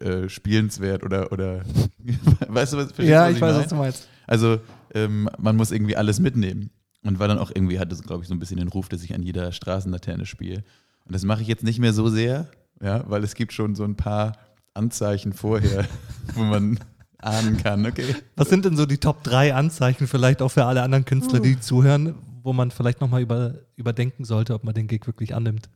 äh, 0.00 0.28
spielenswert 0.28 1.04
oder, 1.04 1.30
oder 1.32 1.62
weißt 2.48 2.72
du, 2.72 2.76
was, 2.78 2.86
verstehst 2.86 3.08
Ja, 3.08 3.26
was 3.28 3.34
ich 3.36 3.40
weiß, 3.40 3.52
meine? 3.52 3.62
was 3.64 3.68
du 3.68 3.74
meinst. 3.76 4.08
Also 4.26 4.60
ähm, 4.94 5.28
man 5.38 5.56
muss 5.56 5.70
irgendwie 5.72 5.96
alles 5.96 6.18
mitnehmen. 6.20 6.70
Und 7.02 7.18
war 7.18 7.28
dann 7.28 7.38
auch 7.38 7.50
irgendwie, 7.54 7.78
hatte 7.78 7.94
so, 7.94 8.02
glaube 8.02 8.22
ich, 8.22 8.28
so 8.28 8.34
ein 8.34 8.38
bisschen 8.38 8.58
den 8.58 8.68
Ruf, 8.68 8.88
dass 8.88 9.02
ich 9.02 9.14
an 9.14 9.22
jeder 9.22 9.52
Straßenlaterne 9.52 10.26
spiele. 10.26 10.64
Und 11.06 11.14
das 11.14 11.24
mache 11.24 11.42
ich 11.42 11.48
jetzt 11.48 11.64
nicht 11.64 11.78
mehr 11.78 11.92
so 11.92 12.08
sehr, 12.08 12.48
ja, 12.82 13.04
weil 13.08 13.24
es 13.24 13.34
gibt 13.34 13.52
schon 13.52 13.74
so 13.74 13.84
ein 13.84 13.96
paar 13.96 14.36
Anzeichen 14.74 15.32
vorher, 15.32 15.86
wo 16.34 16.42
man 16.42 16.78
ahnen 17.18 17.56
kann, 17.56 17.86
okay. 17.86 18.14
Was 18.36 18.48
sind 18.48 18.64
denn 18.64 18.76
so 18.76 18.86
die 18.86 18.98
Top 18.98 19.22
3 19.24 19.54
Anzeichen 19.54 20.06
vielleicht 20.06 20.42
auch 20.42 20.50
für 20.50 20.64
alle 20.64 20.82
anderen 20.82 21.04
Künstler, 21.04 21.40
die 21.40 21.58
zuhören, 21.60 22.14
wo 22.42 22.52
man 22.52 22.70
vielleicht 22.70 23.00
nochmal 23.00 23.22
über, 23.22 23.54
überdenken 23.76 24.24
sollte, 24.24 24.54
ob 24.54 24.64
man 24.64 24.74
den 24.74 24.86
Gig 24.86 25.06
wirklich 25.06 25.34
annimmt? 25.34 25.68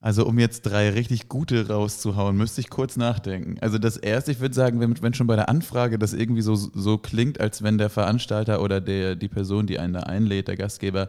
Also 0.00 0.26
um 0.26 0.38
jetzt 0.38 0.62
drei 0.62 0.90
richtig 0.90 1.28
gute 1.28 1.68
rauszuhauen, 1.68 2.36
müsste 2.36 2.60
ich 2.60 2.70
kurz 2.70 2.96
nachdenken. 2.96 3.56
Also 3.60 3.78
das 3.78 3.96
erste, 3.96 4.30
ich 4.30 4.40
würde 4.40 4.54
sagen, 4.54 4.78
wenn, 4.78 5.00
wenn 5.02 5.14
schon 5.14 5.26
bei 5.26 5.36
der 5.36 5.48
Anfrage 5.48 5.98
das 5.98 6.12
irgendwie 6.12 6.42
so, 6.42 6.54
so 6.54 6.98
klingt, 6.98 7.40
als 7.40 7.62
wenn 7.62 7.78
der 7.78 7.88
Veranstalter 7.88 8.62
oder 8.62 8.80
der, 8.80 9.16
die 9.16 9.28
Person, 9.28 9.66
die 9.66 9.78
einen 9.78 9.94
da 9.94 10.00
einlädt, 10.00 10.48
der 10.48 10.56
Gastgeber, 10.56 11.08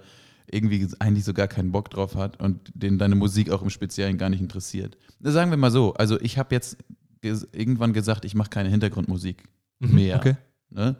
irgendwie 0.50 0.88
eigentlich 1.00 1.26
so 1.26 1.34
gar 1.34 1.50
keinen 1.50 1.72
Bock 1.74 1.90
drauf 1.90 2.16
hat 2.16 2.40
und 2.42 2.72
den 2.74 2.98
deine 2.98 3.16
Musik 3.16 3.52
auch 3.52 3.62
im 3.62 3.70
Speziellen 3.70 4.18
gar 4.18 4.30
nicht 4.30 4.42
interessiert. 4.42 4.98
Na, 5.20 5.32
Sagen 5.32 5.52
wir 5.52 5.58
mal 5.58 5.72
so, 5.72 5.94
also 5.96 6.20
ich 6.22 6.38
habe 6.38 6.56
jetzt 6.56 6.78
ges 7.22 7.46
irgendwann 7.52 7.92
gesagt, 7.92 8.24
ich 8.24 8.36
mache 8.36 8.50
keine 8.50 8.70
Hintergrundmusik 8.70 9.44
Mhm, 9.80 9.96
mehr. 9.96 10.18
Okay. 10.18 10.36
Ne? 10.70 10.96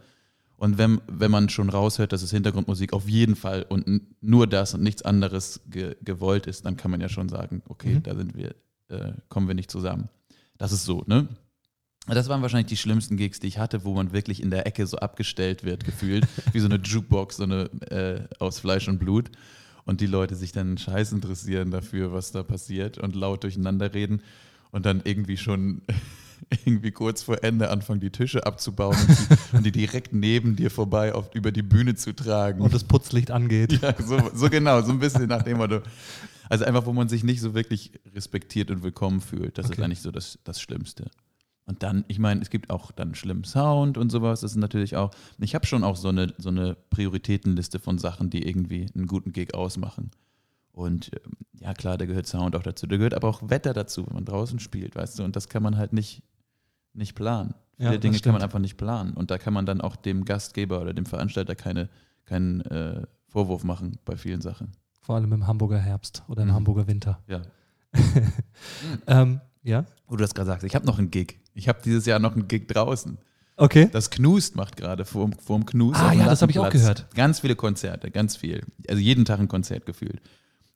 Und 0.58 0.78
wenn, 0.80 1.00
wenn 1.08 1.30
man 1.32 1.50
schon 1.50 1.70
raushört, 1.70 2.12
dass 2.14 2.24
es 2.24 2.32
Hintergrundmusik 2.32 2.92
auf 2.94 3.08
jeden 3.08 3.36
Fall 3.36 3.64
und 3.70 4.02
nur 4.22 4.48
das 4.48 4.74
und 4.74 4.82
nichts 4.82 5.04
anderes 5.04 5.62
ge 5.70 5.96
gewollt 6.04 6.48
ist, 6.48 6.66
dann 6.66 6.78
kann 6.78 6.90
man 6.92 7.00
ja 7.00 7.10
schon 7.10 7.30
sagen, 7.30 7.62
okay, 7.70 7.96
Mhm. 7.96 8.04
da 8.04 8.16
sind 8.16 8.36
wir, 8.36 8.56
äh, 8.90 9.14
kommen 9.30 9.48
wir 9.48 9.54
nicht 9.56 9.70
zusammen. 9.70 10.10
Das 10.58 10.72
ist 10.72 10.86
so, 10.86 11.04
ne? 11.06 11.28
Das 12.08 12.30
waren 12.30 12.42
wahrscheinlich 12.42 12.68
die 12.68 12.78
schlimmsten 12.78 13.18
Gigs, 13.18 13.40
die 13.42 13.48
ich 13.48 13.58
hatte, 13.60 13.84
wo 13.84 13.94
man 13.94 14.14
wirklich 14.14 14.42
in 14.42 14.50
der 14.50 14.66
Ecke 14.66 14.88
so 14.88 14.98
abgestellt 14.98 15.64
wird, 15.64 15.84
gefühlt, 15.84 16.26
wie 16.54 16.60
so 16.60 16.66
eine 16.68 16.78
Jukebox, 16.78 17.38
so 17.38 17.44
eine 17.44 17.66
äh, 17.92 18.22
aus 18.40 18.60
Fleisch 18.60 18.88
und 18.88 18.98
Blut. 18.98 19.30
Und 19.86 20.02
die 20.02 20.06
Leute 20.08 20.36
sich 20.36 20.52
dann 20.54 20.78
scheiß 20.78 21.12
interessieren 21.12 21.70
dafür, 21.72 22.12
was 22.14 22.32
da 22.32 22.44
passiert 22.44 22.98
und 22.98 23.16
laut 23.16 23.44
durcheinander 23.44 23.94
reden 23.94 24.22
und 24.72 24.86
dann 24.86 25.02
irgendwie 25.04 25.38
schon 25.38 25.82
irgendwie 26.66 26.92
kurz 26.92 27.24
vor 27.24 27.44
Ende 27.44 27.70
anfangen, 27.70 28.00
die 28.00 28.10
Tische 28.12 28.46
abzubauen 28.46 28.96
und 28.96 29.10
die, 29.10 29.58
und 29.58 29.66
die 29.66 29.72
direkt 29.72 30.14
neben 30.14 30.56
dir 30.56 30.72
vorbei 30.72 31.14
auf, 31.14 31.34
über 31.36 31.52
die 31.52 31.64
Bühne 31.64 31.96
zu 31.96 32.14
tragen. 32.14 32.62
Und 32.62 32.74
das 32.74 32.84
Putzlicht 32.84 33.32
angeht. 33.32 33.74
ja, 33.82 33.94
so, 34.02 34.18
so 34.34 34.50
genau, 34.50 34.82
so 34.82 34.92
ein 34.92 35.00
bisschen 35.00 35.28
nach 35.28 35.44
dem 35.44 35.58
Motto. 35.58 35.82
Also 36.50 36.66
einfach, 36.66 36.86
wo 36.86 36.94
man 36.94 37.10
sich 37.10 37.24
nicht 37.24 37.42
so 37.42 37.54
wirklich 37.54 37.92
respektiert 38.16 38.72
und 38.72 38.82
willkommen 38.84 39.22
fühlt. 39.22 39.58
Das 39.58 39.66
ist 39.66 39.72
Okay. 39.74 39.84
eigentlich 39.84 40.02
so 40.02 40.12
das, 40.12 40.40
das 40.44 40.62
Schlimmste. 40.62 41.10
Und 41.66 41.84
dann, 41.84 42.06
ich 42.08 42.18
meine, 42.18 42.42
es 42.42 42.50
gibt 42.50 42.70
auch 42.70 42.92
dann 42.94 43.14
schlimmen 43.14 43.44
Sound 43.44 43.98
und 43.98 44.10
sowas. 44.10 44.40
Das 44.40 44.52
ist 44.52 44.58
natürlich 44.58 44.96
auch, 44.96 45.12
ich 45.40 45.54
habe 45.54 45.66
schon 45.66 45.84
auch 45.84 45.98
so 45.98 46.08
eine, 46.08 46.34
so 46.38 46.48
eine 46.48 46.78
Prioritätenliste 46.92 47.80
von 47.80 47.98
Sachen, 47.98 48.30
die 48.30 48.48
irgendwie 48.48 48.86
einen 48.96 49.08
guten 49.08 49.34
Gig 49.34 49.54
ausmachen. 49.54 50.12
Und 50.78 51.10
ähm, 51.16 51.32
ja, 51.60 51.74
klar, 51.74 51.98
da 51.98 52.06
gehört 52.06 52.28
Sound 52.28 52.56
auch 52.56 52.62
dazu. 52.62 52.86
Da 52.86 52.98
gehört 52.98 53.16
aber 53.16 53.28
auch 53.28 53.42
Wetter 53.50 53.74
dazu, 53.74 54.06
wenn 54.06 54.14
man 54.14 54.26
draußen 54.26 54.60
spielt, 54.60 54.96
weißt 54.96 55.18
du. 55.18 55.24
Und 55.24 55.36
das 55.36 55.50
kann 55.50 55.64
man 55.64 55.76
halt 55.76 55.92
nicht, 55.92 56.22
nicht 56.94 57.16
planen. 57.16 57.56
Ja, 57.80 57.88
Viele 57.88 57.94
das 57.94 58.02
Dinge 58.02 58.20
kann 58.20 58.34
man 58.34 58.44
einfach 58.44 58.60
nicht 58.60 58.78
planen. 58.78 59.14
Und 59.14 59.32
da 59.32 59.40
kann 59.40 59.54
man 59.56 59.66
dann 59.66 59.82
auch 59.82 59.96
dem 59.96 60.24
Gastgeber 60.24 60.80
oder 60.80 60.94
dem 60.94 61.08
Veranstalter 61.08 61.56
keine, 61.56 61.90
keinen 62.26 62.62
äh, 62.62 63.08
Vorwurf 63.28 63.64
machen 63.64 63.98
bei 64.06 64.18
vielen 64.18 64.42
Sachen. 64.42 64.72
Vor 65.02 65.16
allem 65.16 65.34
im 65.34 65.48
Hamburger 65.48 65.80
Herbst 65.80 66.24
oder 66.28 66.44
im 66.44 66.50
Mhm. 66.50 66.54
Hamburger 66.54 66.86
Winter. 66.88 67.24
Ja. 67.28 67.42
Ähm, 69.08 69.42
ja. 69.64 69.86
Wo 70.08 70.16
du 70.16 70.22
das 70.22 70.34
gerade 70.36 70.48
sagst, 70.48 70.64
ich 70.64 70.76
habe 70.76 70.86
noch 70.86 71.00
einen 71.00 71.10
Gig. 71.12 71.40
Ich 71.54 71.68
habe 71.68 71.80
dieses 71.84 72.06
Jahr 72.06 72.20
noch 72.20 72.34
einen 72.34 72.48
Gig 72.48 72.68
draußen. 72.68 73.18
Okay. 73.56 73.90
Das 73.92 74.12
Knust 74.12 74.56
macht 74.56 74.78
gerade 74.78 75.06
vorm, 75.06 75.34
vorm 75.34 75.66
Knust. 75.66 76.00
Ah, 76.00 76.12
dem 76.12 76.20
ja, 76.20 76.26
das 76.28 76.42
habe 76.42 76.52
ich 76.52 76.60
auch 76.60 76.70
gehört. 76.70 77.08
Ganz 77.16 77.40
viele 77.40 77.56
Konzerte, 77.56 78.12
ganz 78.12 78.36
viel. 78.36 78.64
Also 78.88 79.02
jeden 79.02 79.26
Tag 79.26 79.40
ein 79.40 79.48
Konzert 79.48 79.86
gefühlt. 79.88 80.22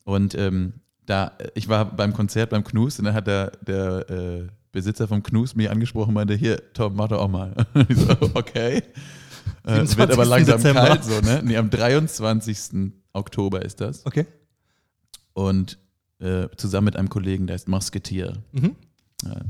Und 0.03 0.35
ähm, 0.35 0.73
da, 1.05 1.33
ich 1.55 1.67
war 1.67 1.85
beim 1.85 2.13
Konzert 2.13 2.49
beim 2.49 2.63
Knust 2.63 2.99
und 2.99 3.05
dann 3.05 3.13
hat 3.13 3.27
der, 3.27 3.51
der 3.61 4.09
äh, 4.09 4.47
Besitzer 4.71 5.07
vom 5.07 5.23
Knust 5.23 5.55
mich 5.55 5.69
angesprochen 5.69 6.09
und 6.09 6.15
meinte, 6.15 6.35
hier, 6.35 6.73
Tom, 6.73 6.95
mach 6.95 7.09
doch 7.09 7.19
auch 7.19 7.27
mal. 7.27 7.53
ich 7.89 7.97
so, 7.97 8.11
okay. 8.33 8.83
Äh, 9.63 9.77
wird 9.77 9.89
27. 9.89 10.13
aber 10.13 10.25
langsam 10.25 10.57
Dezember. 10.57 10.85
kalt 10.87 11.03
so, 11.03 11.19
ne? 11.21 11.41
Nee, 11.43 11.57
am 11.57 11.69
23. 11.69 12.91
Oktober 13.13 13.61
ist 13.63 13.81
das. 13.81 14.05
Okay. 14.05 14.25
Und 15.33 15.77
äh, 16.19 16.47
zusammen 16.55 16.85
mit 16.85 16.95
einem 16.95 17.09
Kollegen, 17.09 17.47
der 17.47 17.55
heißt 17.55 17.67
Musketier. 17.67 18.33
Mhm. 18.51 18.75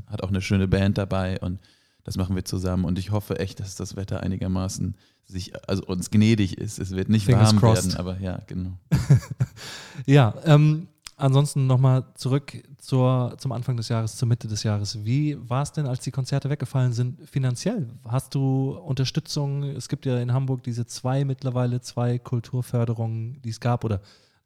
Hat 0.08 0.22
auch 0.22 0.30
eine 0.30 0.42
schöne 0.42 0.68
Band 0.68 0.98
dabei 0.98 1.40
und 1.40 1.60
das 2.04 2.18
machen 2.18 2.36
wir 2.36 2.46
zusammen. 2.46 2.86
Und 2.86 3.00
ich 3.00 3.12
hoffe 3.12 3.40
echt, 3.40 3.60
dass 3.60 3.76
das 3.76 3.96
Wetter 3.96 4.22
einigermaßen 4.22 4.96
sich, 5.26 5.54
also 5.70 5.86
uns 5.86 6.10
gnädig 6.12 6.58
ist. 6.58 6.80
Es 6.80 6.92
wird 6.92 7.10
nicht 7.10 7.26
Fingers 7.26 7.50
warm 7.50 7.60
crossed. 7.60 7.86
werden, 7.94 8.00
aber 8.00 8.20
ja, 8.20 8.42
genau. 8.48 8.72
Ja, 10.06 10.34
ähm, 10.46 10.88
ansonsten 11.18 11.68
nochmal 11.68 12.06
zurück 12.16 12.54
zur, 12.78 13.36
zum 13.38 13.52
Anfang 13.52 13.78
des 13.78 13.90
Jahres, 13.90 14.16
zur 14.18 14.28
Mitte 14.28 14.48
des 14.48 14.64
Jahres. 14.64 15.06
Wie 15.06 15.38
war 15.50 15.62
es 15.62 15.72
denn, 15.72 15.86
als 15.86 16.02
die 16.02 16.12
Konzerte 16.12 16.50
weggefallen 16.50 16.94
sind, 16.94 17.30
finanziell? 17.30 17.88
Hast 18.08 18.36
du 18.36 18.72
Unterstützung? 18.72 19.64
Es 19.64 19.88
gibt 19.88 20.06
ja 20.06 20.20
in 20.20 20.34
Hamburg 20.34 20.64
diese 20.64 20.86
zwei 20.86 21.24
mittlerweile, 21.24 21.82
zwei 21.82 22.18
Kulturförderungen, 22.18 23.42
die 23.44 23.50
es 23.50 23.60
gab, 23.60 23.84
oder 23.84 24.02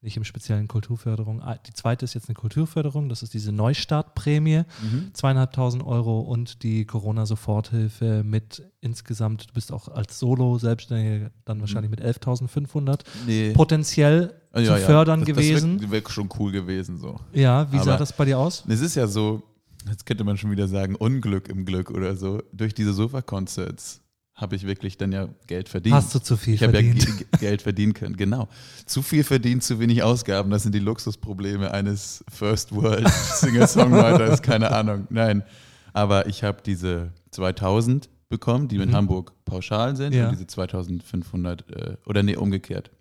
nicht 0.06 0.16
im 0.18 0.24
speziellen 0.24 0.68
Kulturförderung. 0.70 1.42
Ah, 1.42 1.58
Die 1.68 1.74
zweite 1.74 2.06
ist 2.06 2.14
jetzt 2.14 2.30
eine 2.30 2.36
Kulturförderung, 2.36 3.10
das 3.10 3.24
ist 3.24 3.34
diese 3.34 3.52
Neustartprämie, 3.52 4.64
zweieinhalbtausend 5.14 5.84
Euro 5.86 6.22
und 6.22 6.64
die 6.64 6.86
Corona-Soforthilfe 6.86 8.24
mit 8.24 8.64
insgesamt, 8.82 9.50
du 9.50 9.54
bist 9.54 9.72
auch 9.72 9.88
als 9.90 10.20
Solo-Selbstständiger 10.20 11.32
dann 11.44 11.60
wahrscheinlich 11.60 11.90
mit 11.90 12.02
11.500 12.02 13.02
Nee. 13.26 13.52
potenziell 13.54 14.34
ja, 14.56 14.64
zu 14.64 14.72
ja. 14.72 14.78
fördern 14.78 15.22
das, 15.22 15.28
gewesen. 15.28 15.80
Das 15.80 15.92
wäre 15.92 16.04
wär 16.04 16.10
schon 16.12 16.30
cool 16.40 16.52
gewesen 16.52 16.98
so. 16.98 17.20
Ja, 17.34 17.72
wie 17.72 17.78
sah 17.78 17.84
Aber- 17.92 17.98
das 17.98 18.14
bei 18.14 18.26
dir 18.26 18.38
aus? 18.40 18.64
Es 18.68 18.82
ist 18.82 18.96
ja 18.96 19.08
so, 19.08 19.42
jetzt 19.90 20.06
könnte 20.06 20.24
man 20.24 20.38
schon 20.38 20.52
wieder 20.52 20.68
sagen, 20.68 20.96
Unglück 20.96 21.50
im 21.50 21.66
Glück 21.66 21.90
oder 21.92 22.16
so. 22.16 22.42
Durch 22.54 22.74
diese 22.74 22.94
Sofa-Concerts 22.94 24.02
habe 24.36 24.56
ich 24.58 24.66
wirklich 24.68 24.98
dann 24.98 25.12
ja 25.14 25.30
Geld 25.48 25.70
verdient. 25.70 25.96
Hast 25.96 26.14
du 26.14 26.20
zu 26.20 26.36
viel 26.38 26.56
ich 26.56 26.64
habe 26.64 26.74
ja 26.78 26.82
verdient? 26.84 27.18
G- 27.18 27.26
Geld 27.40 27.62
verdienen 27.62 27.94
können, 27.94 28.18
genau. 28.18 28.50
Zu 28.86 29.02
viel 29.02 29.24
verdient, 29.24 29.64
zu 29.64 29.80
wenig 29.80 30.04
Ausgaben, 30.04 30.50
das 30.52 30.64
sind 30.64 30.76
die 30.76 30.80
Luxusprobleme 30.80 31.72
eines 31.72 32.24
First 32.30 32.76
World 32.76 33.08
Singer-Songwriters, 33.36 34.42
keine 34.42 34.72
Ahnung. 34.72 35.08
Nein, 35.10 35.44
aber 35.94 36.28
ich 36.28 36.44
habe 36.44 36.62
diese 36.66 37.12
2000 37.32 38.10
bekommen, 38.28 38.68
die 38.68 38.76
in 38.76 38.90
Mhm. 38.90 38.94
Hamburg 38.96 39.32
pauschal 39.46 39.96
sind 39.96 40.14
Ja. 40.14 40.26
und 40.26 40.32
diese 40.34 40.48
2500, 40.48 41.70
äh, 41.72 41.98
oder 42.06 42.22
nee, 42.24 42.36
umgekehrt. 42.36 42.92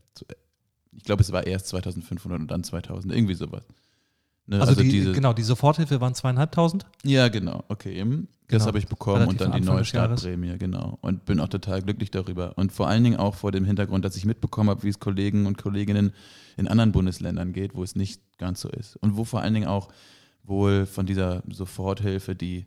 Ich 0.96 1.02
glaube, 1.04 1.22
es 1.22 1.32
war 1.32 1.44
erst 1.46 1.66
2500 1.68 2.40
und 2.40 2.48
dann 2.50 2.62
2000, 2.62 3.12
irgendwie 3.12 3.34
sowas. 3.34 3.64
Ne, 4.46 4.60
Also, 4.60 4.74
die, 4.80 4.88
diese, 4.90 5.12
genau, 5.12 5.32
die 5.32 5.42
Soforthilfe 5.42 6.00
waren 6.00 6.14
zweieinhalbtausend. 6.14 6.86
ja, 7.02 7.28
genau, 7.28 7.64
okay. 7.68 7.94
eben. 7.98 8.28
Das 8.48 8.58
Genau. 8.58 8.66
habe 8.66 8.78
ich 8.78 8.88
bekommen 8.88 9.26
und 9.26 9.40
dann 9.40 9.52
die 9.52 9.60
neue. 9.62 9.86
Startprämie, 9.86 10.58
genau. 10.58 10.98
Und 11.00 11.24
bin 11.24 11.40
auch 11.40 11.48
total 11.48 11.80
glücklich 11.80 12.10
darüber. 12.10 12.52
Und 12.58 12.72
vor 12.72 12.88
allen 12.88 13.02
Dingen 13.02 13.16
auch 13.16 13.34
vor 13.34 13.52
dem 13.52 13.64
Hintergrund, 13.64 14.04
dass 14.04 14.16
ich 14.16 14.26
mitbekommen 14.26 14.68
habe, 14.68 14.82
wie 14.82 14.90
es 14.90 15.00
Kollegen 15.00 15.46
und 15.46 15.56
Kolleginnen 15.56 16.12
in 16.58 16.68
anderen 16.68 16.92
Bundesländern 16.92 17.54
geht, 17.54 17.74
wo 17.74 17.82
es 17.82 17.96
nicht 17.96 18.20
ganz 18.36 18.60
so 18.60 18.68
ist. 18.68 18.96
Und 18.96 19.16
wo 19.16 19.24
vor 19.24 19.40
allen 19.40 19.54
Dingen 19.54 19.66
auch 19.66 19.88
wohl 20.42 20.84
von 20.84 21.06
dieser 21.06 21.42
Soforthilfe 21.48 22.34
die, 22.34 22.66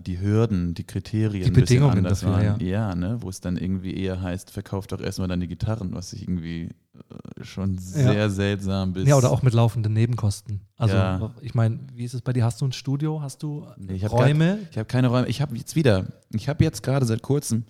die 0.00 0.18
Hürden, 0.20 0.72
die 0.74 0.84
Kriterien 0.84 1.44
Die 1.44 1.50
ein 1.50 1.52
bisschen 1.52 1.80
Bedingungen 1.80 1.98
anders 1.98 2.20
dafür, 2.20 2.50
waren. 2.52 2.60
Ja, 2.60 2.94
ne? 2.94 3.18
wo 3.20 3.28
es 3.28 3.40
dann 3.40 3.56
irgendwie 3.58 3.94
eher 3.94 4.22
heißt, 4.22 4.50
verkauft 4.50 4.92
doch 4.92 5.00
erstmal 5.00 5.28
dann 5.28 5.40
die 5.40 5.48
Gitarren, 5.48 5.94
was 5.94 6.12
ich 6.14 6.22
irgendwie 6.22 6.70
äh, 6.94 7.44
schon 7.44 7.76
sehr 7.76 8.30
seltsam 8.30 8.94
bis. 8.94 9.06
Ja, 9.06 9.16
oder 9.16 9.30
auch 9.30 9.42
mit 9.42 9.52
laufenden 9.52 9.92
Nebenkosten. 9.92 10.62
Also, 10.76 10.96
Ja. 10.96 11.34
ich 11.42 11.54
meine, 11.54 11.80
wie 11.94 12.04
ist 12.04 12.14
es 12.14 12.22
bei 12.22 12.32
dir? 12.32 12.44
Hast 12.44 12.60
du 12.62 12.66
ein 12.66 12.72
Studio? 12.72 13.20
Hast 13.20 13.42
du 13.42 13.66
Nee, 13.76 13.94
ich 13.94 14.10
Räume? 14.10 14.60
Ich 14.70 14.78
habe 14.78 14.86
keine 14.86 15.08
Räume. 15.08 15.28
Ich 15.28 15.42
habe 15.42 15.54
jetzt 15.56 15.76
wieder, 15.76 16.06
ich 16.32 16.48
habe 16.48 16.64
jetzt 16.64 16.82
gerade 16.82 17.04
seit 17.04 17.20
kurzem 17.22 17.64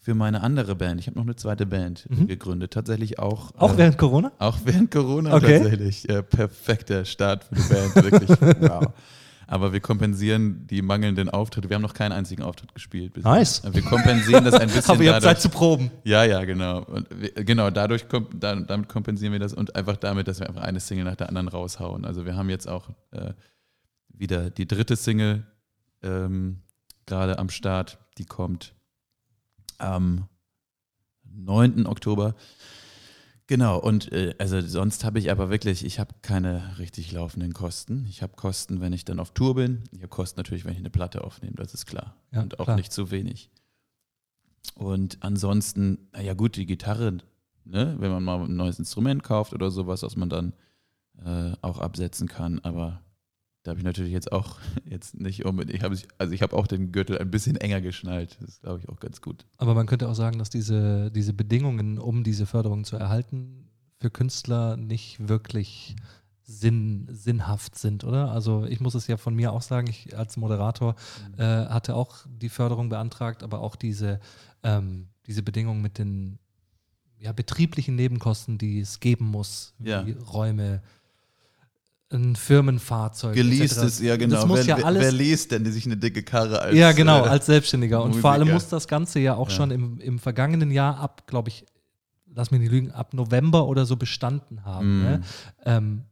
für 0.00 0.14
meine 0.14 0.42
andere 0.42 0.74
Band, 0.76 1.00
ich 1.00 1.06
habe 1.06 1.16
noch 1.16 1.24
eine 1.24 1.34
zweite 1.36 1.64
Band 1.66 2.06
Mhm. 2.10 2.26
gegründet, 2.26 2.72
tatsächlich 2.72 3.18
auch. 3.20 3.52
Auch 3.56 3.74
äh, 3.74 3.78
während 3.78 3.96
Corona? 3.96 4.32
auch 4.38 4.58
während 4.64 4.90
Corona 4.90 5.34
Okay. 5.34 5.60
tatsächlich. 5.60 6.08
Äh, 6.10 6.22
perfekter 6.22 7.04
Start 7.06 7.44
für 7.44 7.54
die 7.54 7.62
Band, 7.62 7.94
wirklich. 7.94 8.28
wow. 8.60 8.88
Aber 9.54 9.72
wir 9.72 9.78
kompensieren 9.78 10.66
die 10.66 10.82
mangelnden 10.82 11.30
Auftritte. 11.30 11.68
Wir 11.68 11.76
haben 11.76 11.82
noch 11.82 11.94
keinen 11.94 12.10
einzigen 12.10 12.42
Auftritt 12.42 12.74
gespielt. 12.74 13.12
bisher. 13.12 13.30
Nice. 13.30 13.62
Wir 13.72 13.82
kompensieren 13.82 14.44
das 14.44 14.54
ein 14.54 14.66
bisschen 14.74 14.90
Aber 14.90 15.04
ihr 15.04 15.12
habt 15.12 15.22
Zeit 15.22 15.36
dadurch. 15.36 15.42
zu 15.42 15.48
proben. 15.48 15.92
Ja, 16.02 16.24
ja, 16.24 16.44
genau. 16.44 16.82
Und 16.82 17.06
wir, 17.16 17.30
genau, 17.44 17.70
dadurch 17.70 18.08
komp 18.08 18.32
da, 18.40 18.56
damit 18.56 18.88
kompensieren 18.88 19.32
wir 19.32 19.38
das 19.38 19.54
und 19.54 19.76
einfach 19.76 19.96
damit, 19.96 20.26
dass 20.26 20.40
wir 20.40 20.48
einfach 20.48 20.62
eine 20.62 20.80
Single 20.80 21.04
nach 21.04 21.14
der 21.14 21.28
anderen 21.28 21.46
raushauen. 21.46 22.04
Also 22.04 22.26
wir 22.26 22.34
haben 22.34 22.50
jetzt 22.50 22.66
auch 22.68 22.88
äh, 23.12 23.32
wieder 24.08 24.50
die 24.50 24.66
dritte 24.66 24.96
Single 24.96 25.46
ähm, 26.02 26.58
gerade 27.06 27.38
am 27.38 27.48
Start. 27.48 27.98
Die 28.18 28.24
kommt 28.24 28.74
am 29.78 30.26
9. 31.32 31.86
Oktober. 31.86 32.34
Genau, 33.54 33.78
und 33.78 34.10
äh, 34.10 34.34
also 34.40 34.60
sonst 34.60 35.04
habe 35.04 35.20
ich 35.20 35.30
aber 35.30 35.48
wirklich, 35.48 35.84
ich 35.84 36.00
habe 36.00 36.12
keine 36.22 36.76
richtig 36.80 37.12
laufenden 37.12 37.52
Kosten. 37.52 38.04
Ich 38.08 38.20
habe 38.20 38.32
Kosten, 38.34 38.80
wenn 38.80 38.92
ich 38.92 39.04
dann 39.04 39.20
auf 39.20 39.30
Tour 39.30 39.54
bin. 39.54 39.84
Ich 39.92 39.98
habe 39.98 40.08
Kosten 40.08 40.40
natürlich, 40.40 40.64
wenn 40.64 40.72
ich 40.72 40.80
eine 40.80 40.90
Platte 40.90 41.22
aufnehme, 41.22 41.54
das 41.54 41.72
ist 41.72 41.86
klar. 41.86 42.16
Ja, 42.32 42.42
und 42.42 42.58
auch 42.58 42.64
klar. 42.64 42.76
nicht 42.76 42.92
zu 42.92 43.12
wenig. 43.12 43.52
Und 44.74 45.18
ansonsten, 45.20 46.08
na 46.12 46.20
ja 46.20 46.34
gut, 46.34 46.56
die 46.56 46.66
Gitarre, 46.66 47.18
ne, 47.64 47.94
wenn 48.00 48.10
man 48.10 48.24
mal 48.24 48.40
ein 48.40 48.56
neues 48.56 48.80
Instrument 48.80 49.22
kauft 49.22 49.52
oder 49.52 49.70
sowas, 49.70 50.02
was 50.02 50.16
man 50.16 50.28
dann 50.28 50.52
äh, 51.24 51.52
auch 51.62 51.78
absetzen 51.78 52.26
kann, 52.26 52.58
aber 52.58 53.03
da 53.64 53.70
habe 53.70 53.80
ich 53.80 53.84
natürlich 53.84 54.12
jetzt 54.12 54.30
auch 54.30 54.58
jetzt 54.88 55.18
nicht 55.18 55.44
unbedingt, 55.44 55.76
ich 55.76 55.82
habe, 55.82 55.98
also 56.18 56.32
ich 56.32 56.42
habe 56.42 56.56
auch 56.56 56.66
den 56.66 56.92
Gürtel 56.92 57.18
ein 57.18 57.30
bisschen 57.30 57.56
enger 57.56 57.80
geschnallt. 57.80 58.36
Das 58.40 58.50
ist, 58.50 58.62
glaube 58.62 58.80
ich, 58.80 58.88
auch 58.88 59.00
ganz 59.00 59.20
gut. 59.20 59.44
Aber 59.56 59.74
man 59.74 59.86
könnte 59.86 60.08
auch 60.08 60.14
sagen, 60.14 60.38
dass 60.38 60.50
diese, 60.50 61.10
diese 61.10 61.32
Bedingungen, 61.32 61.98
um 61.98 62.22
diese 62.22 62.46
Förderung 62.46 62.84
zu 62.84 62.96
erhalten, 62.96 63.70
für 63.98 64.10
Künstler 64.10 64.76
nicht 64.76 65.28
wirklich 65.28 65.96
sinn, 66.42 67.08
sinnhaft 67.10 67.78
sind, 67.78 68.04
oder? 68.04 68.30
Also 68.30 68.66
ich 68.66 68.80
muss 68.80 68.94
es 68.94 69.06
ja 69.06 69.16
von 69.16 69.34
mir 69.34 69.52
auch 69.52 69.62
sagen, 69.62 69.88
ich 69.88 70.16
als 70.16 70.36
Moderator 70.36 70.94
äh, 71.38 71.42
hatte 71.42 71.96
auch 71.96 72.26
die 72.28 72.50
Förderung 72.50 72.90
beantragt, 72.90 73.42
aber 73.42 73.60
auch 73.60 73.76
diese, 73.76 74.20
ähm, 74.62 75.08
diese 75.26 75.42
Bedingungen 75.42 75.80
mit 75.80 75.96
den 75.96 76.38
ja, 77.18 77.32
betrieblichen 77.32 77.96
Nebenkosten, 77.96 78.58
die 78.58 78.80
es 78.80 79.00
geben 79.00 79.24
muss, 79.24 79.72
wie 79.78 79.88
Ja. 79.88 80.04
Räume, 80.30 80.82
ein 82.14 82.36
Firmenfahrzeug. 82.36 83.34
Geleast 83.34 83.76
etc. 83.78 83.86
ist, 83.86 84.00
ja 84.00 84.16
genau. 84.16 84.36
Das 84.36 84.46
muss 84.46 84.66
wer, 84.66 84.78
ja 84.78 84.84
alles 84.84 85.02
wer 85.02 85.12
liest 85.12 85.50
denn 85.50 85.70
sich 85.70 85.86
eine 85.86 85.96
dicke 85.96 86.22
Karre 86.22 86.60
als 86.60 86.76
ja, 86.76 86.92
genau, 86.92 87.24
äh, 87.24 87.28
als 87.28 87.46
Selbstständiger. 87.46 88.02
Und 88.02 88.14
vor 88.14 88.30
allem 88.32 88.50
muss 88.50 88.68
das 88.68 88.88
Ganze 88.88 89.20
ja 89.20 89.34
auch 89.34 89.50
Ja. 89.50 89.56
schon 89.56 89.70
im, 89.70 90.00
im 90.00 90.18
vergangenen 90.18 90.70
Jahr 90.70 90.98
ab, 90.98 91.26
glaube 91.26 91.48
ich, 91.50 91.64
lass 92.34 92.50
mich 92.50 92.60
nicht 92.60 92.72
lügen, 92.72 92.90
ab 92.90 93.14
November 93.14 93.66
oder 93.66 93.86
so 93.86 93.96
bestanden 93.96 94.64
haben. 94.64 95.00
Mm. 95.00 95.02
Ne? 95.02 95.20
Ähm, 95.64 96.02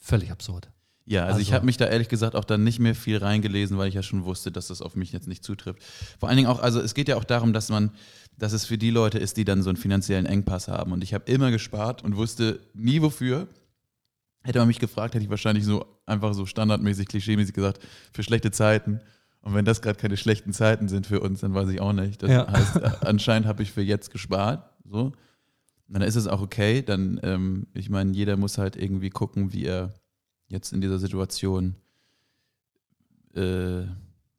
völlig 0.00 0.30
absurd. 0.30 0.70
Ja, 1.04 1.24
also, 1.24 1.40
ich 1.40 1.46
Also- 1.48 1.54
habe 1.54 1.66
mich 1.66 1.76
da 1.78 1.86
ehrlich 1.86 2.08
gesagt 2.08 2.34
auch 2.36 2.44
dann 2.44 2.64
nicht 2.64 2.78
mehr 2.80 2.94
viel 2.94 3.16
reingelesen, 3.16 3.78
weil 3.78 3.88
ich 3.88 3.94
ja 3.94 4.02
schon 4.02 4.24
wusste, 4.24 4.52
dass 4.52 4.68
das 4.68 4.82
auf 4.82 4.94
mich 4.94 5.10
jetzt 5.12 5.26
nicht 5.26 5.42
zutrifft. 5.42 5.82
Vor 6.18 6.28
allen 6.28 6.36
Dingen 6.36 6.48
auch, 6.48 6.60
also 6.60 6.80
es 6.80 6.92
geht 6.94 7.08
ja 7.08 7.16
auch 7.16 7.24
darum, 7.24 7.52
dass 7.54 7.70
man, 7.70 7.90
dass 8.36 8.52
es 8.52 8.66
für 8.66 8.76
die 8.78 8.90
Leute 8.90 9.18
ist, 9.18 9.36
die 9.38 9.44
dann 9.44 9.62
so 9.62 9.70
einen 9.70 9.78
finanziellen 9.78 10.26
Engpass 10.26 10.68
haben. 10.68 10.92
Und 10.92 11.02
ich 11.02 11.14
habe 11.14 11.30
immer 11.30 11.50
gespart 11.50 12.04
und 12.04 12.16
wusste 12.16 12.60
nie 12.74 13.00
wofür. 13.02 13.48
Hätte 14.42 14.58
man 14.60 14.68
mich 14.68 14.78
gefragt, 14.78 15.14
hätte 15.14 15.24
ich 15.24 15.30
wahrscheinlich 15.30 15.64
so 15.64 15.84
einfach 16.06 16.32
so 16.32 16.46
standardmäßig, 16.46 17.08
klischeemäßig 17.08 17.54
gesagt, 17.54 17.80
für 18.12 18.22
schlechte 18.22 18.50
Zeiten. 18.50 19.00
Und 19.40 19.54
wenn 19.54 19.64
das 19.64 19.82
gerade 19.82 19.98
keine 19.98 20.16
schlechten 20.16 20.52
Zeiten 20.52 20.88
sind 20.88 21.06
für 21.06 21.20
uns, 21.20 21.40
dann 21.40 21.54
weiß 21.54 21.68
ich 21.68 21.80
auch 21.80 21.92
nicht. 21.92 22.22
Das 22.22 22.30
Ja. 22.30 22.50
heißt, 22.50 22.82
anscheinend 23.06 23.46
habe 23.46 23.62
ich 23.62 23.72
für 23.72 23.82
jetzt 23.82 24.10
gespart. 24.10 24.68
So. 24.84 25.12
Dann 25.88 26.02
ist 26.02 26.16
es 26.16 26.26
auch 26.26 26.40
okay. 26.42 26.82
Dann, 26.82 27.18
ähm, 27.22 27.66
ich 27.74 27.88
meine, 27.90 28.12
jeder 28.12 28.36
muss 28.36 28.58
halt 28.58 28.76
irgendwie 28.76 29.10
gucken, 29.10 29.52
wie 29.52 29.64
er 29.64 29.94
jetzt 30.48 30.72
in 30.72 30.80
dieser 30.80 30.98
Situation 30.98 31.76
äh, 33.34 33.82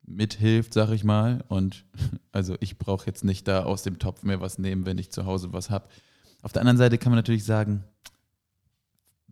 mithilft, 0.05 0.73
sag 0.73 0.91
ich 0.91 1.03
mal. 1.03 1.43
Und 1.47 1.85
also 2.31 2.55
ich 2.59 2.77
brauche 2.77 3.05
jetzt 3.05 3.23
nicht 3.23 3.47
da 3.47 3.63
aus 3.63 3.83
dem 3.83 3.99
Topf 3.99 4.23
mehr 4.23 4.41
was 4.41 4.59
nehmen, 4.59 4.85
wenn 4.85 4.97
ich 4.97 5.11
zu 5.11 5.25
Hause 5.25 5.53
was 5.53 5.69
habe. 5.69 5.87
Auf 6.41 6.53
der 6.53 6.61
anderen 6.61 6.77
Seite 6.77 6.97
kann 6.97 7.11
man 7.11 7.17
natürlich 7.17 7.43
sagen, 7.43 7.83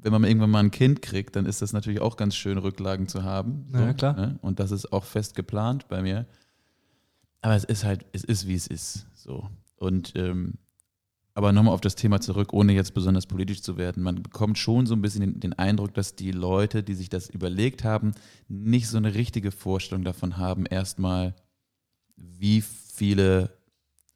wenn 0.01 0.11
man 0.11 0.23
irgendwann 0.23 0.51
mal 0.51 0.59
ein 0.59 0.71
Kind 0.71 1.01
kriegt, 1.01 1.35
dann 1.35 1.45
ist 1.45 1.61
das 1.61 1.73
natürlich 1.73 2.01
auch 2.01 2.17
ganz 2.17 2.35
schön, 2.35 2.57
Rücklagen 2.57 3.07
zu 3.07 3.23
haben. 3.23 3.65
Na 3.69 3.87
ja, 3.87 3.93
klar. 3.93 4.15
Ne? 4.15 4.39
Und 4.41 4.59
das 4.59 4.71
ist 4.71 4.91
auch 4.93 5.03
fest 5.03 5.35
geplant 5.35 5.87
bei 5.87 6.01
mir. 6.01 6.25
Aber 7.41 7.55
es 7.55 7.63
ist 7.63 7.83
halt, 7.83 8.05
es 8.13 8.23
ist, 8.23 8.47
wie 8.47 8.55
es 8.55 8.67
ist. 8.67 9.07
So. 9.15 9.49
Und 9.75 10.13
ähm, 10.15 10.55
aber 11.37 11.51
nochmal 11.51 11.75
auf 11.75 11.81
das 11.81 11.93
Thema 11.93 12.19
zurück, 12.19 12.51
ohne 12.51 12.73
jetzt 12.73 12.95
besonders 12.95 13.27
politisch 13.27 13.61
zu 13.61 13.77
werden. 13.77 14.01
Man 14.01 14.23
bekommt 14.23 14.57
schon 14.57 14.87
so 14.87 14.95
ein 14.95 15.03
bisschen 15.03 15.21
den, 15.21 15.39
den 15.39 15.53
Eindruck, 15.53 15.93
dass 15.93 16.15
die 16.15 16.31
Leute, 16.31 16.81
die 16.81 16.95
sich 16.95 17.09
das 17.09 17.29
überlegt 17.29 17.83
haben, 17.83 18.13
nicht 18.47 18.87
so 18.87 18.97
eine 18.97 19.13
richtige 19.13 19.51
Vorstellung 19.51 20.03
davon 20.03 20.37
haben, 20.37 20.65
erstmal, 20.65 21.35
wie 22.15 22.61
viele, 22.61 23.55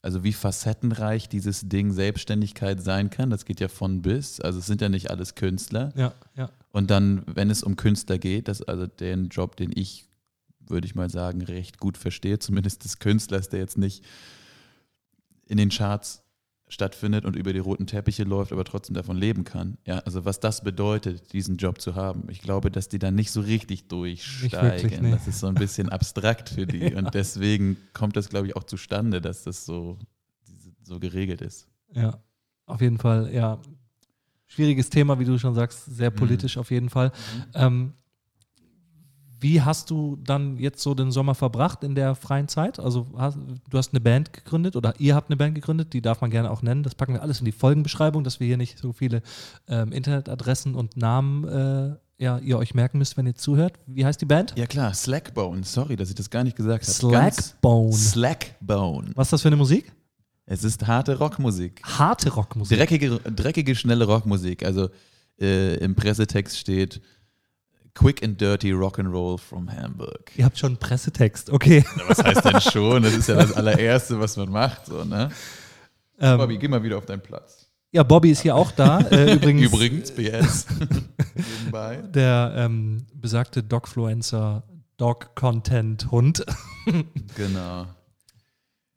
also 0.02 0.24
wie 0.24 0.34
facettenreich 0.34 1.30
dieses 1.30 1.68
Ding 1.70 1.92
Selbstständigkeit 1.92 2.82
sein 2.82 3.10
kann. 3.10 3.30
Das 3.30 3.46
geht 3.46 3.60
ja 3.60 3.68
von 3.68 4.02
bis. 4.02 4.40
Also 4.40 4.60
es 4.60 4.66
sind 4.66 4.82
ja 4.82 4.90
nicht 4.90 5.12
alles 5.12 5.36
Künstler. 5.36 5.94
Ja, 5.96 6.14
ja. 6.36 6.50
Und 6.72 6.90
dann, 6.90 7.24
wenn 7.28 7.50
es 7.50 7.64
um 7.64 7.76
Künstler 7.76 8.18
geht, 8.18 8.48
das 8.48 8.62
ist 8.62 8.68
also 8.68 8.88
den 8.88 9.30
Job, 9.30 9.56
den 9.58 9.72
ich, 9.76 10.06
würde 10.60 10.88
ich 10.88 10.96
mal 10.96 11.10
sagen, 11.10 11.42
recht 11.42 11.78
gut 11.78 11.98
verstehe, 11.98 12.40
zumindest 12.40 12.84
des 12.84 13.00
Künstlers, 13.00 13.50
der 13.50 13.60
jetzt 13.60 13.78
nicht 13.78 14.04
in 15.48 15.58
den 15.58 15.70
Charts 15.70 16.21
stattfindet 16.72 17.26
und 17.26 17.36
über 17.36 17.54
die 17.54 17.60
roten 17.60 17.86
Teppiche 17.86 18.24
läuft, 18.24 18.52
aber 18.52 18.64
trotzdem 18.64 18.94
davon 18.96 19.18
leben 19.18 19.44
kann. 19.44 19.78
Ja, 19.86 20.00
also 20.00 20.24
was 20.26 20.40
das 20.40 20.64
bedeutet, 20.64 21.34
diesen 21.34 21.58
Job 21.58 21.82
zu 21.82 21.96
haben. 21.96 22.24
Ich 22.30 22.42
glaube, 22.42 22.72
dass 22.72 22.88
die 22.90 22.98
da 23.00 23.12
nicht 23.12 23.32
so 23.32 23.42
richtig 23.42 23.88
durchsteigen. 23.90 24.84
wirklich, 24.84 25.02
nee. 25.02 25.12
Das 25.12 25.28
ist 25.28 25.40
so 25.42 25.48
ein 25.48 25.56
bisschen 25.56 25.90
abstrakt 25.90 26.50
für 26.50 26.66
die. 26.66 26.94
Und 26.96 27.14
deswegen 27.14 27.78
kommt 27.94 28.16
das, 28.16 28.30
glaube 28.30 28.48
ich, 28.48 28.56
auch 28.56 28.64
zustande, 28.64 29.20
dass 29.22 29.44
das 29.44 29.66
so, 29.66 30.00
so 30.84 31.00
geregelt 31.00 31.42
ist. 31.42 31.68
Ja, 31.94 32.18
auf 32.66 32.82
jeden 32.82 32.98
Fall, 32.98 33.34
ja. 33.34 33.60
Schwieriges 34.48 34.90
Thema, 34.90 35.18
wie 35.20 35.26
du 35.26 35.38
schon 35.38 35.54
sagst, 35.56 35.88
Mhm. 35.88 35.94
sehr 35.94 36.12
politisch 36.12 36.58
auf 36.58 36.72
jeden 36.72 36.90
Fall. 36.90 37.12
Ähm, 37.54 37.94
wie 39.42 39.62
hast 39.62 39.90
du 39.90 40.18
dann 40.24 40.58
jetzt 40.58 40.82
so 40.82 40.94
den 40.94 41.12
Sommer 41.12 41.36
verbracht 41.36 41.84
in 41.84 41.96
der 41.96 42.16
freien 42.16 42.48
Zeit? 42.48 42.80
Also 42.80 43.08
hast, 43.18 43.38
du 43.70 43.78
hast 43.78 43.92
eine 43.92 44.00
Band 44.00 44.34
gegründet 44.34 44.76
oder 44.76 44.94
ihr 45.00 45.16
habt 45.16 45.30
eine 45.30 45.38
Band 45.38 45.56
gegründet, 45.56 45.94
die 45.94 46.02
darf 46.02 46.22
man 46.22 46.30
gerne 46.30 46.52
auch 46.52 46.62
nennen. 46.62 46.84
Das 46.84 46.96
packen 46.96 47.14
wir 47.14 47.22
alles 47.22 47.40
in 47.40 47.46
die 47.46 47.52
Folgenbeschreibung, 47.52 48.24
dass 48.24 48.40
wir 48.40 48.48
hier 48.48 48.58
nicht 48.58 48.78
so 48.78 48.94
viele 48.94 49.22
ähm, 49.68 49.92
Internetadressen 49.92 50.76
und 50.76 50.96
Namen 50.96 51.48
äh, 51.48 51.96
ja, 52.24 52.38
ihr 52.38 52.60
euch 52.60 52.76
merken 52.76 53.00
müsst, 53.00 53.18
wenn 53.18 53.26
ihr 53.26 53.34
zuhört. 53.34 53.74
Wie 53.88 54.06
heißt 54.06 54.22
die 54.22 54.26
Band? 54.26 54.54
Ja 54.56 54.68
klar, 54.68 54.94
Slackbone. 54.94 55.64
Sorry, 55.64 55.96
dass 55.96 56.10
ich 56.10 56.16
das 56.16 56.30
gar 56.30 56.44
nicht 56.44 56.56
gesagt 56.56 56.86
habe. 56.86 56.94
Slackbone. 56.94 57.94
Slackbone. 57.94 59.12
Was 59.16 59.28
ist 59.28 59.34
das 59.34 59.42
für 59.42 59.48
eine 59.48 59.58
Musik? 59.58 59.92
Es 60.46 60.64
ist 60.64 60.86
harte 60.86 61.18
Rockmusik. 61.18 61.82
Harte 61.84 62.30
Rockmusik. 62.32 62.78
Dreckige, 62.78 63.20
dreckige, 63.20 63.76
schnelle 63.76 64.06
Rockmusik. 64.06 64.64
Also 64.64 64.90
äh, 65.40 65.78
im 65.78 65.96
Pressetext 65.96 66.60
steht 66.60 67.02
Quick 67.94 68.24
and 68.24 68.40
Dirty 68.40 68.72
Rock'n'Roll 68.72 69.38
from 69.38 69.70
Hamburg. 69.72 70.32
Ihr 70.38 70.46
habt 70.46 70.58
schon 70.58 70.70
einen 70.72 70.78
Pressetext, 70.78 71.50
okay. 71.50 71.84
Na, 71.98 72.04
was 72.08 72.24
heißt 72.24 72.46
denn 72.46 72.62
schon? 72.62 73.04
Das 73.04 73.14
ist 73.14 73.28
ja 73.28 73.36
das 73.36 73.52
allererste, 73.56 74.20
was 74.20 74.38
man 74.38 74.50
macht. 74.50 74.86
So, 74.86 75.04
ne? 75.04 75.30
Ähm, 76.20 76.38
Bobby, 76.38 76.58
geh 76.58 76.68
mal 76.68 76.82
wieder 76.84 76.98
auf 76.98 77.06
deinen 77.06 77.22
Platz. 77.22 77.68
ja, 77.92 78.04
Bobby 78.04 78.32
ist 78.32 78.42
hier 78.42 78.56
auch 78.56 78.72
da. 78.72 79.00
Äh, 79.02 79.34
übrigens, 79.36 79.66
Übrigens, 79.74 80.12
PS. 80.12 80.66
Nebenbei. 81.36 81.98
der 81.98 82.54
ähm, 82.56 83.06
besagte 83.14 83.62
Dogfluencer 83.64 84.64
Dog-Content-Hund. 84.98 86.46
Genau. 87.36 87.86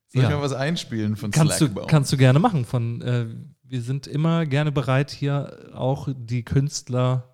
Soll 0.09 0.23
Ja. 0.23 0.29
ich 0.29 0.35
mal 0.37 0.43
was 0.43 0.53
einspielen 0.53 1.17
von 1.17 1.31
Kannst 1.31 1.61
du, 1.61 1.65
Slackbone? 1.67 1.87
kannst 1.89 2.13
du 2.13 2.17
gerne 2.17 2.39
machen. 2.39 2.65
Von, 2.65 3.01
äh, 3.03 3.27
wir 3.63 3.81
sind 3.83 4.07
immer 4.07 4.47
gerne 4.47 4.71
bereit, 4.71 5.11
hier 5.11 5.71
auch 5.75 6.09
die 6.15 6.45
Künstler 6.45 7.34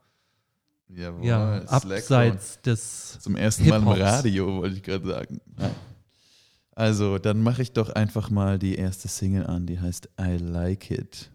Jawohl, 0.95 1.25
ja, 1.25 1.63
abseits 1.67 2.61
des. 2.63 3.19
Zum 3.21 3.37
ersten 3.37 3.69
Mal 3.69 3.81
im. 3.81 3.89
Radio, 3.89 4.57
wollte 4.57 4.77
ich 4.77 4.83
gerade 4.83 5.07
sagen. 5.07 5.41
Ja. 5.59 5.71
Also, 6.73 7.19
dann 7.19 7.43
mache 7.43 7.63
ich 7.63 7.73
doch 7.73 7.91
einfach 7.91 8.31
mal 8.31 8.59
die 8.59 8.75
erste 8.77 9.09
Single 9.09 9.47
an, 9.47 9.67
die 9.67 9.79
heißt 9.79 10.09
I 10.21 10.37
Like 10.39 10.91
It. 10.91 11.31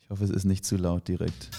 Ich 0.00 0.10
hoffe, 0.10 0.24
es 0.24 0.30
ist 0.30 0.44
nicht 0.44 0.64
zu 0.64 0.76
laut 0.76 1.08
direkt. 1.08 1.50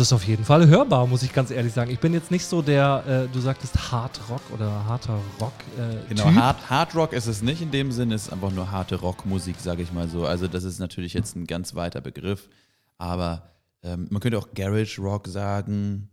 Das 0.00 0.08
ist 0.08 0.12
auf 0.14 0.24
jeden 0.24 0.46
Fall 0.46 0.66
hörbar, 0.66 1.06
muss 1.06 1.22
ich 1.22 1.30
ganz 1.30 1.50
ehrlich 1.50 1.74
sagen. 1.74 1.90
Ich 1.90 2.00
bin 2.00 2.14
jetzt 2.14 2.30
nicht 2.30 2.46
so 2.46 2.62
der, 2.62 3.04
äh, 3.06 3.28
du 3.34 3.38
sagtest 3.38 3.92
Hard 3.92 4.18
Rock 4.30 4.40
oder 4.50 4.86
harter 4.86 5.20
Rock. 5.38 5.52
Äh, 5.76 6.08
Genau, 6.08 6.22
typ. 6.22 6.36
Hard, 6.36 6.70
Hard 6.70 6.94
Rock 6.94 7.12
ist 7.12 7.26
es 7.26 7.42
nicht 7.42 7.60
in 7.60 7.70
dem 7.70 7.92
Sinne, 7.92 8.14
es 8.14 8.22
ist 8.22 8.32
einfach 8.32 8.50
nur 8.50 8.70
harte 8.70 8.94
Rockmusik, 8.94 9.56
sage 9.60 9.82
ich 9.82 9.92
mal 9.92 10.08
so. 10.08 10.24
Also 10.24 10.48
das 10.48 10.64
ist 10.64 10.78
natürlich 10.78 11.12
jetzt 11.12 11.36
ein 11.36 11.46
ganz 11.46 11.74
weiter 11.74 12.00
Begriff, 12.00 12.48
aber 12.96 13.42
ähm, 13.82 14.06
man 14.08 14.22
könnte 14.22 14.38
auch 14.38 14.48
Garage 14.54 15.02
Rock 15.02 15.28
sagen. 15.28 16.08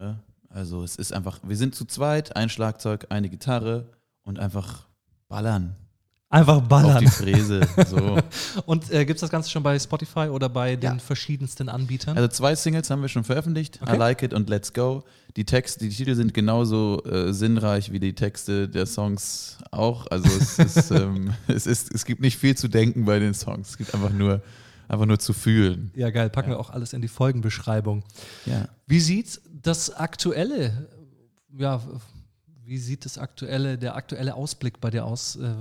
Ja? 0.00 0.20
Also 0.48 0.84
es 0.84 0.94
ist 0.94 1.12
einfach, 1.12 1.40
wir 1.42 1.56
sind 1.56 1.74
zu 1.74 1.86
zweit, 1.86 2.36
ein 2.36 2.48
Schlagzeug, 2.48 3.06
eine 3.08 3.28
Gitarre 3.28 3.90
und 4.22 4.38
einfach 4.38 4.86
ballern 5.26 5.74
Einfach 6.30 6.56
auf 6.56 6.62
die 6.64 6.68
ballern. 6.68 7.06
Fräse. 7.08 7.66
So. 7.88 8.18
Und 8.66 8.90
äh, 8.92 9.06
gibt 9.06 9.16
es 9.16 9.22
das 9.22 9.30
Ganze 9.30 9.48
schon 9.50 9.62
bei 9.62 9.78
Spotify 9.78 10.28
oder 10.28 10.50
bei 10.50 10.76
den 10.76 10.94
Ja. 10.94 10.98
verschiedensten 10.98 11.70
Anbietern? 11.70 12.16
Also 12.18 12.28
zwei 12.28 12.54
Singles 12.54 12.90
haben 12.90 13.00
wir 13.00 13.08
schon 13.08 13.24
veröffentlicht, 13.24 13.78
Okay. 13.80 13.94
I 13.94 13.98
Like 13.98 14.22
It 14.22 14.34
und 14.34 14.50
Let's 14.50 14.74
Go. 14.74 15.04
Die 15.36 15.44
Texte, 15.46 15.88
die 15.88 15.94
Titel 15.94 16.14
sind 16.14 16.34
genauso 16.34 17.02
äh, 17.04 17.32
sinnreich 17.32 17.92
wie 17.92 17.98
die 18.00 18.14
Texte 18.14 18.68
der 18.68 18.84
Songs 18.84 19.56
auch. 19.70 20.06
Also 20.10 20.28
es, 20.28 20.58
ist, 20.76 20.90
ähm, 20.90 21.32
es, 21.46 21.66
ist, 21.66 21.94
es 21.94 22.04
gibt 22.04 22.20
nicht 22.20 22.36
viel 22.36 22.54
zu 22.56 22.68
denken 22.68 23.06
bei 23.06 23.18
den 23.18 23.32
Songs. 23.32 23.70
Es 23.70 23.78
gibt 23.78 23.94
einfach 23.94 24.10
nur, 24.12 24.42
einfach 24.86 25.06
nur 25.06 25.18
zu 25.18 25.32
fühlen. 25.32 25.92
ja, 25.94 26.10
geil. 26.10 26.28
Packen 26.28 26.50
wir 26.50 26.60
auch 26.60 26.68
alles 26.70 26.92
in 26.92 27.00
die 27.00 27.08
Folgenbeschreibung. 27.08 28.04
Ja. 28.44 28.68
Wie 28.86 29.00
sieht 29.00 29.40
das 29.62 29.94
aktuelle, 29.94 30.88
ja, 31.56 31.80
wie 32.66 32.76
sieht 32.78 33.06
das 33.06 33.16
aktuelle, 33.16 33.78
der 33.78 33.96
aktuelle 33.96 34.34
Ausblick 34.34 34.78
bei 34.80 34.90
dir 34.90 35.06
aus, 35.06 35.36
äh, 35.36 35.54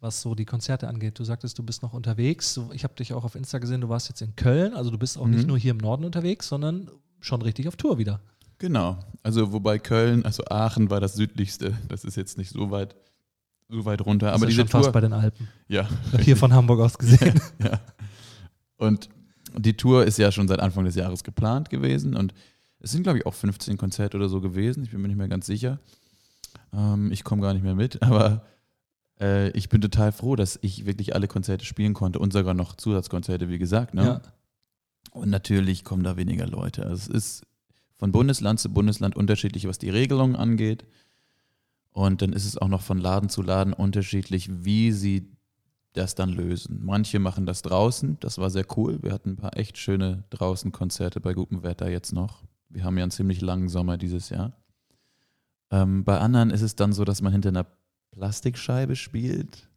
was 0.00 0.22
so 0.22 0.34
die 0.34 0.44
Konzerte 0.46 0.88
angeht? 0.88 1.18
Du 1.18 1.24
sagtest, 1.24 1.58
du 1.58 1.62
bist 1.62 1.82
noch 1.82 1.92
unterwegs. 1.92 2.58
Ich 2.72 2.84
habe 2.84 2.94
dich 2.94 3.12
auch 3.12 3.24
auf 3.24 3.34
Insta 3.34 3.58
gesehen, 3.58 3.80
du 3.82 3.88
warst 3.88 4.08
jetzt 4.08 4.22
in 4.22 4.34
Köln. 4.36 4.74
Also 4.74 4.90
du 4.90 4.98
bist 4.98 5.18
auch 5.18 5.26
nicht 5.26 5.42
Mhm. 5.42 5.48
nur 5.48 5.58
hier 5.58 5.72
im 5.72 5.78
Norden 5.78 6.04
unterwegs, 6.04 6.48
sondern 6.48 6.88
schon 7.20 7.42
richtig 7.42 7.68
auf 7.68 7.76
Tour 7.76 7.98
wieder. 7.98 8.20
Genau. 8.58 8.98
Also 9.22 9.52
wobei 9.52 9.78
Köln, 9.78 10.24
also 10.24 10.42
Aachen 10.46 10.90
war 10.90 11.00
das 11.00 11.14
südlichste. 11.14 11.74
Das 11.88 12.04
ist 12.04 12.16
jetzt 12.16 12.38
nicht 12.38 12.50
so 12.50 12.70
weit, 12.70 12.94
so 13.68 13.84
weit 13.84 14.04
runter. 14.04 14.26
Das 14.26 14.34
Aber 14.36 14.44
ist 14.46 14.50
diese 14.52 14.62
schon 14.62 14.68
fast 14.68 14.84
Tour, 14.86 14.92
bei 14.92 15.00
den 15.00 15.12
Alpen. 15.12 15.48
ja, 15.68 15.88
Hier 16.20 16.36
von 16.36 16.52
Hamburg 16.52 16.80
aus 16.80 16.96
gesehen. 16.98 17.40
ja. 17.62 17.78
Und 18.76 19.08
die 19.56 19.76
Tour 19.76 20.04
ist 20.04 20.18
ja 20.18 20.30
schon 20.32 20.48
seit 20.48 20.60
Anfang 20.60 20.84
des 20.84 20.94
Jahres 20.94 21.24
geplant 21.24 21.70
gewesen 21.70 22.16
und 22.16 22.32
es 22.78 22.92
sind, 22.92 23.02
glaube 23.02 23.18
ich, 23.18 23.26
auch 23.26 23.34
15 23.34 23.76
Konzerte 23.76 24.16
oder 24.16 24.28
so 24.30 24.40
gewesen. 24.40 24.82
Ich 24.84 24.90
bin 24.90 25.02
mir 25.02 25.08
nicht 25.08 25.18
mehr 25.18 25.28
ganz 25.28 25.44
sicher. 25.46 25.78
Ähm, 26.72 27.12
ich 27.12 27.24
komme 27.24 27.42
gar 27.42 27.52
nicht 27.52 27.62
mehr 27.62 27.74
mit, 27.74 28.00
aber 28.02 28.46
äh, 29.20 29.50
ich 29.50 29.68
bin 29.68 29.80
total 29.80 30.12
froh, 30.12 30.36
dass 30.36 30.58
ich 30.62 30.86
wirklich 30.86 31.14
alle 31.14 31.28
Konzerte 31.28 31.64
spielen 31.64 31.94
konnte 31.94 32.18
und 32.18 32.32
sogar 32.32 32.54
noch 32.54 32.74
Zusatzkonzerte, 32.74 33.48
wie 33.48 33.58
gesagt. 33.58 33.94
Ne? 33.94 34.04
Ja. 34.04 34.22
Und 35.12 35.30
natürlich 35.30 35.84
kommen 35.84 36.02
da 36.02 36.16
weniger 36.16 36.46
Leute. 36.46 36.86
Also 36.86 36.94
es 36.94 37.08
ist 37.08 37.46
von 37.96 38.12
Bundesland 38.12 38.60
zu 38.60 38.72
Bundesland 38.72 39.16
unterschiedlich, 39.16 39.68
was 39.68 39.78
die 39.78 39.90
Regelungen 39.90 40.36
angeht. 40.36 40.84
Und 41.92 42.22
dann 42.22 42.32
ist 42.32 42.46
es 42.46 42.56
auch 42.56 42.68
noch 42.68 42.82
von 42.82 42.98
Laden 42.98 43.28
zu 43.28 43.42
Laden 43.42 43.72
unterschiedlich, 43.72 44.48
wie 44.64 44.92
sie 44.92 45.28
das 45.92 46.14
dann 46.14 46.30
lösen. 46.30 46.80
Manche 46.84 47.18
machen 47.18 47.46
das 47.46 47.62
draußen, 47.62 48.16
das 48.20 48.38
war 48.38 48.48
sehr 48.48 48.64
cool. 48.76 49.02
Wir 49.02 49.12
hatten 49.12 49.30
ein 49.30 49.36
paar 49.36 49.56
echt 49.56 49.76
schöne 49.76 50.22
draußen 50.30 50.70
Konzerte 50.70 51.20
bei 51.20 51.34
gutem 51.34 51.64
Wetter 51.64 51.90
jetzt 51.90 52.12
noch. 52.12 52.44
Wir 52.68 52.84
haben 52.84 52.96
ja 52.96 53.02
einen 53.02 53.10
ziemlich 53.10 53.40
langen 53.40 53.68
Sommer 53.68 53.98
dieses 53.98 54.28
Jahr. 54.28 54.52
Ähm, 55.72 56.04
bei 56.04 56.18
anderen 56.18 56.50
ist 56.50 56.62
es 56.62 56.76
dann 56.76 56.92
so, 56.92 57.04
dass 57.04 57.22
man 57.22 57.32
hinter 57.32 57.48
einer 57.48 57.66
Plastikscheibe 58.10 58.96
spielt. 58.96 59.68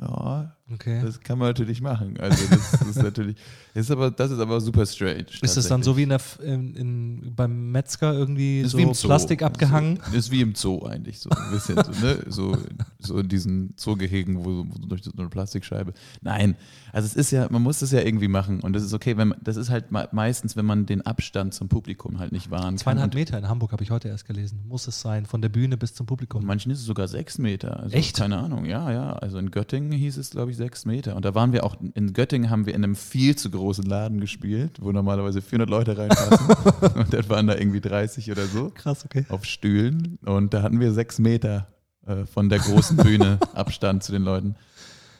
Ja, 0.00 0.57
Okay. 0.72 1.00
das 1.02 1.18
kann 1.20 1.38
man 1.38 1.48
natürlich 1.48 1.80
machen. 1.80 2.18
Also 2.20 2.44
das, 2.50 2.70
das 2.72 2.82
ist 2.88 2.96
natürlich, 3.02 3.36
ist 3.74 3.90
aber, 3.90 4.10
das 4.10 4.30
ist 4.30 4.38
aber 4.38 4.60
super 4.60 4.84
strange. 4.84 5.26
Ist 5.40 5.56
es 5.56 5.66
dann 5.68 5.82
so 5.82 5.96
wie 5.96 6.02
in 6.02 6.10
der, 6.10 6.20
in, 6.44 6.74
in, 6.74 7.32
beim 7.34 7.72
Metzger 7.72 8.12
irgendwie 8.12 8.60
Ist 8.60 8.72
so 8.72 8.78
wie 8.78 8.82
im 8.82 8.92
Zoo. 8.94 9.08
Plastik 9.08 9.42
abgehangen? 9.42 9.98
So, 10.10 10.16
ist 10.16 10.30
wie 10.30 10.42
im 10.42 10.54
Zoo 10.54 10.84
eigentlich, 10.84 11.20
so 11.20 11.30
ein 11.30 11.50
bisschen. 11.52 11.76
so, 11.82 11.90
ne? 12.06 12.18
so, 12.28 12.56
so 12.98 13.18
in 13.18 13.28
diesen 13.28 13.74
Zoogehegen, 13.76 14.44
wo, 14.44 14.66
wo 14.68 14.86
durch 14.86 15.04
so 15.04 15.10
eine 15.16 15.28
Plastikscheibe. 15.28 15.94
Nein, 16.20 16.54
also 16.92 17.06
es 17.06 17.14
ist 17.14 17.30
ja, 17.30 17.48
man 17.50 17.62
muss 17.62 17.78
das 17.78 17.90
ja 17.92 18.00
irgendwie 18.00 18.28
machen 18.28 18.60
und 18.60 18.74
das 18.74 18.82
ist 18.82 18.92
okay, 18.92 19.16
wenn 19.16 19.28
man, 19.28 19.38
das 19.42 19.56
ist 19.56 19.70
halt 19.70 19.90
me- 19.90 20.08
meistens, 20.12 20.54
wenn 20.56 20.66
man 20.66 20.84
den 20.84 21.00
Abstand 21.06 21.54
zum 21.54 21.68
Publikum 21.68 22.18
halt 22.18 22.32
nicht 22.32 22.50
wahren 22.50 22.62
kann. 22.64 22.78
Zweieinhalb 22.78 23.12
Und 23.12 23.18
Meter 23.18 23.38
in 23.38 23.48
Hamburg 23.48 23.72
habe 23.72 23.82
ich 23.84 23.90
heute 23.90 24.08
erst 24.08 24.26
gelesen. 24.26 24.60
Muss 24.68 24.86
es 24.86 25.00
sein, 25.00 25.24
von 25.24 25.40
der 25.40 25.48
Bühne 25.48 25.78
bis 25.78 25.94
zum 25.94 26.04
Publikum. 26.04 26.44
manchen 26.44 26.70
ist 26.72 26.80
es 26.80 26.84
sogar 26.84 27.08
sechs 27.08 27.38
Meter. 27.38 27.80
Also 27.80 27.96
Echt? 27.96 28.16
Keine 28.18 28.36
Ahnung, 28.38 28.66
ja, 28.66 28.90
ja. 28.92 29.12
Also 29.14 29.38
in 29.38 29.50
Göttingen 29.50 29.92
hieß 29.92 30.16
es, 30.18 30.30
glaube 30.30 30.50
ich, 30.50 30.57
sechs 30.58 30.84
Meter. 30.84 31.16
Und 31.16 31.24
da 31.24 31.34
waren 31.34 31.52
wir 31.52 31.64
auch, 31.64 31.76
in 31.94 32.12
Göttingen 32.12 32.50
haben 32.50 32.66
wir 32.66 32.74
in 32.74 32.84
einem 32.84 32.94
viel 32.94 33.34
zu 33.36 33.50
großen 33.50 33.84
Laden 33.84 34.20
gespielt, 34.20 34.78
wo 34.80 34.92
normalerweise 34.92 35.40
400 35.40 35.70
Leute 35.70 35.96
reinpassen. 35.96 36.94
und 37.00 37.14
dann 37.14 37.28
waren 37.30 37.46
da 37.46 37.56
irgendwie 37.56 37.80
30 37.80 38.30
oder 38.30 38.46
so. 38.46 38.70
Krass, 38.74 39.04
okay. 39.06 39.24
auf 39.30 39.46
Stühlen 39.46 40.18
und 40.26 40.52
da 40.52 40.62
hatten 40.62 40.80
wir 40.80 40.92
sechs 40.92 41.18
Meter 41.18 41.68
äh, 42.06 42.26
von 42.26 42.50
der 42.50 42.58
großen 42.58 42.98
Bühne 42.98 43.38
Abstand 43.54 44.02
zu 44.02 44.12
den 44.12 44.22
Leuten. 44.22 44.56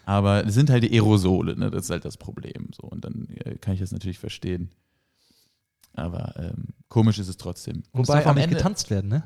Aber 0.05 0.47
es 0.47 0.55
sind 0.55 0.71
halt 0.71 0.85
die 0.85 0.93
Aerosole, 0.93 1.57
ne? 1.57 1.71
das 1.71 1.85
ist 1.85 1.91
halt 1.91 2.05
das 2.05 2.17
Problem. 2.17 2.69
So. 2.79 2.89
Und 2.89 3.05
dann 3.05 3.29
äh, 3.45 3.57
kann 3.57 3.75
ich 3.75 3.81
das 3.81 3.93
natürlich 3.93 4.19
verstehen. 4.19 4.71
Aber 5.95 6.35
ähm, 6.37 6.69
komisch 6.89 7.19
ist 7.19 7.29
es 7.29 7.37
trotzdem. 7.37 7.83
Und 7.93 8.03
es 8.03 8.09
darf 8.09 8.27
auch 8.27 8.35
nicht 8.35 8.51
getanzt 8.51 8.91
werden, 8.91 9.09
ne? 9.09 9.23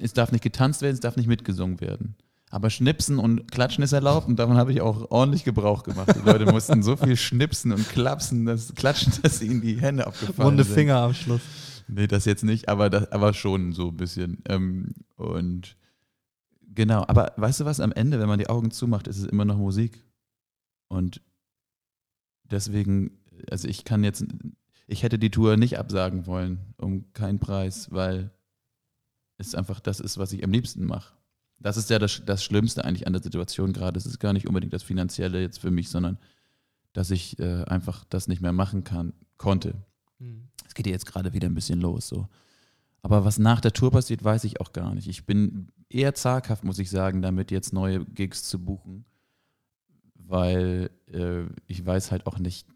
es 0.00 0.12
darf 0.12 0.32
nicht 0.32 0.42
getanzt 0.42 0.82
werden, 0.82 0.94
es 0.94 1.00
darf 1.00 1.16
nicht 1.16 1.26
mitgesungen 1.26 1.80
werden. 1.80 2.16
Aber 2.50 2.70
Schnipsen 2.70 3.18
und 3.18 3.50
Klatschen 3.50 3.82
ist 3.82 3.92
erlaubt 3.92 4.28
und 4.28 4.36
davon 4.36 4.56
habe 4.56 4.72
ich 4.72 4.80
auch 4.80 5.10
ordentlich 5.10 5.44
Gebrauch 5.44 5.82
gemacht. 5.82 6.14
Die 6.14 6.24
Leute 6.24 6.46
mussten 6.46 6.82
so 6.82 6.96
viel 6.96 7.16
schnipsen 7.16 7.72
und 7.72 7.88
klapsen, 7.88 8.46
das, 8.46 8.74
klatschen, 8.74 9.12
dass 9.22 9.42
ihnen 9.42 9.60
die 9.60 9.80
Hände 9.80 10.06
abgefallen 10.06 10.50
Runde 10.50 10.64
sind. 10.64 10.74
Finger 10.74 10.96
am 10.98 11.14
Schluss. 11.14 11.42
Nee, 11.88 12.06
das 12.06 12.24
jetzt 12.24 12.44
nicht, 12.44 12.68
aber, 12.68 12.88
das, 12.88 13.10
aber 13.10 13.34
schon 13.34 13.72
so 13.72 13.88
ein 13.88 13.96
bisschen. 13.96 14.42
Ähm, 14.48 14.94
und 15.16 15.76
genau, 16.62 17.04
aber 17.06 17.32
weißt 17.36 17.60
du 17.60 17.64
was, 17.64 17.80
am 17.80 17.92
Ende, 17.92 18.20
wenn 18.20 18.28
man 18.28 18.38
die 18.38 18.48
Augen 18.48 18.70
zumacht, 18.70 19.08
ist 19.08 19.18
es 19.18 19.26
immer 19.26 19.44
noch 19.44 19.58
Musik. 19.58 20.04
Und 20.88 21.20
deswegen, 22.44 23.18
also 23.50 23.66
ich 23.66 23.84
kann 23.84 24.04
jetzt, 24.04 24.24
ich 24.86 25.02
hätte 25.02 25.18
die 25.18 25.30
Tour 25.30 25.56
nicht 25.56 25.78
absagen 25.78 26.26
wollen, 26.26 26.74
um 26.76 27.12
keinen 27.12 27.40
Preis, 27.40 27.90
weil 27.90 28.30
es 29.36 29.54
einfach 29.54 29.80
das 29.80 29.98
ist, 29.98 30.16
was 30.18 30.32
ich 30.32 30.44
am 30.44 30.52
liebsten 30.52 30.86
mache. 30.86 31.15
Das 31.58 31.76
ist 31.76 31.90
ja 31.90 31.98
das, 31.98 32.22
das 32.24 32.44
Schlimmste 32.44 32.84
eigentlich 32.84 33.06
an 33.06 33.12
der 33.12 33.22
Situation 33.22 33.72
gerade. 33.72 33.98
Es 33.98 34.06
ist 34.06 34.18
gar 34.18 34.32
nicht 34.32 34.46
unbedingt 34.46 34.72
das 34.72 34.82
Finanzielle 34.82 35.40
jetzt 35.40 35.58
für 35.58 35.70
mich, 35.70 35.88
sondern 35.88 36.18
dass 36.92 37.10
ich 37.10 37.38
äh, 37.38 37.64
einfach 37.64 38.04
das 38.04 38.28
nicht 38.28 38.40
mehr 38.40 38.52
machen 38.52 38.84
kann, 38.84 39.12
konnte. 39.36 39.74
Mhm. 40.18 40.48
Es 40.66 40.74
geht 40.74 40.86
ja 40.86 40.92
jetzt 40.92 41.06
gerade 41.06 41.32
wieder 41.32 41.48
ein 41.48 41.54
bisschen 41.54 41.80
los. 41.80 42.08
So. 42.08 42.28
Aber 43.02 43.24
was 43.24 43.38
nach 43.38 43.60
der 43.60 43.72
Tour 43.72 43.90
passiert, 43.90 44.24
weiß 44.24 44.44
ich 44.44 44.60
auch 44.60 44.72
gar 44.72 44.94
nicht. 44.94 45.08
Ich 45.08 45.26
bin 45.26 45.72
eher 45.88 46.14
zaghaft, 46.14 46.64
muss 46.64 46.78
ich 46.78 46.90
sagen, 46.90 47.22
damit 47.22 47.50
jetzt 47.50 47.72
neue 47.72 48.04
Gigs 48.04 48.44
zu 48.44 48.64
buchen, 48.64 49.04
weil 50.14 50.90
äh, 51.12 51.44
ich 51.66 51.84
weiß 51.84 52.10
halt 52.10 52.26
auch 52.26 52.38
nicht. 52.38 52.66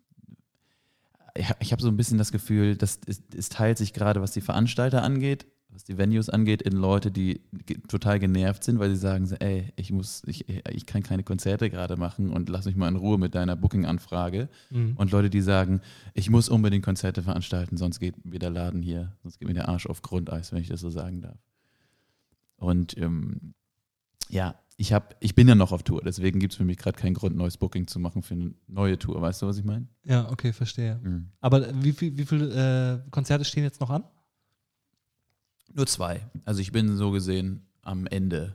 Ich, 1.34 1.48
ich 1.60 1.72
habe 1.72 1.82
so 1.82 1.88
ein 1.88 1.96
bisschen 1.96 2.18
das 2.18 2.32
Gefühl, 2.32 2.76
dass 2.76 3.00
es, 3.06 3.22
es 3.36 3.48
teilt 3.48 3.78
sich 3.78 3.92
gerade, 3.92 4.20
was 4.20 4.32
die 4.32 4.40
Veranstalter 4.40 5.02
angeht, 5.02 5.46
was 5.72 5.84
die 5.84 5.98
Venues 5.98 6.28
angeht, 6.28 6.62
in 6.62 6.72
Leute, 6.72 7.10
die 7.10 7.40
total 7.88 8.18
genervt 8.18 8.64
sind, 8.64 8.78
weil 8.78 8.90
sie 8.90 8.96
sagen, 8.96 9.28
ey, 9.38 9.72
ich 9.76 9.92
muss, 9.92 10.22
ich, 10.26 10.48
ich 10.48 10.86
kann 10.86 11.02
keine 11.02 11.22
Konzerte 11.22 11.70
gerade 11.70 11.96
machen 11.96 12.30
und 12.30 12.48
lass 12.48 12.66
mich 12.66 12.76
mal 12.76 12.88
in 12.88 12.96
Ruhe 12.96 13.18
mit 13.18 13.34
deiner 13.34 13.56
Booking-Anfrage. 13.56 14.48
Mhm. 14.70 14.94
Und 14.96 15.10
Leute, 15.12 15.30
die 15.30 15.40
sagen, 15.40 15.80
ich 16.14 16.30
muss 16.30 16.48
unbedingt 16.48 16.84
Konzerte 16.84 17.22
veranstalten, 17.22 17.76
sonst 17.76 18.00
geht 18.00 18.24
mir 18.24 18.38
der 18.38 18.50
Laden 18.50 18.82
hier, 18.82 19.16
sonst 19.22 19.38
geht 19.38 19.48
mir 19.48 19.54
der 19.54 19.68
Arsch 19.68 19.86
auf 19.86 20.02
Grundeis, 20.02 20.52
wenn 20.52 20.60
ich 20.60 20.68
das 20.68 20.80
so 20.80 20.90
sagen 20.90 21.20
darf. 21.20 21.38
Und 22.56 22.96
ähm, 22.98 23.54
ja, 24.28 24.56
ich, 24.76 24.92
hab, 24.92 25.16
ich 25.20 25.34
bin 25.34 25.46
ja 25.46 25.54
noch 25.54 25.72
auf 25.72 25.82
Tour, 25.82 26.02
deswegen 26.04 26.40
gibt 26.40 26.52
es 26.54 26.56
für 26.56 26.64
mich 26.64 26.78
gerade 26.78 26.98
keinen 26.98 27.14
Grund, 27.14 27.36
neues 27.36 27.56
Booking 27.56 27.86
zu 27.86 27.98
machen 27.98 28.22
für 28.22 28.34
eine 28.34 28.54
neue 28.66 28.98
Tour. 28.98 29.20
Weißt 29.20 29.42
du, 29.42 29.46
was 29.46 29.58
ich 29.58 29.64
meine? 29.64 29.86
Ja, 30.04 30.30
okay, 30.30 30.52
verstehe. 30.52 30.98
Mhm. 31.02 31.28
Aber 31.40 31.66
wie 31.82 31.92
viel, 31.92 32.16
wie 32.16 32.24
viele 32.24 33.02
äh, 33.04 33.10
Konzerte 33.10 33.44
stehen 33.44 33.62
jetzt 33.62 33.80
noch 33.80 33.90
an? 33.90 34.04
Nur 35.74 35.86
zwei. 35.86 36.20
Also 36.44 36.60
ich 36.60 36.72
bin 36.72 36.96
so 36.96 37.10
gesehen 37.10 37.66
am 37.82 38.06
Ende. 38.06 38.54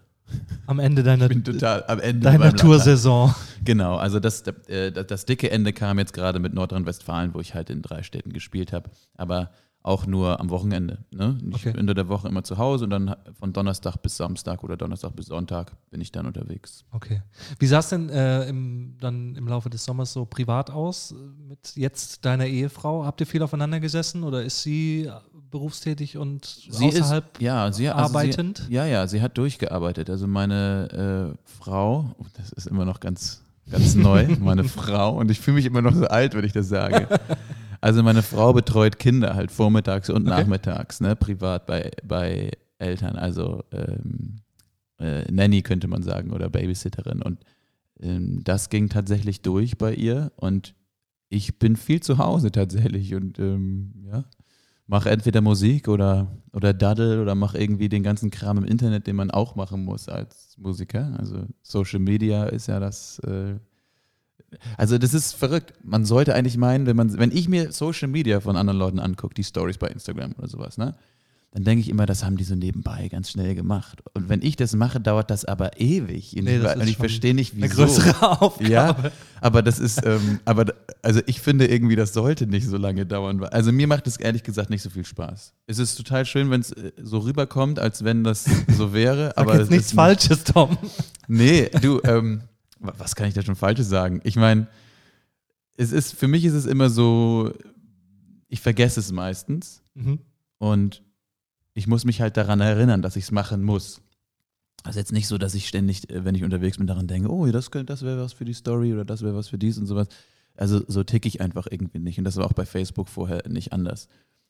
Am 0.66 0.80
Ende 0.80 1.04
deiner, 1.04 1.26
Ich 1.26 1.30
bin 1.30 1.44
total 1.44 1.84
am 1.88 2.00
Ende. 2.00 2.22
deiner. 2.22 2.54
Toursaison. 2.56 3.34
Genau, 3.64 3.96
also 3.98 4.20
das, 4.20 4.42
äh, 4.68 4.92
das, 4.92 5.08
das 5.08 5.26
dicke 5.26 5.52
Ende 5.52 5.72
kam 5.72 6.00
jetzt 6.00 6.14
gerade 6.14 6.40
mit 6.40 6.54
Nordrhein-Westfalen, 6.54 7.34
wo 7.34 7.40
ich 7.40 7.54
halt 7.54 7.70
in 7.70 7.82
drei 7.82 8.02
Städten 8.04 8.34
gespielt 8.34 8.74
habe. 8.74 8.90
Aber 9.16 9.52
auch 9.86 10.08
nur 10.08 10.40
am 10.40 10.50
Wochenende. 10.50 10.98
Ne? 11.12 11.38
Ich 11.50 11.56
Okay. 11.58 11.72
bin 11.72 11.82
unter 11.82 11.94
der 11.94 12.08
Woche 12.08 12.28
immer 12.28 12.44
zu 12.44 12.58
Hause 12.58 12.86
und 12.86 12.90
dann 12.90 13.16
von 13.40 13.54
Donnerstag 13.54 13.98
bis 13.98 14.18
Samstag 14.18 14.64
oder 14.64 14.78
Donnerstag 14.78 15.16
bis 15.16 15.28
Sonntag 15.28 15.74
bin 15.92 16.02
ich 16.02 16.12
dann 16.12 16.26
unterwegs. 16.26 16.84
Okay. 16.92 17.22
Wie 17.60 17.68
sah 17.68 17.80
es 17.80 17.90
denn 17.90 18.10
äh, 18.10 18.50
im, 18.50 18.96
dann 19.00 19.36
im 19.36 19.48
Laufe 19.48 19.70
des 19.70 19.86
Sommers 19.86 20.12
so 20.12 20.26
privat 20.26 20.72
aus 20.72 21.12
äh, 21.12 21.16
mit 21.48 21.76
jetzt 21.76 22.26
deiner 22.26 22.48
Ehefrau? 22.48 23.06
Habt 23.06 23.22
ihr 23.22 23.28
viel 23.28 23.44
aufeinander 23.44 23.80
gesessen 23.80 24.24
oder 24.24 24.44
ist 24.44 24.64
sie 24.64 25.04
äh, 25.06 25.12
berufstätig 25.52 26.18
und 26.18 26.46
Sie 26.46 26.88
außerhalb 26.88 27.36
ist, 27.38 27.42
ja, 27.44 27.72
sie, 27.72 27.88
also 27.88 28.04
arbeitend? 28.18 28.64
Sie, 28.68 28.74
ja, 28.74 28.86
ja, 28.88 29.06
sie 29.08 29.22
hat 29.22 29.38
durchgearbeitet. 29.38 30.10
Also 30.10 30.26
meine 30.26 31.36
äh, 31.36 31.38
Frau, 31.44 32.16
oh, 32.18 32.26
das 32.34 32.52
ist 32.54 32.66
immer 32.66 32.86
noch 32.86 33.00
ganz, 33.00 33.44
ganz 33.70 33.94
neu, 33.94 34.36
meine 34.40 34.64
Frau, 34.64 35.16
und 35.18 35.30
ich 35.30 35.40
fühle 35.40 35.56
mich 35.58 35.66
immer 35.68 35.84
noch 35.84 35.94
so 35.94 36.08
alt, 36.08 36.34
wenn 36.34 36.44
ich 36.44 36.54
das 36.54 36.70
sage. 36.70 37.08
Also 37.86 38.02
meine 38.02 38.24
Frau 38.24 38.52
betreut 38.52 38.98
Kinder 38.98 39.36
halt 39.36 39.52
vormittags 39.52 40.10
und 40.10 40.24
Okay. 40.24 40.30
nachmittags, 40.40 41.02
ne, 41.02 41.16
privat 41.16 41.68
bei, 41.68 41.92
bei 42.04 42.50
Eltern, 42.80 43.16
also 43.16 43.64
ähm, 43.72 44.38
äh, 44.98 45.32
Nanny 45.32 45.62
könnte 45.62 45.88
man 45.88 46.02
sagen 46.02 46.32
oder 46.32 46.50
Babysitterin. 46.50 47.22
Und 47.22 47.46
ähm, 48.00 48.44
das 48.44 48.70
ging 48.70 48.90
tatsächlich 48.90 49.44
durch 49.44 49.78
bei 49.78 49.94
ihr 49.94 50.32
und 50.36 50.74
ich 51.30 51.60
bin 51.60 51.76
viel 51.76 52.02
zu 52.02 52.18
Hause 52.18 52.52
tatsächlich 52.52 53.14
und 53.14 53.38
ähm, 53.38 53.94
ja, 54.12 54.24
mache 54.88 55.12
entweder 55.12 55.42
Musik 55.42 55.88
oder, 55.88 56.42
oder 56.54 56.74
daddel 56.74 57.20
oder 57.20 57.36
mache 57.36 57.60
irgendwie 57.60 57.88
den 57.88 58.02
ganzen 58.02 58.32
Kram 58.32 58.58
im 58.58 58.66
Internet, 58.66 59.06
den 59.06 59.16
man 59.16 59.30
auch 59.30 59.56
machen 59.56 59.86
muss 59.86 60.10
als 60.10 60.58
Musiker. 60.58 61.16
Also 61.20 61.46
Social 61.62 62.00
Media 62.00 62.46
ist 62.46 62.66
ja 62.66 62.80
das. 62.80 63.20
Äh, 63.20 63.60
also 64.78 64.98
das 64.98 65.14
ist 65.14 65.34
verrückt. 65.34 65.74
Man 65.84 66.06
sollte 66.06 66.34
eigentlich 66.36 66.58
meinen, 66.58 66.86
wenn 66.86 66.96
man, 66.96 67.18
wenn 67.18 67.32
ich 67.32 67.48
mir 67.50 67.72
Social 67.72 68.08
Media 68.08 68.40
von 68.40 68.56
anderen 68.58 68.80
Leuten 68.80 69.00
angucke, 69.00 69.34
die 69.34 69.44
Stories 69.44 69.78
bei 69.78 69.88
Instagram 69.88 70.34
oder 70.38 70.48
sowas, 70.48 70.78
ne? 70.78 70.96
Dann 71.56 71.64
denke 71.64 71.80
ich 71.80 71.90
immer, 71.90 72.06
das 72.06 72.26
haben 72.26 72.36
die 72.36 72.44
so 72.44 72.54
nebenbei 72.54 73.08
ganz 73.08 73.32
schnell 73.32 73.56
gemacht. 73.56 74.04
Und 74.14 74.28
wenn 74.28 74.42
ich 74.42 74.58
das 74.58 74.76
mache, 74.76 75.00
dauert 75.00 75.32
das 75.32 75.46
aber 75.46 75.80
ewig. 75.80 76.36
Und 76.38 76.44
Nee, 76.44 76.58
ich, 76.58 76.76
und 76.76 76.86
ich 76.86 76.98
verstehe 76.98 77.34
nicht, 77.34 77.54
eine 77.54 77.64
wieso. 77.64 77.84
größere 77.86 78.42
Aufgabe? 78.42 78.70
Ja, 78.70 78.98
aber 79.40 79.62
das 79.62 79.80
ist, 79.80 80.06
ähm, 80.06 80.42
aber 80.44 80.66
also 81.02 81.22
ich 81.28 81.40
finde 81.40 81.68
irgendwie, 81.68 81.96
das 81.96 82.12
sollte 82.12 82.46
nicht 82.46 82.68
so 82.68 82.76
lange 82.76 83.06
dauern. 83.06 83.42
Also 83.46 83.72
mir 83.72 83.88
macht 83.88 84.06
es 84.06 84.18
ehrlich 84.18 84.44
gesagt 84.44 84.70
nicht 84.70 84.82
so 84.82 84.90
viel 84.90 85.06
Spaß. 85.06 85.54
Es 85.66 85.80
ist 85.80 85.96
total 85.96 86.26
schön, 86.26 86.52
wenn 86.52 86.60
es 86.60 86.74
äh, 86.74 86.92
so 87.02 87.20
rüberkommt, 87.20 87.80
als 87.80 88.04
wenn 88.04 88.26
das 88.26 88.44
so 88.78 88.92
wäre. 88.92 89.28
Sag 89.36 89.38
aber 89.38 89.58
jetzt 89.58 89.72
nichts 89.72 89.86
ist, 89.88 89.94
Falsches, 89.94 90.44
Tom. 90.44 90.78
Nee, 91.30 91.70
du, 91.82 92.02
ähm, 92.04 92.42
was 92.80 93.16
kann 93.16 93.28
ich 93.28 93.34
da 93.34 93.42
schon 93.42 93.56
Falsches 93.56 93.90
sagen? 93.90 94.22
Ich 94.24 94.36
meine, 94.36 94.68
es 95.78 95.92
ist, 95.92 96.14
für 96.14 96.28
mich 96.28 96.46
ist 96.46 96.54
es 96.54 96.66
immer 96.66 96.90
so, 96.90 97.52
ich 98.48 98.62
vergesse 98.62 99.00
es 99.00 99.12
meistens 99.12 99.82
Mhm. 99.96 100.20
und 100.58 101.04
ich 101.74 101.88
muss 101.88 102.06
mich 102.06 102.22
halt 102.22 102.38
daran 102.38 102.62
erinnern, 102.62 103.02
dass 103.02 103.16
ich 103.16 103.26
es 103.26 103.32
machen 103.32 103.64
muss. 103.64 104.02
Also 104.84 105.00
jetzt 105.00 105.12
nicht 105.12 105.28
so, 105.28 105.38
dass 105.38 105.56
ich 105.56 105.68
ständig, 105.68 106.10
äh, 106.10 106.24
wenn 106.26 106.36
ich 106.36 106.44
unterwegs 106.44 106.78
bin, 106.78 106.88
daran 106.88 107.08
denke, 107.08 107.30
oh, 107.30 107.46
das, 107.48 107.70
das 107.72 108.02
wäre 108.04 108.22
was 108.22 108.34
für 108.34 108.46
die 108.46 108.54
Story 108.54 108.94
oder 108.94 109.04
das 109.04 109.22
wäre 109.22 109.36
was 109.36 109.48
für 109.48 109.58
dies 109.58 109.78
und 109.78 109.86
sowas. 109.88 110.08
Also 110.56 110.84
so 110.88 111.04
ticke 111.04 111.28
ich 111.28 111.42
einfach 111.42 111.68
irgendwie 111.70 112.00
nicht. 112.00 112.18
Und 112.18 112.24
das 112.24 112.38
war 112.38 112.46
auch 112.46 112.54
bei 112.54 112.66
Facebook 112.66 113.10
vorher 113.10 113.48
nicht 113.50 113.74
anders. 113.74 114.08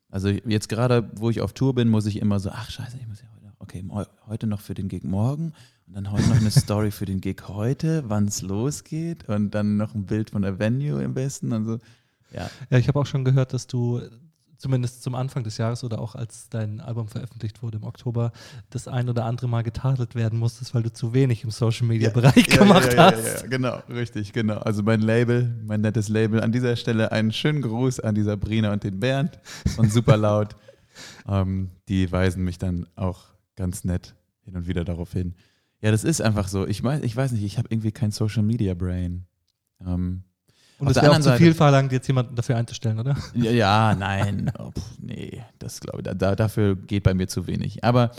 Also 0.09 0.29
jetzt 0.29 0.69
gerade, 0.69 1.09
wo 1.15 1.29
ich 1.29 1.41
auf 1.41 1.53
Tour 1.53 1.73
bin, 1.73 1.89
muss 1.89 2.05
ich 2.05 2.17
immer 2.17 2.39
so, 2.39 2.49
ach 2.51 2.69
scheiße, 2.69 2.97
ich 2.99 3.07
muss 3.07 3.21
ja 3.21 3.27
heute, 3.35 3.53
okay, 3.59 3.83
heute 4.27 4.45
noch 4.45 4.61
für 4.61 4.73
den 4.75 4.87
Gig 4.87 5.03
morgen 5.03 5.53
und 5.87 5.95
dann 5.95 6.11
heute 6.11 6.27
noch 6.27 6.37
eine 6.37 6.51
Story 6.51 6.91
für 6.91 7.05
den 7.05 7.21
Gig 7.21 7.43
heute, 7.47 8.03
wann 8.07 8.27
es 8.27 8.41
losgeht 8.41 9.29
und 9.29 9.51
dann 9.51 9.77
noch 9.77 9.93
ein 9.93 10.05
Bild 10.05 10.31
von 10.31 10.41
der 10.41 10.59
Venue 10.59 11.03
am 11.03 11.13
besten 11.13 11.51
und 11.53 11.65
so. 11.65 11.79
Ja, 12.33 12.49
Ja, 12.69 12.77
ich 12.77 12.87
habe 12.87 12.99
auch 12.99 13.05
schon 13.05 13.23
gehört, 13.23 13.53
dass 13.53 13.67
du 13.67 14.01
zumindest 14.57 15.03
zum 15.03 15.15
Anfang 15.15 15.43
des 15.43 15.57
Jahres 15.57 15.83
oder 15.83 15.99
auch 15.99 16.15
als 16.15 16.49
dein 16.49 16.79
Album 16.79 17.07
veröffentlicht 17.07 17.61
wurde 17.61 17.77
im 17.77 17.83
Oktober, 17.83 18.31
das 18.69 18.87
ein 18.87 19.09
oder 19.09 19.25
andere 19.25 19.47
Mal 19.47 19.63
getadelt 19.63 20.15
werden 20.15 20.39
musstest, 20.39 20.73
weil 20.73 20.83
du 20.83 20.91
zu 20.91 21.13
wenig 21.13 21.43
im 21.43 21.51
Social 21.51 21.85
Media 21.85 22.09
Bereich 22.09 22.47
gemacht 22.47 22.93
ja, 22.93 23.11
hast. 23.11 23.23
Ja, 23.23 23.41
ja, 23.41 23.47
genau, 23.47 23.83
richtig, 23.89 24.33
genau. 24.33 24.57
Also 24.57 24.81
mein 24.83 25.01
Label, 25.01 25.53
mein 25.65 25.81
nettes 25.81 26.09
Label. 26.09 26.41
An 26.41 26.51
dieser 26.51 26.75
Stelle 26.75 27.11
einen 27.11 27.31
schönen 27.31 27.61
Gruß 27.61 27.99
an 27.99 28.15
die 28.15 28.23
Sabrina 28.23 28.73
und 28.73 28.83
den 28.83 28.99
Bernd 28.99 29.39
von 29.75 29.89
Super 29.89 30.17
Laut. 30.17 30.55
ähm, 31.27 31.69
die 31.87 32.11
weisen 32.11 32.43
mich 32.43 32.57
dann 32.57 32.87
auch 32.95 33.25
ganz 33.55 33.83
nett 33.83 34.15
hin 34.43 34.55
und 34.55 34.67
wieder 34.67 34.85
darauf 34.85 35.11
hin. 35.11 35.35
Ja, 35.81 35.91
das 35.91 36.03
ist 36.03 36.21
einfach 36.21 36.47
so. 36.47 36.65
Ich 36.67 36.83
weiß, 36.83 37.03
ich 37.03 37.15
weiß 37.15 37.31
nicht, 37.33 37.43
ich 37.43 37.57
habe 37.57 37.67
irgendwie 37.69 37.91
kein 37.91 38.11
Social 38.11 38.43
Media 38.43 38.73
Brain. 38.73 39.25
Ähm, 39.85 40.23
Und 40.79 40.89
es 40.89 40.95
wäre 40.95 41.11
auch 41.11 41.15
zu 41.17 41.23
Seite- 41.23 41.43
viel 41.43 41.53
verlangt, 41.53 41.91
jetzt 41.91 42.07
jemanden 42.07 42.35
dafür 42.35 42.55
einzustellen, 42.57 42.99
oder? 42.99 43.15
Ja, 43.35 43.51
ja 43.51 43.95
nein. 43.95 44.51
Oh, 44.59 44.71
pff, 44.71 44.97
nee, 44.99 45.43
das 45.59 45.79
glaube 45.79 45.99
ich, 45.99 46.03
da, 46.05 46.13
da, 46.13 46.35
dafür 46.35 46.75
geht 46.75 47.03
bei 47.03 47.13
mir 47.13 47.27
zu 47.27 47.45
wenig. 47.47 47.83
Aber 47.83 48.11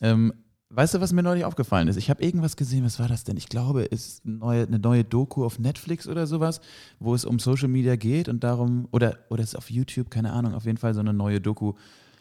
ähm, 0.00 0.32
weißt 0.70 0.94
du, 0.94 1.00
was 1.00 1.12
mir 1.12 1.22
neulich 1.22 1.44
aufgefallen 1.44 1.88
ist? 1.88 1.96
Ich 1.96 2.10
habe 2.10 2.22
irgendwas 2.22 2.56
gesehen, 2.56 2.84
was 2.84 2.98
war 2.98 3.08
das 3.08 3.24
denn? 3.24 3.36
Ich 3.36 3.48
glaube, 3.48 3.90
es 3.90 4.06
ist 4.06 4.26
eine 4.26 4.34
neue, 4.36 4.66
eine 4.66 4.78
neue 4.78 5.04
Doku 5.04 5.44
auf 5.44 5.58
Netflix 5.58 6.06
oder 6.06 6.26
sowas, 6.26 6.60
wo 6.98 7.14
es 7.14 7.24
um 7.24 7.38
Social 7.38 7.68
Media 7.68 7.96
geht 7.96 8.28
und 8.28 8.44
darum, 8.44 8.86
oder, 8.90 9.18
oder 9.30 9.42
es 9.42 9.50
ist 9.50 9.56
auf 9.56 9.70
YouTube, 9.70 10.10
keine 10.10 10.32
Ahnung, 10.32 10.54
auf 10.54 10.66
jeden 10.66 10.78
Fall 10.78 10.92
so 10.94 11.00
eine 11.00 11.14
neue 11.14 11.40
Doku, 11.40 11.72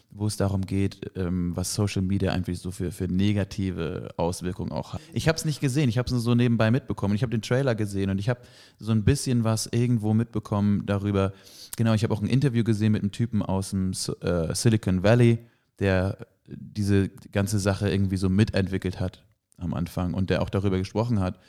wo 0.10 0.28
es 0.28 0.38
darum 0.38 0.66
geht, 0.66 1.12
ähm, 1.16 1.56
was 1.56 1.74
Social 1.74 2.02
Media 2.02 2.32
eigentlich 2.32 2.60
so 2.60 2.72
für, 2.72 2.92
für 2.92 3.06
negative 3.06 4.10
Auswirkungen 4.18 4.72
auch 4.72 4.94
hat. 4.94 5.02
Ich 5.14 5.28
habe 5.28 5.38
es 5.38 5.46
nicht 5.46 5.62
gesehen, 5.62 5.90
ich 5.90 5.98
habe 5.98 6.08
es 6.08 6.12
nur 6.12 6.22
so 6.22 6.34
nebenbei 6.36 6.72
mitbekommen. 6.72 7.16
Ich 7.16 7.22
habe 7.22 7.32
den 7.32 7.42
Trailer 7.42 7.76
gesehen 7.76 8.10
und 8.10 8.18
ich 8.18 8.30
habe 8.30 8.40
so 8.80 8.92
ein 8.92 9.04
bisschen 9.04 9.44
was 9.44 9.68
irgendwo 9.68 10.14
mitbekommen 10.14 10.86
darüber. 10.86 11.34
Genau, 11.76 11.94
ich 11.94 12.04
habe 12.04 12.14
auch 12.14 12.22
ein 12.22 12.28
Interview 12.28 12.64
gesehen 12.64 12.94
mit 12.94 13.02
einem 13.02 13.12
Typen 13.12 13.42
aus 13.42 13.72
dem 13.72 13.92
äh, 14.22 14.56
Silicon 14.56 15.04
Valley, 15.04 15.40
der 15.80 16.18
diese 16.48 17.10
ganze 17.10 17.60
Sache 17.60 17.90
irgendwie 17.90 18.18
so 18.18 18.30
mitentwickelt 18.30 19.00
hat 19.00 19.24
am 19.58 19.74
Anfang 19.74 20.14
und 20.14 20.30
der 20.30 20.42
auch 20.42 20.50
darüber 20.50 20.78
gesprochen 20.78 21.20
hat, 21.20 21.40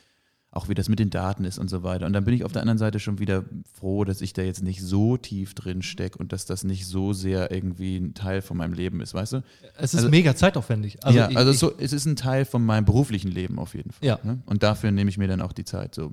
auch 0.58 0.68
wie 0.68 0.74
das 0.74 0.88
mit 0.88 0.98
den 0.98 1.08
Daten 1.10 1.44
ist 1.44 1.58
und 1.58 1.68
so 1.70 1.82
weiter. 1.82 2.04
Und 2.06 2.12
dann 2.12 2.24
bin 2.24 2.34
ich 2.34 2.44
auf 2.44 2.52
der 2.52 2.62
anderen 2.62 2.78
Seite 2.78 3.00
schon 3.00 3.18
wieder 3.18 3.44
froh, 3.78 4.04
dass 4.04 4.20
ich 4.20 4.32
da 4.32 4.42
jetzt 4.42 4.62
nicht 4.62 4.82
so 4.82 5.16
tief 5.16 5.54
drin 5.54 5.82
stecke 5.82 6.18
und 6.18 6.32
dass 6.32 6.44
das 6.44 6.64
nicht 6.64 6.86
so 6.86 7.12
sehr 7.12 7.50
irgendwie 7.50 7.96
ein 7.96 8.14
Teil 8.14 8.42
von 8.42 8.56
meinem 8.56 8.72
Leben 8.74 9.00
ist, 9.00 9.14
weißt 9.14 9.34
du? 9.34 9.42
Es 9.78 9.94
ist 9.94 10.00
Also- 10.00 10.08
mega 10.10 10.34
zeitaufwendig. 10.36 10.98
ja, 11.08 11.30
ich- 11.30 11.36
also 11.36 11.52
ich, 11.52 11.58
so, 11.58 11.72
es 11.78 11.92
ist 11.92 12.04
ein 12.06 12.16
Teil 12.16 12.44
von 12.44 12.64
meinem 12.66 12.84
beruflichen 12.84 13.30
Leben 13.30 13.58
auf 13.58 13.74
jeden 13.74 13.92
Fall. 13.92 14.06
Ja. 14.06 14.18
Ne? 14.22 14.40
Und 14.46 14.62
dafür 14.62 14.90
nehme 14.90 15.08
ich 15.08 15.16
mir 15.16 15.28
dann 15.28 15.40
auch 15.40 15.52
die 15.52 15.64
Zeit. 15.64 15.94
So. 15.94 16.12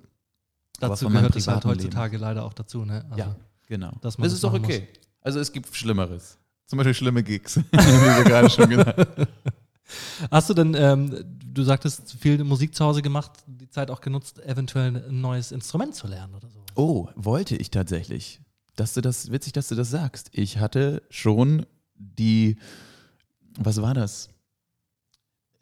Dazu 0.79 1.10
gehört 1.10 1.36
es 1.36 1.47
halt 1.47 1.65
heutzutage 1.65 2.17
leider 2.17 2.43
auch 2.45 2.53
dazu. 2.53 2.86
Ne? 2.86 3.03
Also, 3.10 3.17
Ja, 3.17 3.36
genau. 3.67 3.91
dass 4.01 4.17
man 4.17 4.25
das 4.25 4.34
das 4.34 4.34
ist 4.34 4.43
doch 4.43 4.53
okay. 4.53 4.88
Also 5.21 5.39
es 5.39 5.51
gibt 5.51 5.75
Schlimmeres. 5.75 6.38
Zum 6.67 6.77
Beispiel 6.77 6.93
schlimme 6.93 7.23
Gigs, 7.23 7.58
wie 7.71 7.77
wir 7.77 8.23
gerade 8.23 8.50
schon 8.50 8.69
gesagt 8.69 8.98
haben. 9.17 9.27
Hast 10.31 10.50
du 10.50 10.54
denn, 10.54 10.73
ähm, 10.73 11.23
du 11.46 11.63
sagtest, 11.63 12.15
viel 12.19 12.44
Musik 12.44 12.75
zu 12.75 12.83
Hause 12.86 13.02
gemacht, 13.02 13.31
die 13.46 13.69
Zeit 13.69 13.92
auch 13.92 14.02
genutzt, 14.02 14.40
eventuell 14.46 14.96
ein 15.08 15.21
neues 15.21 15.52
Instrument 15.52 15.96
zu 15.96 16.08
lernen 16.08 16.33
oder 16.36 16.50
so? 16.50 16.60
Oh, 16.75 17.08
wollte 17.15 17.56
ich 17.56 17.71
tatsächlich. 17.71 18.42
Dass 18.75 18.94
du 18.94 19.02
das, 19.02 19.31
witzig, 19.31 19.54
dass 19.54 19.67
du 19.69 19.75
das 19.75 19.90
sagst. 19.90 20.29
Ich 20.33 20.58
hatte 20.58 21.02
schon 21.10 21.65
die, 21.96 22.58
was 23.58 23.81
war 23.81 23.94
das? 23.94 24.29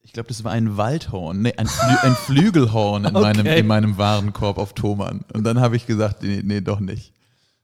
Ich 0.02 0.12
glaube, 0.14 0.28
das 0.28 0.44
war 0.44 0.52
ein 0.52 0.76
Waldhorn, 0.78 1.42
nee, 1.44 1.54
ein, 1.56 1.68
Flü 1.68 1.96
ein 2.02 2.16
Flügelhorn 2.26 3.06
in, 3.06 3.14
meinem, 3.14 3.40
Okay. 3.42 3.60
in 3.60 3.68
meinem 3.68 3.98
Warenkorb 3.98 4.58
auf 4.58 4.74
Thomann. 4.74 5.24
Und 5.34 5.44
dann 5.44 5.60
habe 5.60 5.76
ich 5.76 5.86
gesagt, 5.86 6.24
nee, 6.24 6.42
nee 6.44 6.62
doch 6.62 6.80
nicht. 6.80 7.14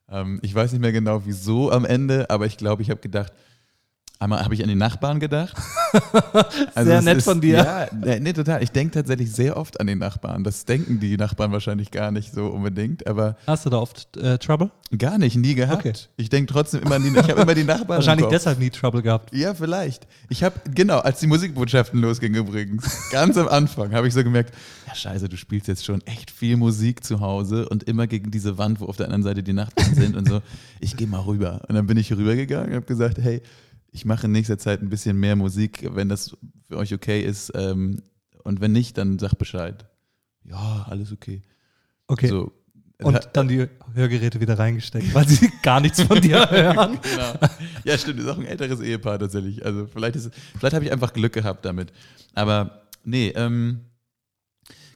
Ähm, 0.07 0.39
ich 0.41 0.53
weiß 0.55 0.72
nicht 0.72 0.82
mehr 0.82 0.91
genau, 0.91 1.26
wieso 1.26 1.72
am 1.72 1.84
Ende, 1.86 2.30
aber 2.30 2.45
ich 2.45 2.57
glaube, 2.57 2.82
ich 2.82 2.89
habe 2.89 3.01
gedacht, 3.01 3.34
einmal 4.20 4.43
habe 4.43 4.53
ich 4.53 4.62
an 4.64 4.70
die 4.70 4.76
Nachbarn 4.76 5.20
gedacht. 5.20 5.57
Also 6.75 6.91
Sehr 6.91 7.01
nett 7.01 7.21
von 7.21 7.41
dir. 7.41 7.57
Ja, 7.57 7.87
nee, 7.93 8.19
nee, 8.19 8.33
total. 8.33 8.63
Ich 8.63 8.71
denke 8.71 8.93
tatsächlich 8.93 9.31
sehr 9.31 9.57
oft 9.57 9.79
an 9.79 9.87
die 9.87 9.95
Nachbarn. 9.95 10.43
Das 10.43 10.65
denken 10.65 10.99
die 10.99 11.17
Nachbarn 11.17 11.51
wahrscheinlich 11.51 11.91
gar 11.91 12.11
nicht 12.11 12.33
so 12.33 12.47
unbedingt, 12.47 13.07
aber 13.07 13.35
Hast 13.47 13.65
du 13.65 13.69
da 13.69 13.77
oft 13.77 14.17
äh, 14.17 14.37
Trouble? 14.37 14.71
gar 14.97 15.17
nicht, 15.19 15.35
nie 15.35 15.53
gehabt. 15.53 15.85
Okay. 15.85 15.93
Ich 16.17 16.29
denke 16.29 16.51
trotzdem 16.51 16.81
immer 16.81 16.95
an 16.95 17.03
die, 17.03 17.09
ich 17.09 17.29
habe 17.29 17.41
immer 17.41 17.53
die 17.53 17.63
Nachbarn. 17.65 17.97
Wahrscheinlich 17.97 18.27
deshalb 18.27 18.59
nie 18.59 18.69
Trouble 18.69 19.01
gehabt. 19.01 19.35
Ja, 19.35 19.53
vielleicht. 19.53 20.07
Ich 20.29 20.43
habe, 20.43 20.55
genau, 20.73 20.99
als 20.99 21.19
die 21.19 21.27
Musikbotschaften 21.27 22.01
losgingen 22.01 22.39
übrigens, 22.41 23.09
ganz 23.11 23.37
am 23.37 23.47
Anfang, 23.47 23.91
habe 23.93 24.07
ich 24.07 24.13
so 24.13 24.23
gemerkt, 24.23 24.53
ja 24.87 24.95
scheiße, 24.95 25.29
du 25.29 25.37
spielst 25.37 25.67
jetzt 25.67 25.85
schon 25.85 26.01
echt 26.07 26.31
viel 26.31 26.57
Musik 26.57 27.03
zu 27.03 27.19
Hause 27.19 27.69
und 27.69 27.83
immer 27.83 28.07
gegen 28.07 28.31
diese 28.31 28.57
Wand, 28.57 28.79
wo 28.79 28.85
auf 28.85 28.97
der 28.97 29.05
anderen 29.05 29.23
Seite 29.23 29.43
die 29.43 29.53
Nachbarn 29.53 29.93
sind 29.93 30.15
und 30.15 30.27
so, 30.27 30.41
ich 30.79 30.97
gehe 30.97 31.07
mal 31.07 31.21
rüber. 31.21 31.61
Und 31.67 31.75
dann 31.75 31.85
bin 31.85 31.97
ich 31.97 32.11
rübergegangen 32.11 32.69
und 32.69 32.75
habe 32.75 32.85
gesagt, 32.85 33.19
hey, 33.19 33.41
ich 33.91 34.05
mache 34.05 34.27
in 34.27 34.31
nächster 34.31 34.57
Zeit 34.57 34.81
ein 34.81 34.89
bisschen 34.89 35.19
mehr 35.19 35.35
Musik, 35.35 35.87
wenn 35.93 36.09
das 36.09 36.37
für 36.67 36.77
euch 36.77 36.93
okay 36.93 37.21
ist. 37.21 37.51
Ähm, 37.55 38.01
und 38.43 38.61
wenn 38.61 38.71
nicht, 38.71 38.97
dann 38.97 39.19
sag 39.19 39.35
Bescheid. 39.35 39.85
Ja, 40.43 40.85
alles 40.89 41.11
okay. 41.11 41.41
Okay. 42.07 42.27
So. 42.27 42.51
Und 43.01 43.29
dann 43.31 43.47
die 43.47 43.65
Hörgeräte 43.93 44.41
wieder 44.41 44.59
reingesteckt, 44.59 45.13
weil 45.13 45.27
sie 45.27 45.49
gar 45.63 45.79
nichts 45.79 46.01
von 46.01 46.19
dir 46.19 46.49
hören. 46.51 46.99
genau. 47.01 47.33
Ja, 47.85 47.97
stimmt, 47.97 48.19
ist 48.19 48.27
auch 48.27 48.37
ein 48.37 48.45
älteres 48.45 48.81
Ehepaar 48.81 49.17
tatsächlich. 49.19 49.65
Also 49.65 49.87
vielleicht 49.87 50.17
ist, 50.17 50.31
vielleicht 50.57 50.75
habe 50.75 50.83
ich 50.83 50.91
einfach 50.91 51.13
Glück 51.13 51.31
gehabt 51.31 51.63
damit. 51.63 51.93
Aber 52.33 52.81
nee, 53.05 53.29
ähm, 53.29 53.85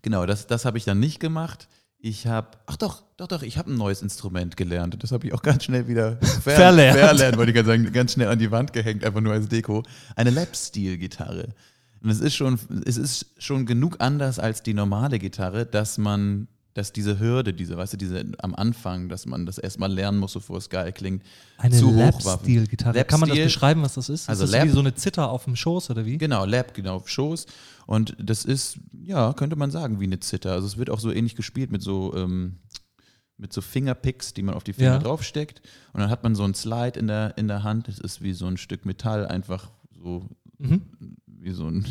genau, 0.01 0.25
das, 0.25 0.47
das 0.47 0.65
habe 0.65 0.77
ich 0.77 0.83
dann 0.83 0.99
nicht 0.99 1.21
gemacht. 1.21 1.69
Ich 2.06 2.28
habe, 2.28 2.49
ach 2.66 2.76
doch, 2.76 3.01
doch, 3.16 3.30
doch, 3.30 3.43
ich 3.43 3.58
habe 3.58 3.72
ein 3.72 3.78
neues 3.78 4.01
Instrument 4.01 4.58
gelernt. 4.58 5.01
Das 5.01 5.14
habe 5.14 5.26
ich 5.26 5.34
auch 5.34 5.41
ganz 5.41 5.64
schnell 5.64 5.88
wieder 5.88 6.18
ver 6.18 6.51
Verlernt. 6.56 6.99
verlernt, 6.99 7.38
wollte 7.38 7.51
ich 7.51 7.56
gerade 7.56 7.68
sagen, 7.70 7.93
ganz 7.93 8.12
schnell 8.12 8.28
an 8.28 8.38
die 8.39 8.51
Wand 8.51 8.74
gehängt, 8.74 9.06
einfach 9.06 9.22
nur 9.22 9.32
als 9.32 9.47
Deko. 9.47 9.84
Eine 10.18 10.30
Lap-Steel-Gitarre. 10.32 11.54
Und 12.04 12.10
es 12.10 12.20
ist 12.20 12.36
schon, 12.36 12.60
es 12.86 12.97
ist 12.97 13.28
schon 13.38 13.66
genug 13.66 13.95
anders 13.99 14.38
als 14.38 14.62
die 14.64 14.74
normale 14.74 15.18
Gitarre, 15.18 15.66
dass 15.66 15.97
man, 15.97 16.49
dass 16.74 16.91
diese 16.91 17.20
Hürde, 17.20 17.54
diese, 17.54 17.78
weißt 17.78 17.93
du, 17.93 17.97
diese 17.97 18.26
am 18.39 18.54
Anfang, 18.54 19.08
dass 19.08 19.26
man 19.26 19.45
das 19.45 19.58
erstmal 19.58 19.89
lernen 19.89 20.18
muss, 20.18 20.34
bevor 20.34 20.58
es 20.58 20.70
geil 20.70 20.91
klingt, 20.91 21.24
Eine 21.58 21.74
zu 21.78 21.95
hoch 21.95 22.26
war. 22.26 22.34
Lap-Steel-Gitarre. 22.34 23.06
Kann 23.06 23.22
man 23.22 23.30
das 23.30 23.38
beschreiben, 23.39 23.82
was 23.82 23.93
das 23.93 24.10
ist? 24.10 24.28
Also 24.28 24.43
ist 24.43 24.51
das 24.51 24.60
Lap- 24.60 24.68
wie 24.68 24.74
so 24.74 24.80
eine 24.82 24.93
Zither 24.93 25.30
auf 25.30 25.45
dem 25.45 25.56
Schoß 25.56 25.89
oder 25.91 26.06
wie? 26.06 26.18
Genau, 26.18 26.43
Lab, 26.43 26.74
genau, 26.74 26.97
auf 26.97 27.08
Schoß. 27.08 27.45
Und 27.86 28.15
das 28.19 28.45
ist, 28.45 28.79
ja, 29.03 29.34
könnte 29.34 29.55
man 29.55 29.71
sagen, 29.71 29.99
wie 29.99 30.05
eine 30.05 30.19
Zither. 30.19 30.51
Also 30.53 30.67
es 30.67 30.77
wird 30.77 30.89
auch 30.89 30.99
so 30.99 31.11
ähnlich 31.11 31.36
gespielt 31.36 31.71
mit 31.71 31.81
so, 31.81 32.13
ähm, 32.15 32.57
mit 33.38 33.51
so 33.51 33.61
Fingerpicks, 33.61 34.34
die 34.34 34.41
man 34.43 34.55
auf 34.55 34.63
die 34.63 34.73
Finger 34.73 34.93
Ja. 34.93 34.99
draufsteckt. 34.99 35.61
Und 35.93 35.99
dann 36.01 36.09
hat 36.09 36.23
man 36.23 36.36
so 36.36 36.43
ein 36.43 36.53
Slide 36.53 36.99
in 36.99 37.07
der, 37.07 37.38
in 37.38 37.47
der 37.47 37.63
Hand. 37.63 37.88
Das 37.88 37.99
ist 37.99 38.21
wie 38.21 38.34
so 38.34 38.45
ein 38.47 38.57
Stück 38.57 38.86
Metall, 38.86 39.27
einfach 39.27 39.69
so, 39.91 40.29
Mhm. 40.59 40.81
wie 41.27 41.51
so 41.51 41.67
ein. 41.67 41.86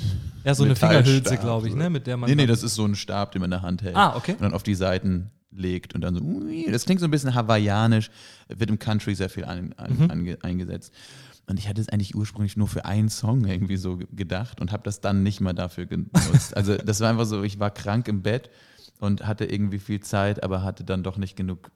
Ja, 0.45 0.55
so 0.55 0.65
eine 0.65 0.77
Fingerhülse, 0.77 1.37
glaube 1.37 1.69
ich, 1.69 1.75
ne? 1.75 1.91
Mit 1.91 2.07
der 2.07 2.17
man. 2.17 2.31
Nee, 2.31 2.37
nee, 2.37 2.47
das 2.47 2.63
ist 2.63 2.75
so 2.75 2.85
ein 2.87 2.95
Stab, 2.95 3.33
den 3.33 3.41
man 3.41 3.49
in 3.49 3.51
der 3.51 3.63
Hand 3.63 3.83
hält. 3.83 3.97
Ah, 3.97 4.17
okay. 4.17 4.33
Und 4.33 4.43
dann 4.43 4.55
auf 4.55 4.63
die 4.63 4.75
Seiten 4.75 5.31
legt 5.51 5.95
und 5.95 6.01
dann 6.01 6.15
so, 6.15 6.23
das 6.71 6.87
klingt 6.87 7.01
so 7.01 7.07
ein 7.07 7.11
bisschen 7.11 7.35
hawaiianisch, 7.35 8.11
wird 8.49 8.71
im 8.71 8.79
Country 8.79 9.15
sehr 9.15 9.29
viel 9.29 9.45
an, 9.45 9.75
an, 9.75 9.99
Mhm. 9.99 10.11
ange, 10.11 10.39
eingesetzt. 10.43 10.95
Und 11.47 11.59
ich 11.59 11.69
hatte 11.69 11.81
es 11.81 11.89
eigentlich 11.89 12.15
ursprünglich 12.15 12.57
nur 12.57 12.69
für 12.69 12.85
einen 12.85 13.09
Song 13.09 13.45
irgendwie 13.45 13.77
so 13.77 13.97
ge- 13.97 14.07
gedacht 14.13 14.61
und 14.61 14.71
habe 14.73 14.85
das 14.85 15.01
dann 15.01 15.23
nicht 15.23 15.41
mal 15.41 15.53
dafür 15.53 15.87
genutzt. 15.87 16.13
Also 16.57 16.77
das 16.77 17.01
war 17.01 17.11
einfach 17.11 17.27
so, 17.27 17.43
ich 17.43 17.59
war 17.59 17.71
krank 17.71 18.09
im 18.09 18.23
Bett 18.23 18.51
und 19.01 19.27
hatte 19.27 19.45
irgendwie 19.45 19.79
viel 19.81 20.01
Zeit, 20.01 20.43
aber 20.43 20.63
hatte 20.63 20.85
dann 20.85 21.03
doch 21.03 21.19
nicht 21.19 21.37
genug 21.37 21.73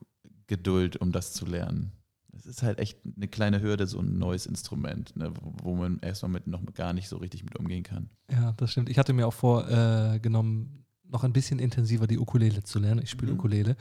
Geduld, 0.47 0.97
um 0.97 1.11
das 1.13 1.33
zu 1.33 1.45
lernen. 1.47 1.93
Es 2.33 2.47
ist 2.47 2.63
halt 2.63 2.79
echt 2.79 2.99
eine 3.17 3.27
kleine 3.29 3.61
Hürde, 3.63 3.87
so 3.87 3.99
ein 3.99 4.19
neues 4.19 4.47
Instrument, 4.47 5.17
ne, 5.17 5.33
wo, 5.41 5.75
man 5.75 5.99
erstmal 6.01 6.31
mit 6.31 6.47
noch 6.47 6.63
gar 6.75 6.93
nicht 6.93 7.09
so 7.09 7.17
richtig 7.17 7.43
mit 7.45 7.57
umgehen 7.57 7.83
kann. 7.83 8.11
Ja, 8.31 8.53
das 8.53 8.71
stimmt. 8.73 8.89
Ich 8.89 8.99
hatte 8.99 9.13
mir 9.15 9.27
auch 9.27 9.33
vorgenommen, 9.33 10.85
noch 11.11 11.25
ein 11.25 11.33
bisschen 11.33 11.59
intensiver 11.59 12.07
die 12.07 12.19
Ukulele 12.19 12.63
zu 12.63 12.79
lernen. 12.79 13.01
Ich 13.03 13.11
spiele 13.11 13.33
Mhm. 13.33 13.39
Ukulele. 13.39 13.77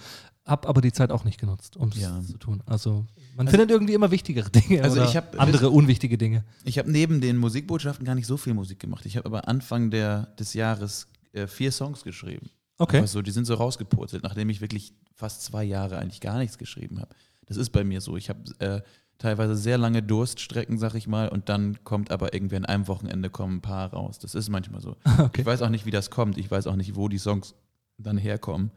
Hab 0.46 0.68
aber 0.68 0.82
die 0.82 0.92
Zeit 0.92 1.12
auch 1.12 1.24
nicht 1.24 1.40
genutzt, 1.40 1.76
um 1.76 1.90
es 1.90 2.00
Ja. 2.00 2.22
zu 2.22 2.38
tun. 2.38 2.62
Also 2.68 3.06
man 3.36 3.48
Also- 3.48 3.58
findet 3.58 3.72
irgendwie 3.72 3.94
immer 3.94 4.12
wichtigere 4.12 4.50
Dinge 4.52 4.84
Also 4.84 4.98
oder 5.02 5.10
ich 5.10 5.16
hab- 5.18 5.40
andere 5.40 5.70
unwichtige 5.72 6.18
Dinge. 6.18 6.44
Ich 6.64 6.78
habe 6.78 6.92
neben 6.92 7.20
den 7.22 7.38
Musikbotschaften 7.38 8.06
gar 8.06 8.16
nicht 8.16 8.28
so 8.28 8.38
viel 8.38 8.54
Musik 8.54 8.80
gemacht. 8.80 9.06
Ich 9.06 9.18
habe 9.18 9.26
aber 9.26 9.48
Anfang 9.48 9.90
der, 9.92 10.28
des 10.40 10.54
Jahres 10.54 11.08
äh, 11.34 11.48
vier 11.48 11.72
Songs 11.72 12.04
geschrieben. 12.04 12.50
Okay. 12.78 13.06
So, 13.08 13.22
die 13.22 13.32
sind 13.32 13.46
so 13.46 13.56
rausgepurzelt, 13.56 14.24
nachdem 14.24 14.50
ich 14.50 14.62
wirklich 14.62 14.94
fast 15.16 15.44
zwei 15.44 15.64
Jahre 15.64 15.98
eigentlich 15.98 16.22
gar 16.22 16.38
nichts 16.38 16.58
geschrieben 16.58 17.00
habe. 17.00 17.14
Das 17.48 17.58
ist 17.58 17.72
bei 17.72 17.84
mir 17.84 18.02
so. 18.02 18.16
Ich 18.18 18.30
habe 18.30 18.40
äh, 18.60 18.82
teilweise 19.18 19.56
sehr 19.56 19.78
lange 19.78 20.04
Durststrecken, 20.04 20.78
sag 20.78 20.96
ich 20.96 21.08
mal, 21.08 21.30
und 21.30 21.50
dann 21.50 21.84
kommt 21.84 22.12
aber 22.12 22.34
irgendwie 22.34 22.58
an 22.58 22.66
einem 22.66 22.88
Wochenende 22.88 23.30
kommen 23.30 23.58
ein 23.58 23.62
paar 23.62 23.92
raus. 23.94 24.20
Das 24.20 24.36
ist 24.36 24.50
manchmal 24.50 24.82
so. 24.82 24.96
Okay. 25.20 25.42
Ich 25.42 25.46
weiß 25.46 25.62
auch 25.62 25.70
nicht, 25.70 25.86
wie 25.86 25.92
das 25.92 26.10
kommt. 26.10 26.38
Ich 26.38 26.52
weiß 26.52 26.68
auch 26.68 26.76
nicht, 26.76 26.96
wo 26.96 27.08
die 27.08 27.18
Songs 27.18 27.56
dann 27.98 28.18
herkommen. 28.18 28.72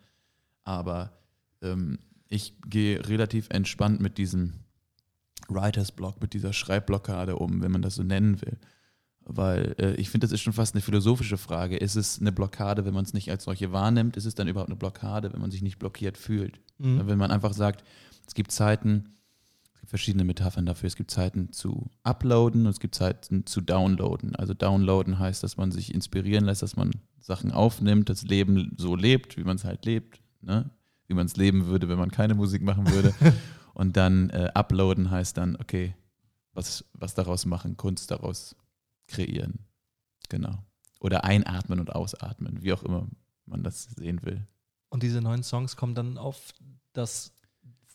Aber 0.65 1.13
ähm, 1.63 1.99
ich 2.29 2.55
gehe 2.67 3.07
relativ 3.09 3.49
entspannt 3.51 4.01
mit 4.01 4.19
diesem 4.19 4.55
Writers 5.49 5.93
Block, 5.93 6.21
mit 6.21 6.35
dieser 6.35 6.53
Schreibblockade 6.53 7.37
um, 7.37 7.63
wenn 7.63 7.73
man 7.73 7.83
das 7.83 7.97
so 7.97 8.03
nennen 8.03 8.41
will. 8.41 8.59
Weil 9.25 9.75
äh, 9.79 9.95
ich 9.95 10.11
finde, 10.11 10.27
das 10.27 10.33
ist 10.33 10.41
schon 10.41 10.53
fast 10.53 10.75
eine 10.75 10.83
philosophische 10.83 11.37
Frage. 11.37 11.77
Ist 11.77 11.97
es 11.97 12.21
eine 12.21 12.33
Blockade, 12.33 12.85
wenn 12.85 12.95
man 12.95 13.05
es 13.05 13.13
nicht 13.13 13.31
als 13.31 13.45
solche 13.45 13.73
wahrnimmt? 13.73 14.17
Ist 14.17 14.25
es 14.25 14.35
dann 14.35 14.49
überhaupt 14.49 14.71
eine 14.71 14.79
Blockade, 14.79 15.33
wenn 15.33 15.41
man 15.41 15.51
sich 15.51 15.63
nicht 15.63 15.79
blockiert 15.79 16.17
fühlt? 16.17 16.61
Mhm. 16.79 17.07
Wenn 17.07 17.19
man 17.19 17.31
einfach 17.31 17.53
sagt, 17.53 17.85
es 18.27 18.35
gibt 18.35 18.53
Zeiten, 18.53 19.11
es 19.79 19.83
gibt 19.83 19.91
verschiedene 19.91 20.25
Metaphern 20.25 20.67
dafür, 20.67 20.89
es 20.89 20.97
gibt 20.97 21.13
Zeiten 21.13 21.53
zu 21.53 21.89
uploaden 22.03 22.67
und 22.67 22.71
es 22.73 22.81
gibt 22.81 22.97
Zeiten 22.97 23.47
zu 23.47 23.61
downloaden. 23.61 24.35
Also 24.35 24.53
downloaden 24.53 25.21
heißt, 25.21 25.45
dass 25.45 25.57
man 25.57 25.71
sich 25.71 25.95
inspirieren 25.95 26.47
lässt, 26.47 26.63
dass 26.63 26.75
man 26.75 26.91
Sachen 27.21 27.53
aufnimmt, 27.53 28.09
das 28.09 28.23
Leben 28.23 28.75
so 28.77 28.97
lebt, 28.97 29.37
wie 29.37 29.45
man 29.45 29.55
es 29.55 29.63
halt 29.65 29.85
lebt, 29.85 30.21
ne? 30.41 30.69
wie 31.07 31.15
man 31.15 31.27
es 31.27 31.37
leben 31.37 31.67
würde, 31.67 31.89
wenn 31.89 31.99
man 31.99 32.11
keine 32.11 32.35
Musik 32.35 32.63
machen 32.63 32.91
würde. 32.91 33.15
und 33.73 33.97
dann 33.97 34.31
äh, 34.31 34.51
uploaden 34.53 35.13
heißt 35.13 35.37
dann, 35.37 35.55
okay, 35.55 35.95
was, 36.55 36.85
was 36.93 37.15
daraus 37.15 37.47
machen, 37.47 37.77
Kunst 37.77 38.11
daraus 38.11 38.57
kreieren. 39.07 39.61
Genau. 40.29 40.59
Oder 40.99 41.23
einatmen 41.23 41.79
und 41.79 41.95
ausatmen, 41.95 42.63
wie 42.63 42.73
auch 42.73 42.83
immer 42.83 43.07
man 43.47 43.63
das 43.63 43.85
sehen 43.85 44.25
will. 44.25 44.45
Und 44.89 45.05
diese 45.05 45.21
neuen 45.21 45.45
Songs 45.45 45.77
kommen 45.77 45.95
dann 45.95 46.19
auf 46.19 46.53
das 46.95 47.33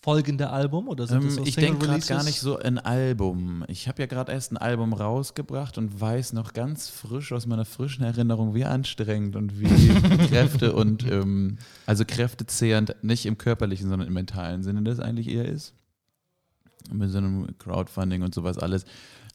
folgende 0.04 0.50
Album 0.50 0.90
oder 0.90 1.08
sind 1.08 1.24
das 1.24 1.38
Ähm, 1.38 1.44
so 1.44 1.44
ich 1.46 1.56
denke 1.56 1.88
gerade 1.88 2.06
gar 2.06 2.24
nicht 2.26 2.42
so 2.42 2.60
ein 2.60 2.78
Album. 2.78 3.64
Ich 3.70 3.88
habe 3.88 4.02
ja 4.02 4.06
gerade 4.06 4.34
erst 4.34 4.52
ein 4.52 4.58
Album 4.58 4.92
rausgebracht 4.92 5.78
und 5.78 6.00
weiß 6.00 6.34
noch 6.34 6.52
ganz 6.52 6.90
frisch 6.90 7.32
aus 7.32 7.46
meiner 7.46 7.64
frischen 7.64 8.04
Erinnerung, 8.04 8.54
wie 8.54 8.66
anstrengend 8.66 9.38
und 9.38 9.62
wie 9.62 9.68
Kräfte 10.28 10.74
und 10.76 11.10
ähm, 11.10 11.58
also 11.86 12.04
kräftezehrend, 12.06 12.98
nicht 13.02 13.26
im 13.26 13.38
körperlichen, 13.38 13.88
sondern 13.88 14.08
im 14.10 14.14
mentalen 14.14 14.62
Sinne 14.62 14.82
das 14.82 15.00
eigentlich 15.00 15.30
eher 15.30 15.46
ist. 15.46 15.74
Mit 16.92 17.10
so 17.10 17.20
einem 17.20 17.58
Crowdfunding 17.58 18.24
und 18.24 18.36
sowas 18.36 18.58
alles. 18.58 18.84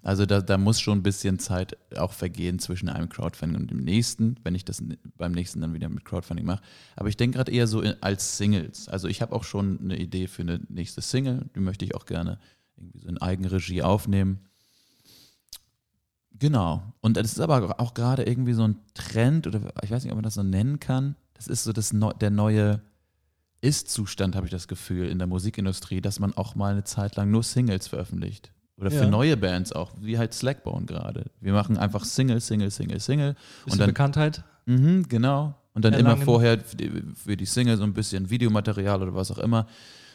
Also 0.02 0.26
da, 0.26 0.40
da 0.40 0.58
muss 0.58 0.80
schon 0.80 0.98
ein 0.98 1.02
bisschen 1.02 1.38
Zeit 1.38 1.76
auch 1.96 2.12
vergehen 2.12 2.58
zwischen 2.58 2.88
einem 2.88 3.08
Crowdfunding 3.08 3.60
und 3.60 3.70
dem 3.70 3.78
nächsten, 3.78 4.36
wenn 4.44 4.54
ich 4.54 4.64
das 4.64 4.82
beim 5.16 5.32
nächsten 5.32 5.60
dann 5.60 5.74
wieder 5.74 5.88
mit 5.88 6.04
Crowdfunding 6.04 6.46
mache. 6.46 6.62
Aber 6.96 7.08
ich 7.08 7.16
denke 7.16 7.36
gerade 7.36 7.52
eher 7.52 7.66
so 7.66 7.82
als 8.00 8.38
Singles. 8.38 8.88
Also 8.88 9.08
ich 9.08 9.22
habe 9.22 9.34
auch 9.34 9.44
schon 9.44 9.80
eine 9.80 9.98
Idee 9.98 10.28
für 10.28 10.42
eine 10.42 10.60
nächste 10.68 11.00
Single, 11.00 11.46
die 11.54 11.60
möchte 11.60 11.84
ich 11.84 11.94
auch 11.94 12.06
gerne 12.06 12.38
irgendwie 12.76 13.00
so 13.00 13.08
in 13.08 13.18
Eigenregie 13.18 13.82
aufnehmen. 13.82 14.40
Genau. 16.38 16.82
Und 17.00 17.16
das 17.16 17.32
ist 17.32 17.40
aber 17.40 17.80
auch 17.80 17.94
gerade 17.94 18.22
irgendwie 18.22 18.52
so 18.52 18.62
ein 18.62 18.76
Trend, 18.94 19.48
oder 19.48 19.72
ich 19.82 19.90
weiß 19.90 20.04
nicht, 20.04 20.12
ob 20.12 20.16
man 20.16 20.24
das 20.24 20.34
so 20.34 20.44
nennen 20.44 20.78
kann. 20.78 21.16
Das 21.34 21.48
ist 21.48 21.64
so 21.64 21.72
das 21.72 21.92
der 22.20 22.30
neue 22.30 22.80
Ist-Zustand, 23.60 24.36
habe 24.36 24.46
ich 24.46 24.52
das 24.52 24.68
Gefühl, 24.68 25.08
in 25.08 25.18
der 25.18 25.26
Musikindustrie, 25.26 26.00
dass 26.00 26.20
man 26.20 26.34
auch 26.34 26.54
mal 26.54 26.72
eine 26.72 26.84
Zeit 26.84 27.16
lang 27.16 27.32
nur 27.32 27.42
Singles 27.42 27.88
veröffentlicht. 27.88 28.52
Oder 28.78 28.90
für 28.90 29.04
Ja. 29.04 29.08
neue 29.10 29.36
Bands 29.36 29.72
auch, 29.72 29.92
wie 30.00 30.18
halt 30.18 30.32
Slackbone 30.32 30.86
gerade. 30.86 31.26
Wir 31.40 31.52
machen 31.52 31.76
einfach 31.76 32.04
Single, 32.04 32.40
Single, 32.40 32.70
Single, 32.70 33.00
Single. 33.00 33.34
Bisschen 33.34 33.72
und 33.72 33.80
dann, 33.80 33.88
Bekanntheit. 33.88 34.44
Mhm, 34.66 35.08
genau. 35.08 35.54
Und 35.74 35.84
dann 35.84 35.92
immer 35.94 36.10
Erlangen. 36.10 36.24
vorher 36.24 36.58
für 36.60 36.76
die, 36.76 36.90
für 37.14 37.36
die 37.36 37.46
Single 37.46 37.76
so 37.76 37.84
ein 37.84 37.92
bisschen 37.94 38.30
Videomaterial 38.30 39.02
oder 39.02 39.14
was 39.14 39.30
auch 39.30 39.38
immer 39.38 39.66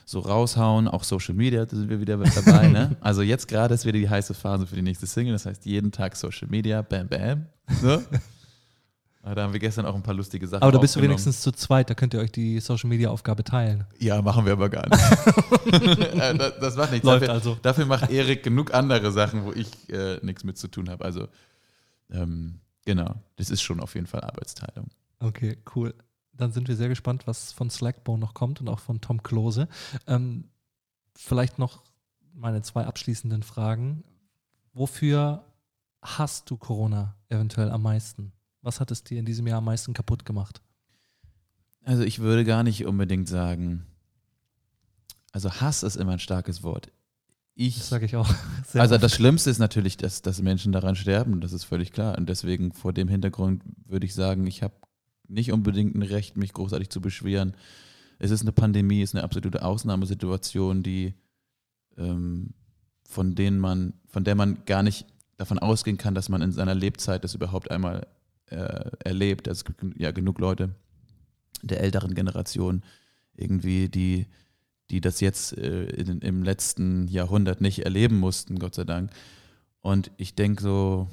so 0.06 0.20
raushauen, 0.20 0.88
auch 0.90 1.04
Social 1.06 1.34
Media, 1.34 1.66
da 1.66 1.76
sind 1.76 1.90
wir 1.90 2.00
wieder 2.02 2.18
dabei. 2.18 2.68
ne? 2.68 2.96
Also 3.02 3.22
jetzt 3.22 3.48
gerade 3.48 3.74
ist 3.74 3.86
wieder 3.86 4.00
die 4.00 4.10
heiße 4.10 4.34
Phase 4.34 4.68
für 4.68 4.76
die 4.76 4.82
nächste 4.82 5.08
Single, 5.08 5.32
das 5.34 5.46
heißt 5.46 5.66
jeden 5.66 5.92
Tag 5.94 6.16
Social 6.18 6.48
Media, 6.50 6.82
bam, 6.82 7.08
bam. 7.08 7.46
So. 7.82 8.02
Aber 9.24 9.36
da 9.36 9.44
haben 9.44 9.54
wir 9.54 9.60
gestern 9.60 9.86
auch 9.86 9.96
ein 9.96 10.04
paar 10.04 10.14
lustige 10.14 10.46
Sachen 10.48 10.62
Aber 10.62 10.72
da 10.72 10.80
bist 10.80 10.96
du 10.96 11.02
wenigstens 11.02 11.42
zu 11.42 11.52
zweit, 11.52 11.90
da 11.90 11.96
könnt 11.96 12.14
ihr 12.14 12.20
euch 12.20 12.32
die 12.32 12.60
Social-Media-Aufgabe 12.60 13.44
teilen. 13.44 13.86
Ja, 13.98 14.22
machen 14.22 14.46
wir 14.46 14.54
aber 14.54 14.70
gar 14.70 14.88
nicht. 14.88 15.02
Äh, 16.14 16.38
das, 16.38 16.60
das 16.60 16.76
macht 16.76 16.92
nichts. 16.92 17.06
Läuft 17.06 17.24
dafür, 17.24 17.34
also. 17.34 17.58
dafür 17.62 17.86
macht 17.86 18.12
Erik 18.12 18.44
genug 18.44 18.74
andere 18.74 19.12
Sachen, 19.12 19.46
wo 19.46 19.52
ich 19.52 19.90
äh, 19.90 20.20
nichts 20.22 20.44
mit 20.44 20.58
zu 20.58 20.68
tun 20.68 20.90
habe. 20.90 21.04
Also, 21.04 21.28
ähm, 22.12 22.60
Genau, 22.86 23.16
das 23.38 23.50
ist 23.50 23.62
schon 23.62 23.80
auf 23.80 23.96
jeden 23.96 24.08
Fall 24.08 24.22
Arbeitsteilung. 24.22 24.90
Okay, 25.20 25.58
cool. 25.76 25.94
Dann 26.34 26.52
sind 26.52 26.68
wir 26.68 26.76
sehr 26.76 26.90
gespannt, 26.90 27.28
was 27.28 27.52
von 27.52 27.70
Slackbone 27.70 28.20
noch 28.20 28.34
kommt 28.34 28.60
und 28.60 28.68
auch 28.68 28.80
von 28.80 29.00
Tom 29.02 29.24
Klose. 29.24 29.68
Ähm, 30.08 30.50
vielleicht 31.16 31.60
noch 31.60 31.84
meine 32.34 32.62
zwei 32.62 32.86
abschließenden 32.86 33.44
Fragen. 33.44 34.04
Wofür 34.74 35.46
hast 36.02 36.50
du 36.50 36.58
Corona 36.58 37.16
eventuell 37.30 37.70
am 37.72 37.84
meisten? 37.84 38.34
Was 38.64 38.80
hat 38.80 38.92
es 38.92 39.04
dir 39.04 39.20
in 39.20 39.26
diesem 39.26 39.46
Jahr 39.46 39.60
am 39.60 39.66
meisten 39.66 39.94
kaputt 39.94 40.26
gemacht? 40.26 40.62
Also 41.84 42.04
ich 42.04 42.20
würde 42.20 42.46
gar 42.46 42.64
nicht 42.64 42.86
unbedingt 42.86 43.28
sagen, 43.28 43.86
also 45.34 45.52
Hass 45.52 45.84
ist 45.84 45.98
immer 45.98 46.14
ein 46.14 46.20
starkes 46.20 46.64
Wort. 46.64 46.92
Ich, 47.56 47.78
Das 47.78 47.90
sage 47.90 48.06
ich 48.06 48.16
auch. 48.16 48.28
Sehr 48.68 48.82
also 48.82 48.96
oft. 48.96 49.04
das 49.04 49.14
Schlimmste 49.14 49.50
ist 49.50 49.60
natürlich, 49.60 49.98
dass, 49.98 50.22
dass 50.22 50.42
Menschen 50.42 50.72
daran 50.72 50.96
sterben, 50.96 51.42
das 51.42 51.54
ist 51.54 51.66
völlig 51.66 51.92
klar. 51.92 52.18
Und 52.18 52.30
deswegen 52.30 52.72
vor 52.72 52.94
dem 52.94 53.10
Hintergrund 53.10 53.64
würde 53.86 54.06
ich 54.06 54.14
sagen, 54.14 54.48
ich 54.48 54.64
habe 54.64 54.74
nicht 55.28 55.52
unbedingt 55.52 55.96
ein 55.96 56.02
Recht, 56.02 56.38
mich 56.38 56.54
großartig 56.54 56.90
zu 56.90 57.02
beschweren. 57.02 57.56
Es 58.18 58.32
ist 58.32 58.42
eine 58.42 58.54
Pandemie, 58.54 59.02
es 59.02 59.10
ist 59.10 59.16
eine 59.16 59.24
absolute 59.24 59.64
Ausnahmesituation, 59.64 60.84
die 60.84 61.14
ähm, 61.98 62.54
von 63.04 63.36
denen 63.36 63.60
man, 63.60 63.94
von 64.08 64.24
der 64.24 64.36
man 64.36 64.64
gar 64.66 64.84
nicht 64.84 65.06
davon 65.38 65.60
ausgehen 65.60 65.98
kann, 65.98 66.16
dass 66.16 66.30
man 66.30 66.42
in 66.42 66.52
seiner 66.52 66.76
Lebzeit 66.76 67.24
das 67.24 67.36
überhaupt 67.36 67.70
einmal 67.70 68.08
äh, 68.54 68.92
erlebt. 69.04 69.48
Also 69.48 69.60
es 69.60 69.66
gibt 69.66 70.00
ja 70.00 70.12
genug 70.12 70.40
Leute 70.40 70.76
der 71.62 71.82
älteren 71.82 72.14
Generation 72.14 72.84
irgendwie, 73.36 73.90
die, 73.90 74.28
die 74.90 75.02
das 75.02 75.20
jetzt 75.22 75.58
äh, 75.58 75.86
in, 75.86 76.20
im 76.20 76.44
letzten 76.44 77.08
Jahrhundert 77.08 77.62
nicht 77.62 77.80
erleben 77.80 78.20
mussten, 78.20 78.60
Gott 78.60 78.76
sei 78.76 78.84
Dank. 78.84 79.12
Und 79.82 80.12
ich 80.18 80.36
denke 80.36 80.62
so, 80.62 81.10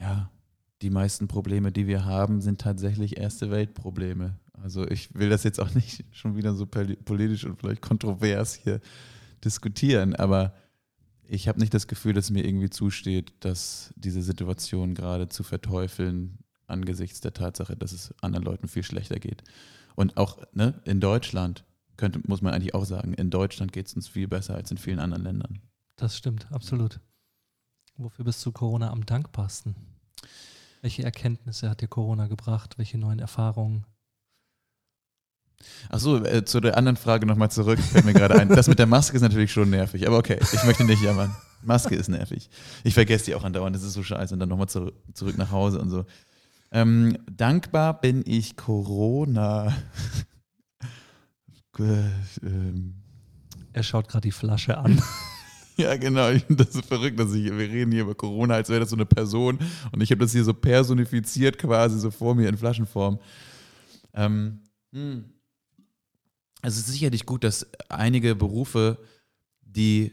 ja, 0.00 0.30
die 0.82 0.90
meisten 0.90 1.28
Probleme, 1.28 1.72
die 1.72 1.86
wir 1.86 2.04
haben, 2.04 2.40
sind 2.40 2.60
tatsächlich 2.60 3.16
erste 3.16 3.50
Weltprobleme. 3.50 4.38
Also 4.52 4.86
ich 4.88 5.14
will 5.14 5.28
das 5.30 5.44
jetzt 5.44 5.60
auch 5.60 5.74
nicht 5.74 6.04
schon 6.12 6.36
wieder 6.36 6.54
so 6.54 6.64
poli- 6.66 6.96
politisch 6.96 7.44
und 7.44 7.58
vielleicht 7.58 7.82
kontrovers 7.82 8.54
hier 8.54 8.80
diskutieren, 9.44 10.14
aber 10.14 10.54
ich 11.28 11.48
habe 11.48 11.60
nicht 11.60 11.74
das 11.74 11.86
Gefühl, 11.86 12.12
dass 12.12 12.30
mir 12.30 12.44
irgendwie 12.44 12.70
zusteht, 12.70 13.32
dass 13.40 13.92
diese 13.96 14.22
Situation 14.22 14.94
gerade 14.94 15.28
zu 15.28 15.42
verteufeln 15.42 16.38
angesichts 16.66 17.20
der 17.20 17.32
Tatsache, 17.32 17.76
dass 17.76 17.92
es 17.92 18.14
anderen 18.22 18.44
Leuten 18.44 18.68
viel 18.68 18.82
schlechter 18.82 19.18
geht. 19.18 19.42
Und 19.94 20.16
auch 20.16 20.38
ne, 20.52 20.80
in 20.84 21.00
Deutschland, 21.00 21.64
könnte, 21.96 22.20
muss 22.26 22.42
man 22.42 22.52
eigentlich 22.52 22.74
auch 22.74 22.84
sagen, 22.84 23.14
in 23.14 23.30
Deutschland 23.30 23.72
geht 23.72 23.86
es 23.86 23.94
uns 23.94 24.08
viel 24.08 24.26
besser 24.26 24.54
als 24.54 24.70
in 24.70 24.78
vielen 24.78 24.98
anderen 24.98 25.22
Ländern. 25.22 25.60
Das 25.96 26.16
stimmt, 26.16 26.50
absolut. 26.50 27.00
Wofür 27.96 28.24
bist 28.24 28.44
du 28.44 28.50
Corona 28.50 28.90
am 28.90 29.06
dankbarsten? 29.06 29.76
Welche 30.80 31.04
Erkenntnisse 31.04 31.70
hat 31.70 31.80
dir 31.80 31.88
Corona 31.88 32.26
gebracht? 32.26 32.76
Welche 32.78 32.98
neuen 32.98 33.20
Erfahrungen? 33.20 33.86
Achso, 35.88 36.22
äh, 36.24 36.44
zu 36.44 36.60
der 36.60 36.76
anderen 36.76 36.96
Frage 36.96 37.26
nochmal 37.26 37.50
zurück, 37.50 37.78
fällt 37.78 38.04
mir 38.04 38.12
gerade 38.12 38.38
ein. 38.38 38.48
Das 38.48 38.68
mit 38.68 38.78
der 38.78 38.86
Maske 38.86 39.16
ist 39.16 39.22
natürlich 39.22 39.52
schon 39.52 39.70
nervig, 39.70 40.06
aber 40.06 40.18
okay, 40.18 40.38
ich 40.52 40.64
möchte 40.64 40.84
nicht 40.84 41.02
jammern. 41.02 41.34
Maske 41.62 41.94
ist 41.94 42.08
nervig. 42.08 42.50
Ich 42.82 42.94
vergesse 42.94 43.26
die 43.26 43.34
auch 43.34 43.44
andauernd, 43.44 43.74
das 43.74 43.82
ist 43.82 43.94
so 43.94 44.02
scheiße 44.02 44.34
und 44.34 44.40
dann 44.40 44.48
nochmal 44.48 44.68
zurück, 44.68 44.94
zurück 45.14 45.38
nach 45.38 45.50
Hause 45.50 45.80
und 45.80 45.90
so. 45.90 46.04
Ähm, 46.70 47.16
dankbar 47.30 48.00
bin 48.00 48.22
ich 48.26 48.56
Corona. 48.56 49.74
Äh, 51.76 52.06
ähm, 52.46 52.94
Er 53.72 53.82
schaut 53.82 54.06
gerade 54.06 54.28
die 54.28 54.30
Flasche 54.30 54.78
an. 54.78 55.02
Ja, 55.76 55.96
genau. 55.96 56.30
Ich 56.30 56.44
finde 56.44 56.64
das 56.64 56.72
so 56.72 56.82
verrückt, 56.82 57.18
dass 57.18 57.34
ich, 57.34 57.46
wir 57.46 57.58
reden 57.58 57.90
hier 57.90 58.02
über 58.02 58.14
Corona, 58.14 58.54
als 58.54 58.68
wäre 58.68 58.78
das 58.78 58.90
so 58.90 58.96
eine 58.96 59.06
Person 59.06 59.58
und 59.90 60.00
ich 60.00 60.10
habe 60.12 60.20
das 60.20 60.30
hier 60.30 60.44
so 60.44 60.54
personifiziert 60.54 61.58
quasi 61.58 61.98
so 61.98 62.12
vor 62.12 62.36
mir 62.36 62.48
in 62.48 62.56
Flaschenform. 62.56 63.18
Ähm, 64.12 64.60
hm. 64.92 65.24
Es 66.64 66.78
ist 66.78 66.86
sicherlich 66.86 67.26
gut, 67.26 67.44
dass 67.44 67.66
einige 67.90 68.34
Berufe, 68.34 68.98
die, 69.60 70.12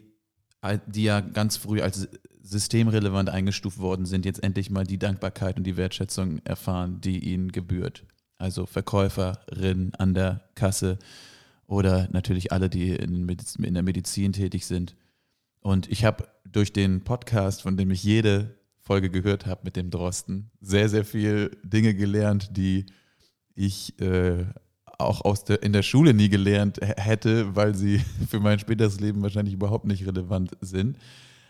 die 0.86 1.04
ja 1.04 1.22
ganz 1.22 1.56
früh 1.56 1.82
als 1.82 2.10
systemrelevant 2.42 3.30
eingestuft 3.30 3.78
worden 3.78 4.06
sind, 4.06 4.26
jetzt 4.26 4.44
endlich 4.44 4.70
mal 4.70 4.84
die 4.84 5.00
Dankbarkeit 5.00 5.58
und 5.58 5.64
die 5.64 5.78
Wertschätzung 5.78 6.40
erfahren, 6.44 7.00
die 7.00 7.20
ihnen 7.20 7.54
gebührt. 7.54 8.04
Also 8.38 8.66
Verkäuferinnen 8.66 9.96
an 9.96 10.14
der 10.14 10.50
Kasse 10.56 11.00
oder 11.68 12.10
natürlich 12.12 12.52
alle, 12.52 12.70
die 12.70 12.96
in, 12.96 13.30
in 13.30 13.74
der 13.74 13.84
Medizin 13.84 14.34
tätig 14.34 14.66
sind. 14.66 14.98
Und 15.62 15.90
ich 15.90 16.04
habe 16.04 16.28
durch 16.44 16.74
den 16.74 17.06
Podcast, 17.06 17.62
von 17.62 17.78
dem 17.78 17.92
ich 17.92 18.04
jede 18.04 18.58
Folge 18.80 19.10
gehört 19.10 19.46
habe 19.46 19.62
mit 19.64 19.78
dem 19.78 19.90
Drosten, 19.90 20.52
sehr, 20.60 20.90
sehr 20.90 21.06
viel 21.06 21.58
Dinge 21.64 21.94
gelernt, 21.94 22.58
die 22.58 22.88
ich 23.56 23.98
äh, 24.02 24.46
auch 25.02 25.26
aus 25.26 25.44
der, 25.44 25.64
in 25.64 25.74
der 25.74 25.84
Schule 25.84 26.14
nie 26.14 26.30
gelernt 26.30 26.80
hätte, 26.82 27.56
weil 27.56 27.76
sie 27.76 28.02
für 28.30 28.40
mein 28.40 28.60
späteres 28.60 29.00
Leben 29.00 29.22
wahrscheinlich 29.22 29.54
überhaupt 29.54 29.86
nicht 29.86 30.06
relevant 30.06 30.52
sind. 30.62 30.98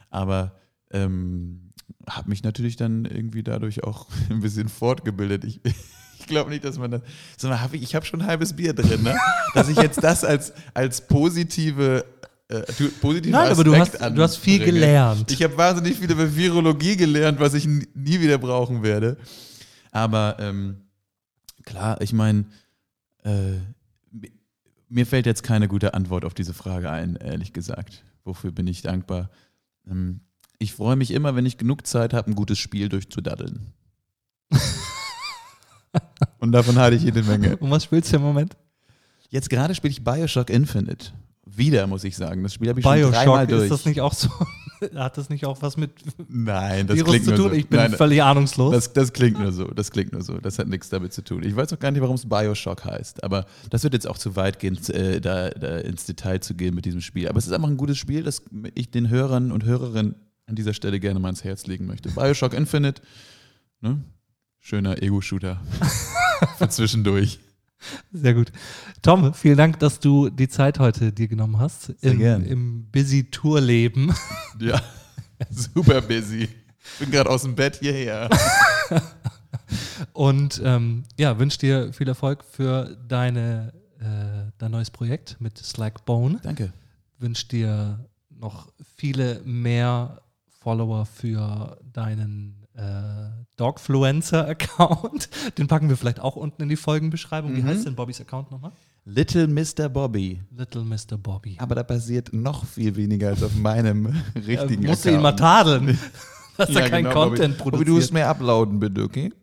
Aber 0.09 0.53
ähm, 0.91 1.71
habe 2.09 2.29
mich 2.29 2.43
natürlich 2.43 2.75
dann 2.75 3.05
irgendwie 3.05 3.43
dadurch 3.43 3.83
auch 3.83 4.07
ein 4.29 4.41
bisschen 4.41 4.69
fortgebildet. 4.69 5.43
Ich, 5.43 5.61
ich 6.19 6.27
glaube 6.27 6.49
nicht, 6.49 6.63
dass 6.63 6.77
man 6.77 6.91
das. 6.91 7.01
Mal, 7.43 7.61
hab 7.61 7.73
ich, 7.73 7.81
ich 7.83 7.95
habe 7.95 8.05
schon 8.05 8.21
ein 8.21 8.27
halbes 8.27 8.53
Bier 8.53 8.73
drin, 8.73 9.03
ne? 9.03 9.15
Dass 9.53 9.69
ich 9.69 9.77
jetzt 9.77 10.03
das 10.03 10.23
als, 10.23 10.53
als 10.73 11.07
positive. 11.07 12.05
Äh, 12.47 12.63
positiven 12.99 13.31
Nein, 13.31 13.51
aber 13.51 13.63
du 13.63 13.73
Aspekt 13.73 14.03
hast, 14.03 14.17
du 14.17 14.21
hast 14.21 14.35
viel 14.35 14.59
gelernt. 14.59 15.31
Ich 15.31 15.41
habe 15.41 15.57
wahnsinnig 15.57 15.97
viel 15.97 16.11
über 16.11 16.35
Virologie 16.35 16.97
gelernt, 16.97 17.39
was 17.39 17.53
ich 17.53 17.65
nie 17.65 18.19
wieder 18.19 18.37
brauchen 18.37 18.83
werde. 18.83 19.15
Aber 19.91 20.35
ähm, 20.37 20.81
klar, 21.63 22.01
ich 22.01 22.11
meine, 22.11 22.45
äh, 23.23 23.57
mi- 24.11 24.31
mir 24.89 25.05
fällt 25.05 25.25
jetzt 25.25 25.43
keine 25.43 25.67
gute 25.67 25.93
Antwort 25.93 26.25
auf 26.25 26.33
diese 26.33 26.53
Frage 26.53 26.89
ein, 26.91 27.15
ehrlich 27.15 27.53
gesagt. 27.53 28.03
Wofür 28.23 28.51
bin 28.51 28.67
ich 28.67 28.81
dankbar? 28.81 29.29
Ähm, 29.89 30.21
ich 30.59 30.73
freue 30.73 30.95
mich 30.95 31.11
immer, 31.11 31.35
wenn 31.35 31.45
ich 31.45 31.57
genug 31.57 31.87
Zeit 31.87 32.13
habe, 32.13 32.29
ein 32.31 32.35
gutes 32.35 32.59
Spiel 32.59 32.87
durchzudaddeln. 32.89 33.73
Und 36.39 36.51
davon 36.51 36.77
hatte 36.77 36.95
ich 36.95 37.03
jede 37.03 37.23
Menge. 37.23 37.57
Und 37.57 37.69
was 37.71 37.83
spielst 37.83 38.11
du 38.11 38.17
im 38.17 38.21
Moment? 38.23 38.55
Jetzt 39.29 39.49
gerade 39.49 39.75
spiele 39.75 39.91
ich 39.91 40.03
Bioshock 40.03 40.49
Infinite. 40.49 41.11
Wieder, 41.45 41.87
muss 41.87 42.03
ich 42.03 42.15
sagen. 42.15 42.43
Das 42.43 42.53
Spiel 42.53 42.69
habe 42.69 42.79
ich 42.79 42.85
schon 42.85 42.93
dreimal 43.11 43.45
Bioshock, 43.45 43.49
durch. 43.49 43.63
ist 43.63 43.71
das 43.71 43.85
nicht 43.85 44.01
auch 44.01 44.13
so? 44.13 44.29
Hat 44.95 45.17
das 45.17 45.29
nicht 45.29 45.45
auch 45.45 45.61
was 45.61 45.77
mit 45.77 45.91
Nein, 46.27 46.87
das 46.87 46.97
Virus 46.97 47.09
klingt 47.11 47.25
zu 47.25 47.31
nur 47.31 47.39
tun? 47.39 47.49
so. 47.49 47.55
Ich 47.55 47.67
bin 47.67 47.79
Nein, 47.79 47.91
völlig 47.91 48.21
ahnungslos. 48.23 48.73
Das, 48.73 48.93
das 48.93 49.13
klingt 49.13 49.39
nur 49.39 49.51
so, 49.51 49.65
das 49.67 49.91
klingt 49.91 50.11
nur 50.11 50.21
so. 50.21 50.39
Das 50.39 50.57
hat 50.59 50.67
nichts 50.67 50.89
damit 50.89 51.13
zu 51.13 51.23
tun. 51.23 51.43
Ich 51.43 51.55
weiß 51.55 51.71
auch 51.73 51.79
gar 51.79 51.91
nicht, 51.91 52.01
warum 52.01 52.15
es 52.15 52.27
Bioshock 52.27 52.85
heißt, 52.85 53.23
aber 53.23 53.45
das 53.69 53.83
wird 53.83 53.93
jetzt 53.93 54.07
auch 54.07 54.17
zu 54.17 54.35
weit 54.35 54.59
gehen, 54.59 54.77
äh, 54.89 55.21
da, 55.21 55.49
da 55.49 55.77
ins 55.77 56.05
Detail 56.05 56.39
zu 56.39 56.55
gehen 56.55 56.73
mit 56.73 56.85
diesem 56.85 57.01
Spiel. 57.01 57.27
Aber 57.27 57.37
es 57.37 57.45
ist 57.47 57.53
einfach 57.53 57.69
ein 57.69 57.77
gutes 57.77 57.97
Spiel, 57.97 58.23
das 58.23 58.41
ich 58.73 58.91
den 58.91 59.09
Hörern 59.09 59.51
und 59.51 59.65
Hörerinnen 59.65 60.15
an 60.47 60.55
dieser 60.55 60.73
Stelle 60.73 60.99
gerne 60.99 61.19
mal 61.19 61.29
ins 61.29 61.43
Herz 61.43 61.67
legen 61.67 61.85
möchte. 61.85 62.09
Bioshock 62.09 62.53
Infinite, 62.53 63.01
ne? 63.81 64.03
schöner 64.59 65.01
Ego-Shooter 65.01 65.61
für 66.57 66.69
zwischendurch. 66.69 67.39
Sehr 68.11 68.33
gut. 68.33 68.51
Tom, 69.01 69.33
vielen 69.33 69.57
Dank, 69.57 69.79
dass 69.79 69.99
du 69.99 70.29
die 70.29 70.47
Zeit 70.47 70.79
heute 70.79 71.11
dir 71.11 71.27
genommen 71.27 71.59
hast. 71.59 71.93
Sehr 71.99 72.11
Im, 72.11 72.17
gern. 72.19 72.45
Im 72.45 72.85
Busy-Tour-Leben. 72.91 74.13
Ja, 74.59 74.81
super 75.49 76.01
busy. 76.01 76.49
Bin 76.99 77.11
gerade 77.11 77.29
aus 77.29 77.43
dem 77.43 77.55
Bett 77.55 77.77
hierher. 77.77 78.29
Und 80.13 80.61
ähm, 80.63 81.03
ja, 81.17 81.37
wünsche 81.39 81.59
dir 81.59 81.93
viel 81.93 82.07
Erfolg 82.07 82.43
für 82.43 82.97
deine, 83.07 83.73
äh, 83.99 84.51
dein 84.57 84.71
neues 84.71 84.91
Projekt 84.91 85.37
mit 85.39 85.57
Slackbone. 85.57 86.39
Danke. 86.41 86.73
Wünsche 87.19 87.47
dir 87.47 88.05
noch 88.29 88.71
viele 88.97 89.41
mehr 89.45 90.21
Follower 90.59 91.05
für 91.05 91.77
deinen 91.93 92.60
äh, 92.75 93.45
Dogfluencer-Account. 93.57 95.29
Den 95.57 95.67
packen 95.67 95.89
wir 95.89 95.97
vielleicht 95.97 96.19
auch 96.19 96.35
unten 96.35 96.61
in 96.63 96.69
die 96.69 96.75
Folgenbeschreibung. 96.75 97.55
Wie 97.55 97.61
Mhm. 97.61 97.67
heißt 97.67 97.85
denn 97.85 97.95
Bobbys 97.95 98.21
Account 98.21 98.51
nochmal? 98.51 98.71
Little 99.05 99.47
Mr. 99.47 99.89
Bobby. 99.89 100.41
Little 100.55 100.83
Mr. 100.83 101.17
Bobby. 101.17 101.57
Aber 101.59 101.75
da 101.75 101.83
passiert 101.83 102.31
noch 102.33 102.65
viel 102.65 102.95
weniger 102.95 103.29
als 103.29 103.41
auf 103.43 103.55
meinem 103.55 104.05
richtigen 104.35 104.83
Äh, 104.83 104.87
musst 104.87 105.05
du 105.05 105.09
ihn 105.09 105.21
mal 105.21 105.29
Account. 105.33 105.39
tadeln, 105.39 105.99
dass 106.57 106.69
er 106.69 106.81
Ja, 106.83 106.89
kein 106.89 107.03
genau, 107.05 107.13
Content 107.15 107.39
Bobby. 107.39 107.47
Bobby, 107.57 107.57
produziert. 107.63 107.87
du 107.87 107.93
musst 107.93 108.13
mehr 108.13 108.29
uploaden, 108.29 108.79
bitte, 108.79 109.01
okay? 109.03 109.33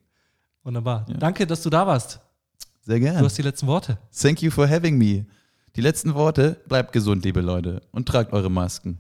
Wunderbar. 0.63 1.07
Ja. 1.09 1.17
Danke, 1.17 1.47
dass 1.47 1.63
du 1.63 1.71
da 1.71 1.87
warst. 1.87 2.21
Sehr 2.83 2.97
Du 2.97 3.03
gerne. 3.03 3.21
hast 3.21 3.37
die 3.37 3.43
letzten 3.43 3.67
Worte. 3.67 3.99
Thank 4.17 4.43
you 4.43 4.51
for 4.51 4.69
having 4.69 4.97
me. 4.97 5.27
Die 5.77 5.81
letzten 5.81 6.15
Worte, 6.15 6.61
bleibt 6.69 6.93
gesund, 6.93 7.25
liebe 7.25 7.41
Leute, 7.41 7.83
und 7.93 8.07
tragt 8.09 8.33
eure 8.33 8.51
Masken. 8.51 8.99